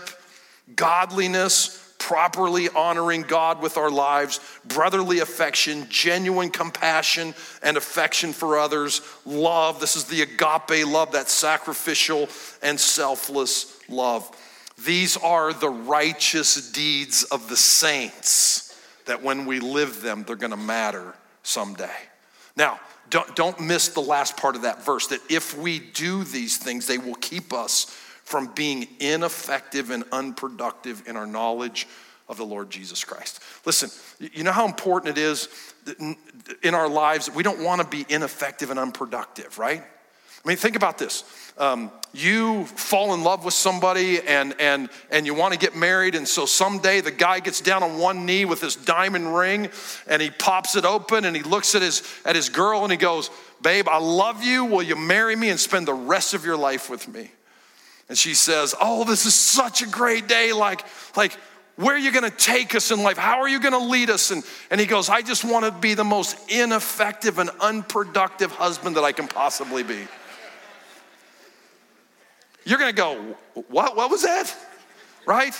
Godliness, 0.74 1.94
properly 1.98 2.68
honoring 2.68 3.22
God 3.22 3.62
with 3.62 3.78
our 3.78 3.90
lives, 3.90 4.38
brotherly 4.66 5.20
affection, 5.20 5.86
genuine 5.88 6.50
compassion 6.50 7.34
and 7.62 7.78
affection 7.78 8.34
for 8.34 8.58
others, 8.58 9.00
love. 9.24 9.80
This 9.80 9.96
is 9.96 10.04
the 10.04 10.20
agape 10.20 10.86
love, 10.86 11.12
that 11.12 11.30
sacrificial 11.30 12.28
and 12.62 12.78
selfless 12.78 13.78
love. 13.88 14.30
These 14.84 15.16
are 15.16 15.54
the 15.54 15.70
righteous 15.70 16.70
deeds 16.72 17.22
of 17.24 17.48
the 17.48 17.56
saints 17.56 18.78
that 19.06 19.22
when 19.22 19.46
we 19.46 19.60
live 19.60 20.02
them, 20.02 20.24
they're 20.24 20.36
gonna 20.36 20.56
matter 20.56 21.14
someday. 21.42 21.96
Now, 22.56 22.80
don't, 23.10 23.36
don't 23.36 23.60
miss 23.60 23.88
the 23.88 24.00
last 24.00 24.36
part 24.36 24.56
of 24.56 24.62
that 24.62 24.84
verse 24.84 25.08
that 25.08 25.20
if 25.30 25.56
we 25.56 25.78
do 25.78 26.24
these 26.24 26.56
things, 26.58 26.86
they 26.86 26.98
will 26.98 27.14
keep 27.16 27.52
us 27.52 27.84
from 28.24 28.50
being 28.54 28.88
ineffective 29.00 29.90
and 29.90 30.04
unproductive 30.10 31.06
in 31.06 31.16
our 31.16 31.26
knowledge 31.26 31.86
of 32.28 32.38
the 32.38 32.44
Lord 32.44 32.70
Jesus 32.70 33.04
Christ. 33.04 33.40
Listen, 33.66 33.90
you 34.18 34.44
know 34.44 34.52
how 34.52 34.64
important 34.64 35.18
it 35.18 35.20
is 35.20 35.48
in 36.62 36.74
our 36.74 36.88
lives 36.88 37.30
we 37.30 37.42
don't 37.42 37.62
want 37.62 37.82
to 37.82 37.86
be 37.86 38.06
ineffective 38.08 38.70
and 38.70 38.78
unproductive, 38.80 39.58
right? 39.58 39.84
I 40.44 40.48
mean, 40.48 40.56
think 40.56 40.76
about 40.76 40.98
this. 40.98 41.24
Um, 41.56 41.90
you 42.12 42.64
fall 42.66 43.14
in 43.14 43.22
love 43.22 43.44
with 43.44 43.54
somebody 43.54 44.20
and, 44.20 44.54
and, 44.60 44.88
and 45.10 45.24
you 45.24 45.34
want 45.34 45.52
to 45.52 45.58
get 45.58 45.74
married, 45.74 46.14
and 46.14 46.28
so 46.28 46.46
someday 46.46 47.00
the 47.00 47.10
guy 47.10 47.40
gets 47.40 47.60
down 47.60 47.82
on 47.82 47.98
one 47.98 48.26
knee 48.26 48.44
with 48.44 48.60
his 48.60 48.76
diamond 48.76 49.34
ring 49.34 49.68
and 50.06 50.20
he 50.20 50.30
pops 50.30 50.76
it 50.76 50.84
open 50.84 51.24
and 51.24 51.34
he 51.34 51.42
looks 51.42 51.74
at 51.74 51.82
his, 51.82 52.02
at 52.24 52.36
his 52.36 52.48
girl 52.48 52.82
and 52.82 52.92
he 52.92 52.98
goes, 52.98 53.30
Babe, 53.62 53.88
I 53.88 53.98
love 53.98 54.44
you. 54.44 54.66
Will 54.66 54.82
you 54.82 54.96
marry 54.96 55.34
me 55.34 55.48
and 55.48 55.58
spend 55.58 55.88
the 55.88 55.94
rest 55.94 56.34
of 56.34 56.44
your 56.44 56.56
life 56.56 56.90
with 56.90 57.08
me? 57.08 57.30
And 58.08 58.18
she 58.18 58.34
says, 58.34 58.74
Oh, 58.80 59.04
this 59.04 59.24
is 59.24 59.34
such 59.34 59.80
a 59.82 59.86
great 59.86 60.28
day. 60.28 60.52
Like, 60.52 60.84
like, 61.16 61.32
where 61.76 61.94
are 61.94 61.98
you 61.98 62.12
going 62.12 62.30
to 62.30 62.36
take 62.36 62.74
us 62.74 62.90
in 62.90 63.02
life? 63.02 63.16
How 63.16 63.40
are 63.40 63.48
you 63.48 63.58
going 63.58 63.72
to 63.72 63.78
lead 63.78 64.10
us? 64.10 64.30
And, 64.30 64.44
and 64.70 64.80
he 64.80 64.86
goes, 64.86 65.08
I 65.08 65.22
just 65.22 65.44
want 65.44 65.64
to 65.64 65.72
be 65.72 65.94
the 65.94 66.04
most 66.04 66.36
ineffective 66.50 67.38
and 67.38 67.50
unproductive 67.60 68.52
husband 68.52 68.96
that 68.96 69.02
I 69.02 69.12
can 69.12 69.26
possibly 69.26 69.82
be. 69.82 70.06
You're 72.64 72.78
going 72.78 72.94
to 72.94 72.96
go, 72.96 73.36
What? 73.68 73.96
What 73.96 74.10
was 74.10 74.22
that? 74.22 74.54
Right? 75.26 75.54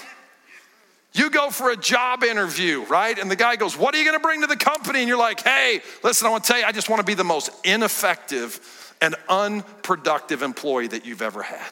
You 1.13 1.31
go 1.31 1.51
for 1.51 1.71
a 1.71 1.77
job 1.77 2.25
interview, 2.25 2.83
right? 2.87 3.17
And 3.17 3.31
the 3.31 3.37
guy 3.37 3.57
goes, 3.57 3.77
What 3.77 3.95
are 3.95 4.03
you 4.03 4.13
to 4.13 4.19
bring 4.19 4.41
to 4.41 4.47
the 4.47 4.57
company? 4.57 5.01
And 5.01 5.09
you're 5.09 5.19
like, 5.19 5.43
Hey, 5.43 5.81
listen, 6.03 6.27
I 6.27 6.31
want 6.31 6.45
to 6.45 6.49
tell 6.49 6.61
you, 6.61 6.67
I 6.67 6.73
just 6.73 6.89
want 6.89 7.01
to 7.01 7.07
be 7.07 7.15
the 7.15 7.25
most 7.25 7.51
ineffective 7.65 8.95
and 9.01 9.15
unproductive 9.29 10.43
employee 10.43 10.89
that 10.89 11.07
you've 11.07 11.23
ever 11.23 11.43
had. 11.43 11.71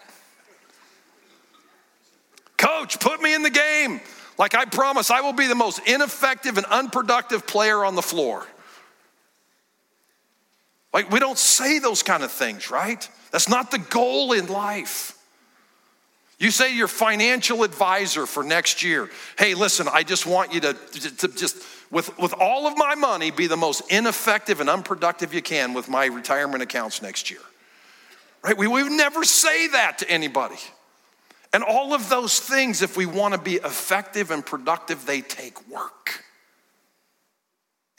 Coach, 2.56 3.00
put 3.00 3.20
me 3.20 3.34
in 3.34 3.42
the 3.42 3.50
game. 3.50 4.00
Like 4.38 4.54
I 4.54 4.64
promise, 4.64 5.10
I 5.10 5.20
will 5.20 5.32
be 5.32 5.46
the 5.46 5.54
most 5.54 5.80
ineffective 5.86 6.56
and 6.56 6.66
unproductive 6.66 7.46
player 7.46 7.84
on 7.84 7.94
the 7.96 8.02
floor. 8.02 8.46
Like 10.92 11.10
we 11.10 11.18
don't 11.18 11.38
say 11.38 11.78
those 11.78 12.02
kind 12.02 12.22
of 12.22 12.30
things, 12.30 12.70
right? 12.70 13.08
That's 13.30 13.48
not 13.48 13.70
the 13.70 13.78
goal 13.78 14.32
in 14.32 14.46
life. 14.46 15.16
You 16.42 16.50
say 16.50 16.74
your 16.74 16.88
financial 16.88 17.62
advisor 17.62 18.26
for 18.26 18.42
next 18.42 18.82
year, 18.82 19.08
hey, 19.38 19.54
listen, 19.54 19.86
I 19.88 20.02
just 20.02 20.26
want 20.26 20.52
you 20.52 20.58
to, 20.62 20.72
to, 20.72 21.16
to, 21.18 21.28
just, 21.28 21.56
with, 21.88 22.18
with 22.18 22.34
all 22.36 22.66
of 22.66 22.76
my 22.76 22.96
money, 22.96 23.30
be 23.30 23.46
the 23.46 23.56
most 23.56 23.82
ineffective 23.92 24.60
and 24.60 24.68
unproductive 24.68 25.32
you 25.32 25.40
can 25.40 25.72
with 25.72 25.88
my 25.88 26.06
retirement 26.06 26.60
accounts 26.60 27.00
next 27.00 27.30
year. 27.30 27.38
Right? 28.42 28.58
We 28.58 28.66
would 28.66 28.90
never 28.90 29.22
say 29.22 29.68
that 29.68 29.98
to 29.98 30.10
anybody. 30.10 30.58
And 31.52 31.62
all 31.62 31.94
of 31.94 32.08
those 32.08 32.40
things, 32.40 32.82
if 32.82 32.96
we 32.96 33.06
want 33.06 33.34
to 33.34 33.40
be 33.40 33.54
effective 33.54 34.32
and 34.32 34.44
productive, 34.44 35.06
they 35.06 35.20
take 35.20 35.70
work. 35.70 36.24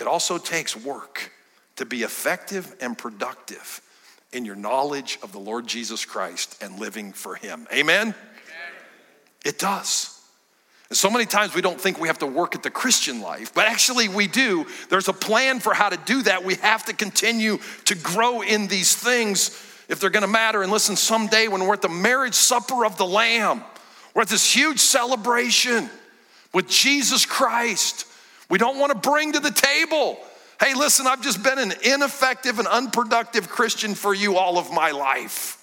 It 0.02 0.08
also 0.08 0.38
takes 0.38 0.76
work 0.76 1.32
to 1.78 1.86
be 1.86 2.04
effective 2.04 2.76
and 2.82 2.98
productive 2.98 3.80
in 4.34 4.44
your 4.44 4.58
knowledge 4.58 5.18
of 5.24 5.32
the 5.32 5.40
Lord 5.40 5.66
Jesus 5.66 6.04
Christ 6.04 6.62
and 6.62 6.78
living 6.78 7.14
for 7.14 7.36
Him. 7.36 7.68
Amen? 7.72 8.14
It 9.44 9.60
does. 9.60 10.10
And 10.90 10.98
so 10.98 11.10
many 11.10 11.26
times 11.26 11.56
we 11.56 11.62
don't 11.62 11.82
think 11.82 12.00
we 12.00 12.08
have 12.08 12.20
to 12.20 12.28
work 12.28 12.54
at 12.56 12.62
the 12.62 12.70
Christian 12.70 13.22
life, 13.22 13.54
but 13.54 13.66
actually 13.66 14.10
we 14.10 14.28
do. 14.28 14.68
There's 14.90 15.08
a 15.08 15.14
plan 15.14 15.60
for 15.60 15.74
how 15.74 15.90
to 15.90 15.98
do 16.06 16.22
that. 16.24 16.44
We 16.44 16.56
have 16.56 16.86
to 16.86 16.94
continue 16.94 17.58
to 17.86 17.96
grow 17.96 18.42
in 18.42 18.68
these 18.68 18.96
things 18.96 19.60
if 19.90 20.00
they're 20.00 20.12
gonna 20.12 20.28
matter. 20.28 20.62
And 20.62 20.72
listen, 20.72 20.96
someday 20.96 21.48
when 21.48 21.66
we're 21.66 21.74
at 21.74 21.82
the 21.82 21.90
marriage 21.90 22.36
supper 22.36 22.86
of 22.86 22.98
the 22.98 23.06
Lamb, 23.06 23.64
we're 24.14 24.22
at 24.22 24.28
this 24.28 24.54
huge 24.54 24.80
celebration 24.80 25.90
with 26.54 26.68
Jesus 26.68 27.26
Christ. 27.26 28.06
We 28.50 28.60
don't 28.60 28.78
wanna 28.78 28.94
bring 28.94 29.32
to 29.32 29.40
the 29.40 29.50
table, 29.50 30.20
hey, 30.60 30.76
listen, 30.76 31.08
I've 31.08 31.24
just 31.24 31.42
been 31.42 31.58
an 31.58 31.74
ineffective 31.84 32.60
and 32.60 32.68
unproductive 32.68 33.50
Christian 33.50 33.96
for 33.96 34.14
you 34.14 34.38
all 34.38 34.60
of 34.60 34.72
my 34.72 34.92
life. 34.92 35.58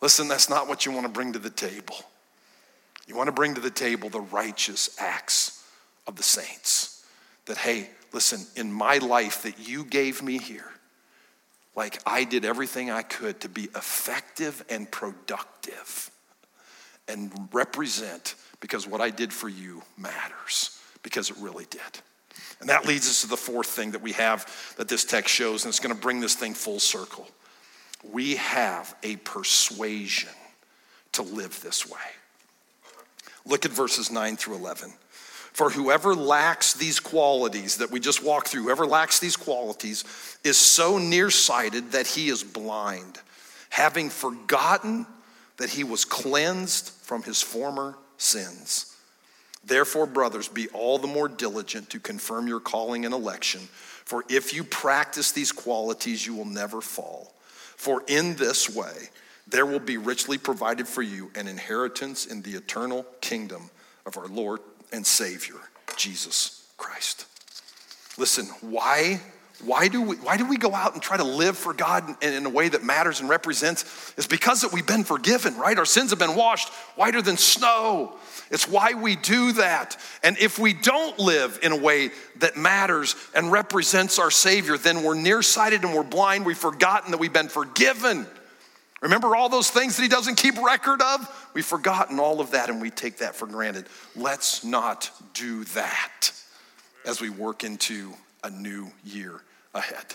Listen, 0.00 0.28
that's 0.28 0.48
not 0.48 0.68
what 0.68 0.86
you 0.86 0.92
wanna 0.92 1.08
bring 1.08 1.32
to 1.32 1.40
the 1.40 1.50
table. 1.50 1.96
You 3.08 3.16
wanna 3.16 3.32
bring 3.32 3.54
to 3.54 3.60
the 3.60 3.70
table 3.70 4.10
the 4.10 4.20
righteous 4.20 4.94
acts 5.00 5.64
of 6.06 6.16
the 6.16 6.22
saints. 6.22 7.04
That, 7.46 7.56
hey, 7.56 7.88
listen, 8.12 8.46
in 8.54 8.72
my 8.72 8.98
life 8.98 9.42
that 9.42 9.66
you 9.66 9.84
gave 9.84 10.22
me 10.22 10.38
here, 10.38 10.70
like 11.74 12.00
I 12.04 12.24
did 12.24 12.44
everything 12.44 12.90
I 12.90 13.02
could 13.02 13.40
to 13.40 13.48
be 13.48 13.64
effective 13.74 14.64
and 14.68 14.90
productive 14.90 16.10
and 17.08 17.32
represent 17.52 18.34
because 18.60 18.86
what 18.86 19.00
I 19.00 19.10
did 19.10 19.32
for 19.32 19.48
you 19.48 19.82
matters 19.96 20.78
because 21.02 21.30
it 21.30 21.36
really 21.38 21.66
did. 21.70 21.80
And 22.60 22.68
that 22.68 22.86
leads 22.86 23.08
us 23.08 23.22
to 23.22 23.28
the 23.28 23.36
fourth 23.36 23.68
thing 23.68 23.92
that 23.92 24.02
we 24.02 24.12
have 24.12 24.74
that 24.76 24.88
this 24.88 25.04
text 25.04 25.34
shows, 25.34 25.64
and 25.64 25.70
it's 25.70 25.80
going 25.80 25.94
to 25.94 26.00
bring 26.00 26.20
this 26.20 26.34
thing 26.34 26.54
full 26.54 26.80
circle. 26.80 27.28
We 28.12 28.36
have 28.36 28.94
a 29.02 29.16
persuasion 29.16 30.30
to 31.12 31.22
live 31.22 31.60
this 31.62 31.88
way. 31.88 31.98
Look 33.48 33.64
at 33.64 33.72
verses 33.72 34.12
9 34.12 34.36
through 34.36 34.56
11. 34.56 34.92
For 35.52 35.70
whoever 35.70 36.14
lacks 36.14 36.74
these 36.74 37.00
qualities 37.00 37.78
that 37.78 37.90
we 37.90 37.98
just 37.98 38.22
walked 38.22 38.48
through, 38.48 38.62
whoever 38.62 38.86
lacks 38.86 39.18
these 39.18 39.36
qualities 39.36 40.04
is 40.44 40.56
so 40.56 40.98
nearsighted 40.98 41.92
that 41.92 42.06
he 42.06 42.28
is 42.28 42.44
blind, 42.44 43.18
having 43.70 44.10
forgotten 44.10 45.06
that 45.56 45.70
he 45.70 45.82
was 45.82 46.04
cleansed 46.04 46.90
from 47.02 47.22
his 47.22 47.42
former 47.42 47.96
sins. 48.18 48.94
Therefore, 49.64 50.06
brothers, 50.06 50.46
be 50.46 50.68
all 50.68 50.98
the 50.98 51.08
more 51.08 51.28
diligent 51.28 51.90
to 51.90 51.98
confirm 51.98 52.46
your 52.46 52.60
calling 52.60 53.04
and 53.04 53.12
election, 53.12 53.62
for 54.04 54.24
if 54.28 54.54
you 54.54 54.62
practice 54.62 55.32
these 55.32 55.50
qualities, 55.52 56.24
you 56.24 56.34
will 56.34 56.44
never 56.44 56.80
fall. 56.80 57.34
For 57.76 58.02
in 58.06 58.36
this 58.36 58.72
way, 58.74 59.10
there 59.50 59.66
will 59.66 59.80
be 59.80 59.96
richly 59.96 60.38
provided 60.38 60.86
for 60.86 61.02
you 61.02 61.30
an 61.34 61.48
inheritance 61.48 62.26
in 62.26 62.42
the 62.42 62.52
eternal 62.52 63.06
kingdom 63.20 63.70
of 64.06 64.16
our 64.16 64.28
Lord 64.28 64.60
and 64.92 65.06
Savior, 65.06 65.56
Jesus 65.96 66.66
Christ. 66.76 67.26
Listen, 68.18 68.46
why? 68.60 69.20
Why 69.64 69.88
do, 69.88 70.00
we, 70.02 70.16
why 70.16 70.36
do 70.36 70.46
we 70.46 70.56
go 70.56 70.72
out 70.72 70.94
and 70.94 71.02
try 71.02 71.16
to 71.16 71.24
live 71.24 71.58
for 71.58 71.72
God 71.72 72.08
in, 72.22 72.32
in 72.32 72.46
a 72.46 72.48
way 72.48 72.68
that 72.68 72.84
matters 72.84 73.18
and 73.18 73.28
represents? 73.28 74.14
It's 74.16 74.28
because 74.28 74.60
that 74.60 74.72
we've 74.72 74.86
been 74.86 75.02
forgiven, 75.02 75.56
right? 75.56 75.76
Our 75.76 75.84
sins 75.84 76.10
have 76.10 76.18
been 76.20 76.36
washed 76.36 76.68
whiter 76.94 77.20
than 77.20 77.36
snow. 77.36 78.16
It's 78.52 78.68
why 78.68 78.94
we 78.94 79.16
do 79.16 79.52
that. 79.54 79.96
And 80.22 80.38
if 80.38 80.60
we 80.60 80.74
don't 80.74 81.18
live 81.18 81.58
in 81.62 81.72
a 81.72 81.76
way 81.76 82.10
that 82.36 82.56
matters 82.56 83.16
and 83.34 83.50
represents 83.50 84.20
our 84.20 84.30
Savior, 84.30 84.78
then 84.78 85.02
we're 85.02 85.20
nearsighted 85.20 85.82
and 85.82 85.92
we're 85.92 86.04
blind. 86.04 86.46
We've 86.46 86.56
forgotten 86.56 87.10
that 87.10 87.18
we've 87.18 87.32
been 87.32 87.48
forgiven. 87.48 88.28
Remember 89.00 89.36
all 89.36 89.48
those 89.48 89.70
things 89.70 89.96
that 89.96 90.02
He 90.02 90.08
doesn't 90.08 90.36
keep 90.36 90.56
record 90.60 91.00
of? 91.00 91.50
We've 91.54 91.64
forgotten 91.64 92.18
all 92.18 92.40
of 92.40 92.50
that 92.52 92.68
and 92.68 92.80
we 92.80 92.90
take 92.90 93.18
that 93.18 93.36
for 93.36 93.46
granted. 93.46 93.86
Let's 94.16 94.64
not 94.64 95.10
do 95.34 95.64
that 95.64 96.32
as 97.04 97.20
we 97.20 97.30
work 97.30 97.64
into 97.64 98.12
a 98.42 98.50
new 98.50 98.90
year 99.04 99.40
ahead. 99.74 100.14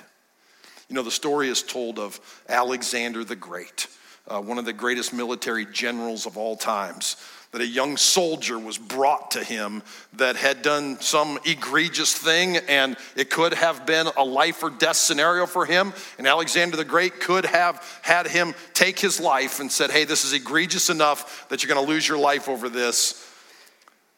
You 0.90 0.96
know, 0.96 1.04
the 1.04 1.12
story 1.12 1.50
is 1.50 1.64
told 1.64 1.98
of 1.98 2.20
Alexander 2.50 3.24
the 3.24 3.36
Great, 3.36 3.88
uh, 4.28 4.42
one 4.42 4.58
of 4.58 4.66
the 4.66 4.74
greatest 4.74 5.14
military 5.14 5.66
generals 5.66 6.26
of 6.26 6.38
all 6.38 6.56
times 6.56 7.16
that 7.54 7.62
a 7.62 7.68
young 7.68 7.98
soldier 7.98 8.58
was 8.58 8.80
brought 8.80 9.32
to 9.32 9.44
him 9.44 9.84
that 10.14 10.36
had 10.36 10.64
done 10.64 11.00
some 11.00 11.38
egregious 11.46 12.12
thing, 12.12 12.58
and 12.58 12.98
it 13.16 13.30
could 13.30 13.54
have 13.54 13.86
been 13.86 14.08
a 14.18 14.24
life 14.24 14.64
or 14.64 14.72
death 14.72 14.96
scenario 14.96 15.46
for 15.46 15.64
him. 15.66 15.94
And 16.18 16.28
Alexander 16.28 16.76
the 16.76 16.84
Great 16.84 17.20
could 17.20 17.46
have 17.46 18.00
had 18.02 18.28
him 18.28 18.56
take 18.74 19.00
his 19.00 19.20
life 19.20 19.60
and 19.60 19.72
said, 19.72 19.92
Hey, 19.92 20.04
this 20.04 20.26
is 20.26 20.34
egregious 20.34 20.90
enough 20.90 21.48
that 21.50 21.64
you're 21.64 21.74
gonna 21.74 21.88
lose 21.88 22.08
your 22.08 22.18
life 22.18 22.50
over 22.50 22.70
this. 22.70 23.24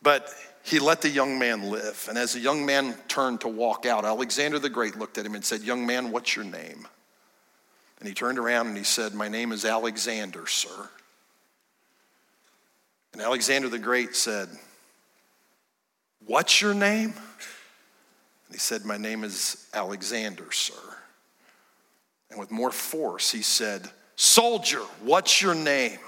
But 0.02 0.30
he 0.64 0.80
let 0.80 1.02
the 1.02 1.10
young 1.10 1.38
man 1.38 1.70
live. 1.70 2.08
And 2.08 2.18
as 2.18 2.34
the 2.34 2.40
young 2.40 2.66
man 2.66 2.96
turned 3.10 3.42
to 3.42 3.50
walk 3.50 3.86
out, 3.86 4.06
Alexander 4.06 4.60
the 4.60 4.70
Great 4.70 4.98
looked 4.98 5.18
at 5.18 5.26
him 5.26 5.36
and 5.36 5.44
said, 5.44 5.62
Young 5.62 5.86
man, 5.86 6.10
what's 6.10 6.38
your 6.38 6.46
name? 6.46 6.88
And 8.00 8.08
he 8.08 8.14
turned 8.14 8.40
around 8.40 8.68
and 8.68 8.78
he 8.78 8.84
said, 8.84 9.14
My 9.14 9.28
name 9.28 9.52
is 9.52 9.66
Alexander, 9.66 10.48
sir. 10.48 10.90
And 13.16 13.22
Alexander 13.22 13.70
the 13.70 13.80
Great 13.80 14.14
said, 14.14 14.50
What's 16.26 16.60
your 16.60 16.74
name? 16.74 17.14
And 17.14 18.52
he 18.52 18.58
said, 18.58 18.84
My 18.84 18.98
name 18.98 19.24
is 19.24 19.70
Alexander, 19.74 20.52
sir. 20.52 20.74
And 22.30 22.38
with 22.38 22.52
more 22.52 22.72
force, 22.72 23.32
he 23.32 23.42
said, 23.42 23.90
Soldier, 24.18 24.82
what's 25.02 25.42
your 25.42 25.56
name? 25.56 26.00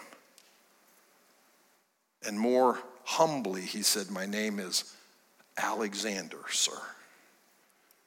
And 2.27 2.37
more 2.37 2.77
humbly, 3.05 3.61
he 3.61 3.83
said, 3.83 4.11
My 4.11 4.25
name 4.25 4.59
is 4.59 4.93
Alexander, 5.57 6.41
sir. 6.49 6.77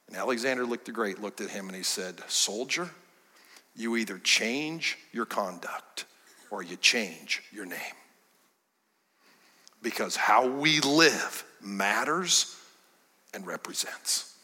And 0.09 0.15
Alexander 0.15 0.63
the 0.85 0.91
great, 0.91 1.19
looked 1.19 1.41
at 1.41 1.49
him, 1.49 1.65
and 1.69 1.75
he 1.75 1.81
said, 1.81 2.21
Soldier, 2.27 2.87
you 3.75 3.97
either 3.97 4.19
change 4.19 4.99
your 5.11 5.25
conduct 5.25 6.05
or 6.51 6.61
you 6.61 6.75
change 6.75 7.41
your 7.51 7.65
name. 7.65 7.95
Because 9.81 10.15
how 10.15 10.47
we 10.47 10.79
live 10.79 11.43
matters 11.61 12.55
and 13.33 13.45
represents. 13.45 14.35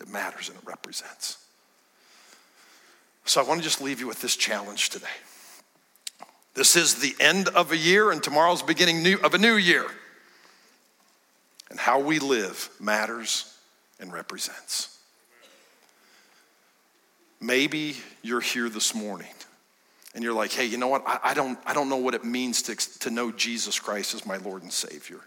It 0.00 0.08
matters 0.08 0.48
and 0.48 0.58
it 0.58 0.64
represents. 0.64 1.38
So 3.24 3.40
I 3.40 3.44
want 3.44 3.60
to 3.60 3.64
just 3.64 3.80
leave 3.80 4.00
you 4.00 4.06
with 4.06 4.20
this 4.20 4.36
challenge 4.36 4.90
today. 4.90 5.06
This 6.54 6.76
is 6.76 6.96
the 6.96 7.14
end 7.18 7.48
of 7.48 7.72
a 7.72 7.76
year, 7.76 8.10
and 8.10 8.22
tomorrow's 8.22 8.62
beginning 8.62 9.02
new, 9.02 9.18
of 9.22 9.32
a 9.32 9.38
new 9.38 9.54
year. 9.54 9.86
And 11.70 11.78
how 11.78 12.00
we 12.00 12.18
live 12.18 12.68
matters 12.78 13.56
and 13.98 14.12
represents. 14.12 14.98
Maybe 17.40 17.96
you're 18.22 18.40
here 18.40 18.68
this 18.68 18.94
morning 18.94 19.32
and 20.14 20.22
you're 20.22 20.34
like, 20.34 20.52
hey, 20.52 20.66
you 20.66 20.76
know 20.76 20.88
what? 20.88 21.02
I, 21.06 21.18
I, 21.24 21.34
don't, 21.34 21.58
I 21.64 21.72
don't 21.72 21.88
know 21.88 21.96
what 21.96 22.14
it 22.14 22.24
means 22.24 22.62
to, 22.62 22.76
to 23.00 23.10
know 23.10 23.32
Jesus 23.32 23.78
Christ 23.78 24.14
as 24.14 24.26
my 24.26 24.36
Lord 24.36 24.62
and 24.62 24.72
Savior. 24.72 25.20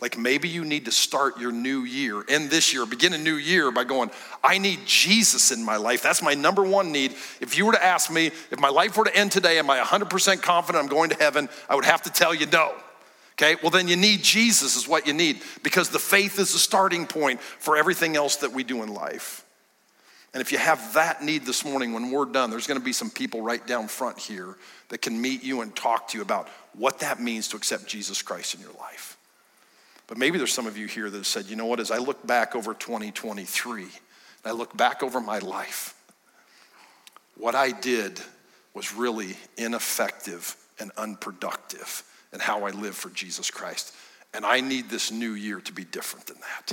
Like 0.00 0.16
maybe 0.16 0.48
you 0.48 0.64
need 0.64 0.84
to 0.84 0.92
start 0.92 1.40
your 1.40 1.50
new 1.50 1.82
year, 1.82 2.22
end 2.28 2.50
this 2.50 2.72
year, 2.72 2.86
begin 2.86 3.14
a 3.14 3.18
new 3.18 3.34
year 3.34 3.72
by 3.72 3.82
going, 3.82 4.10
I 4.44 4.58
need 4.58 4.80
Jesus 4.86 5.50
in 5.50 5.64
my 5.64 5.76
life. 5.76 6.02
That's 6.02 6.22
my 6.22 6.34
number 6.34 6.62
one 6.62 6.92
need. 6.92 7.12
If 7.40 7.58
you 7.58 7.66
were 7.66 7.72
to 7.72 7.84
ask 7.84 8.10
me, 8.10 8.26
if 8.26 8.60
my 8.60 8.68
life 8.68 8.96
were 8.96 9.04
to 9.04 9.16
end 9.16 9.32
today, 9.32 9.58
am 9.58 9.68
I 9.70 9.80
100% 9.80 10.40
confident 10.40 10.84
I'm 10.84 10.88
going 10.88 11.10
to 11.10 11.16
heaven? 11.16 11.48
I 11.68 11.74
would 11.74 11.84
have 11.84 12.02
to 12.02 12.10
tell 12.10 12.32
you 12.32 12.46
no. 12.46 12.74
Okay, 13.32 13.56
well, 13.62 13.70
then 13.70 13.86
you 13.86 13.96
need 13.96 14.22
Jesus, 14.22 14.76
is 14.76 14.88
what 14.88 15.06
you 15.06 15.12
need, 15.12 15.42
because 15.62 15.90
the 15.90 16.00
faith 16.00 16.40
is 16.40 16.52
the 16.52 16.58
starting 16.58 17.06
point 17.06 17.40
for 17.40 17.76
everything 17.76 18.16
else 18.16 18.36
that 18.36 18.52
we 18.52 18.64
do 18.64 18.82
in 18.82 18.92
life. 18.92 19.44
And 20.34 20.40
if 20.42 20.52
you 20.52 20.58
have 20.58 20.94
that 20.94 21.22
need 21.22 21.46
this 21.46 21.64
morning, 21.64 21.92
when 21.92 22.10
we're 22.10 22.26
done, 22.26 22.50
there's 22.50 22.66
going 22.66 22.78
to 22.78 22.84
be 22.84 22.92
some 22.92 23.10
people 23.10 23.40
right 23.40 23.66
down 23.66 23.88
front 23.88 24.18
here 24.18 24.56
that 24.90 25.00
can 25.00 25.20
meet 25.20 25.42
you 25.42 25.62
and 25.62 25.74
talk 25.74 26.08
to 26.08 26.18
you 26.18 26.22
about 26.22 26.48
what 26.74 26.98
that 27.00 27.20
means 27.20 27.48
to 27.48 27.56
accept 27.56 27.86
Jesus 27.86 28.20
Christ 28.20 28.54
in 28.54 28.60
your 28.60 28.72
life. 28.78 29.16
But 30.06 30.18
maybe 30.18 30.38
there's 30.38 30.52
some 30.52 30.66
of 30.66 30.76
you 30.76 30.86
here 30.86 31.08
that 31.08 31.16
have 31.16 31.26
said, 31.26 31.46
you 31.46 31.56
know 31.56 31.66
what, 31.66 31.80
as 31.80 31.90
I 31.90 31.98
look 31.98 32.26
back 32.26 32.54
over 32.54 32.74
2023, 32.74 33.82
and 33.82 33.90
I 34.44 34.52
look 34.52 34.76
back 34.76 35.02
over 35.02 35.20
my 35.20 35.38
life, 35.38 35.94
what 37.36 37.54
I 37.54 37.70
did 37.70 38.20
was 38.74 38.94
really 38.94 39.36
ineffective 39.56 40.56
and 40.78 40.90
unproductive 40.96 42.02
in 42.32 42.40
how 42.40 42.64
I 42.64 42.70
live 42.70 42.96
for 42.96 43.10
Jesus 43.10 43.50
Christ. 43.50 43.94
And 44.34 44.44
I 44.44 44.60
need 44.60 44.88
this 44.90 45.10
new 45.10 45.32
year 45.32 45.60
to 45.60 45.72
be 45.72 45.84
different 45.84 46.26
than 46.26 46.38
that. 46.40 46.72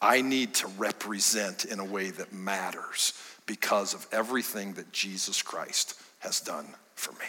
I 0.00 0.20
need 0.20 0.54
to 0.54 0.68
represent 0.78 1.64
in 1.64 1.80
a 1.80 1.84
way 1.84 2.10
that 2.10 2.32
matters 2.32 3.12
because 3.46 3.94
of 3.94 4.06
everything 4.12 4.74
that 4.74 4.92
Jesus 4.92 5.42
Christ 5.42 6.00
has 6.20 6.40
done 6.40 6.66
for 6.94 7.12
me. 7.12 7.26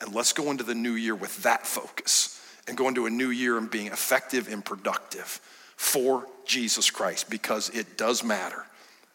And 0.00 0.14
let's 0.14 0.32
go 0.32 0.50
into 0.50 0.64
the 0.64 0.74
new 0.74 0.92
year 0.92 1.14
with 1.14 1.42
that 1.42 1.66
focus 1.66 2.40
and 2.68 2.76
go 2.76 2.88
into 2.88 3.06
a 3.06 3.10
new 3.10 3.30
year 3.30 3.58
and 3.58 3.70
being 3.70 3.88
effective 3.88 4.48
and 4.52 4.64
productive 4.64 5.40
for 5.76 6.26
Jesus 6.44 6.90
Christ 6.90 7.30
because 7.30 7.70
it 7.70 7.96
does 7.96 8.22
matter 8.22 8.64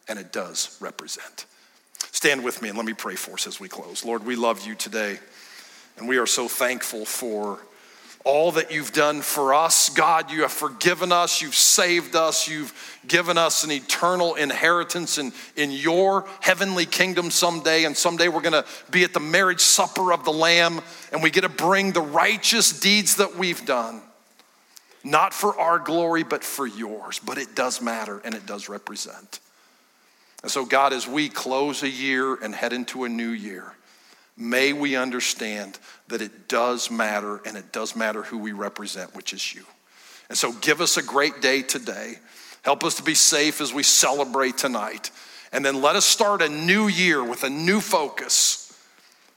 and 0.08 0.18
it 0.18 0.32
does 0.32 0.76
represent. 0.80 1.46
Stand 2.10 2.44
with 2.44 2.62
me 2.62 2.68
and 2.68 2.76
let 2.76 2.86
me 2.86 2.92
pray 2.92 3.14
for 3.14 3.32
us 3.32 3.46
as 3.46 3.60
we 3.60 3.68
close. 3.68 4.04
Lord, 4.04 4.24
we 4.24 4.36
love 4.36 4.66
you 4.66 4.74
today 4.74 5.18
and 5.96 6.08
we 6.08 6.18
are 6.18 6.26
so 6.26 6.48
thankful 6.48 7.04
for 7.04 7.60
all 8.24 8.52
that 8.52 8.70
you've 8.70 8.92
done 8.92 9.20
for 9.20 9.52
us. 9.52 9.88
God, 9.88 10.30
you 10.30 10.42
have 10.42 10.52
forgiven 10.52 11.10
us, 11.12 11.42
you've 11.42 11.54
saved 11.54 12.14
us, 12.14 12.46
you've 12.46 12.72
given 13.06 13.36
us 13.36 13.64
an 13.64 13.72
eternal 13.72 14.34
inheritance 14.34 15.18
in, 15.18 15.32
in 15.56 15.70
your 15.70 16.26
heavenly 16.40 16.86
kingdom 16.86 17.30
someday. 17.30 17.84
And 17.84 17.96
someday 17.96 18.28
we're 18.28 18.42
gonna 18.42 18.64
be 18.90 19.04
at 19.04 19.12
the 19.12 19.20
marriage 19.20 19.60
supper 19.60 20.12
of 20.12 20.24
the 20.24 20.32
Lamb 20.32 20.80
and 21.12 21.22
we 21.22 21.30
get 21.30 21.40
to 21.42 21.48
bring 21.48 21.92
the 21.92 22.00
righteous 22.00 22.78
deeds 22.78 23.16
that 23.16 23.36
we've 23.36 23.64
done, 23.66 24.00
not 25.02 25.34
for 25.34 25.58
our 25.58 25.78
glory, 25.78 26.22
but 26.22 26.44
for 26.44 26.66
yours. 26.66 27.18
But 27.18 27.38
it 27.38 27.56
does 27.56 27.80
matter 27.80 28.20
and 28.24 28.34
it 28.34 28.46
does 28.46 28.68
represent. 28.68 29.40
And 30.42 30.50
so, 30.50 30.64
God, 30.64 30.92
as 30.92 31.06
we 31.06 31.28
close 31.28 31.82
a 31.82 31.88
year 31.88 32.34
and 32.34 32.54
head 32.54 32.72
into 32.72 33.04
a 33.04 33.08
new 33.08 33.30
year, 33.30 33.72
may 34.36 34.72
we 34.72 34.96
understand 34.96 35.78
that 36.08 36.22
it 36.22 36.48
does 36.48 36.90
matter 36.90 37.40
and 37.46 37.56
it 37.56 37.72
does 37.72 37.96
matter 37.96 38.22
who 38.22 38.38
we 38.38 38.52
represent, 38.52 39.14
which 39.14 39.32
is 39.32 39.54
you. 39.54 39.64
And 40.28 40.38
so 40.38 40.52
give 40.52 40.80
us 40.80 40.96
a 40.96 41.02
great 41.02 41.40
day 41.40 41.62
today. 41.62 42.14
Help 42.62 42.84
us 42.84 42.94
to 42.94 43.02
be 43.02 43.14
safe 43.14 43.60
as 43.60 43.74
we 43.74 43.82
celebrate 43.82 44.56
tonight. 44.56 45.10
And 45.52 45.64
then 45.64 45.82
let 45.82 45.96
us 45.96 46.06
start 46.06 46.40
a 46.40 46.48
new 46.48 46.88
year 46.88 47.22
with 47.22 47.44
a 47.44 47.50
new 47.50 47.80
focus 47.80 48.58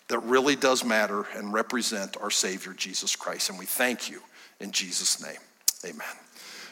that 0.08 0.20
really 0.20 0.56
does 0.56 0.86
matter 0.86 1.26
and 1.36 1.52
represent 1.52 2.16
our 2.22 2.30
Savior, 2.30 2.74
Jesus 2.74 3.16
Christ. 3.16 3.50
And 3.50 3.60
we 3.60 3.66
thank 3.66 4.10
you 4.10 4.22
in 4.60 4.72
Jesus' 4.72 5.22
name. 5.22 5.39
Amen. 5.84 6.08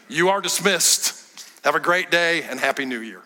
You 0.07 0.29
are 0.29 0.41
dismissed. 0.41 1.19
Have 1.63 1.75
a 1.75 1.79
great 1.79 2.11
day 2.11 2.43
and 2.43 2.59
Happy 2.59 2.85
New 2.85 2.99
Year. 2.99 3.23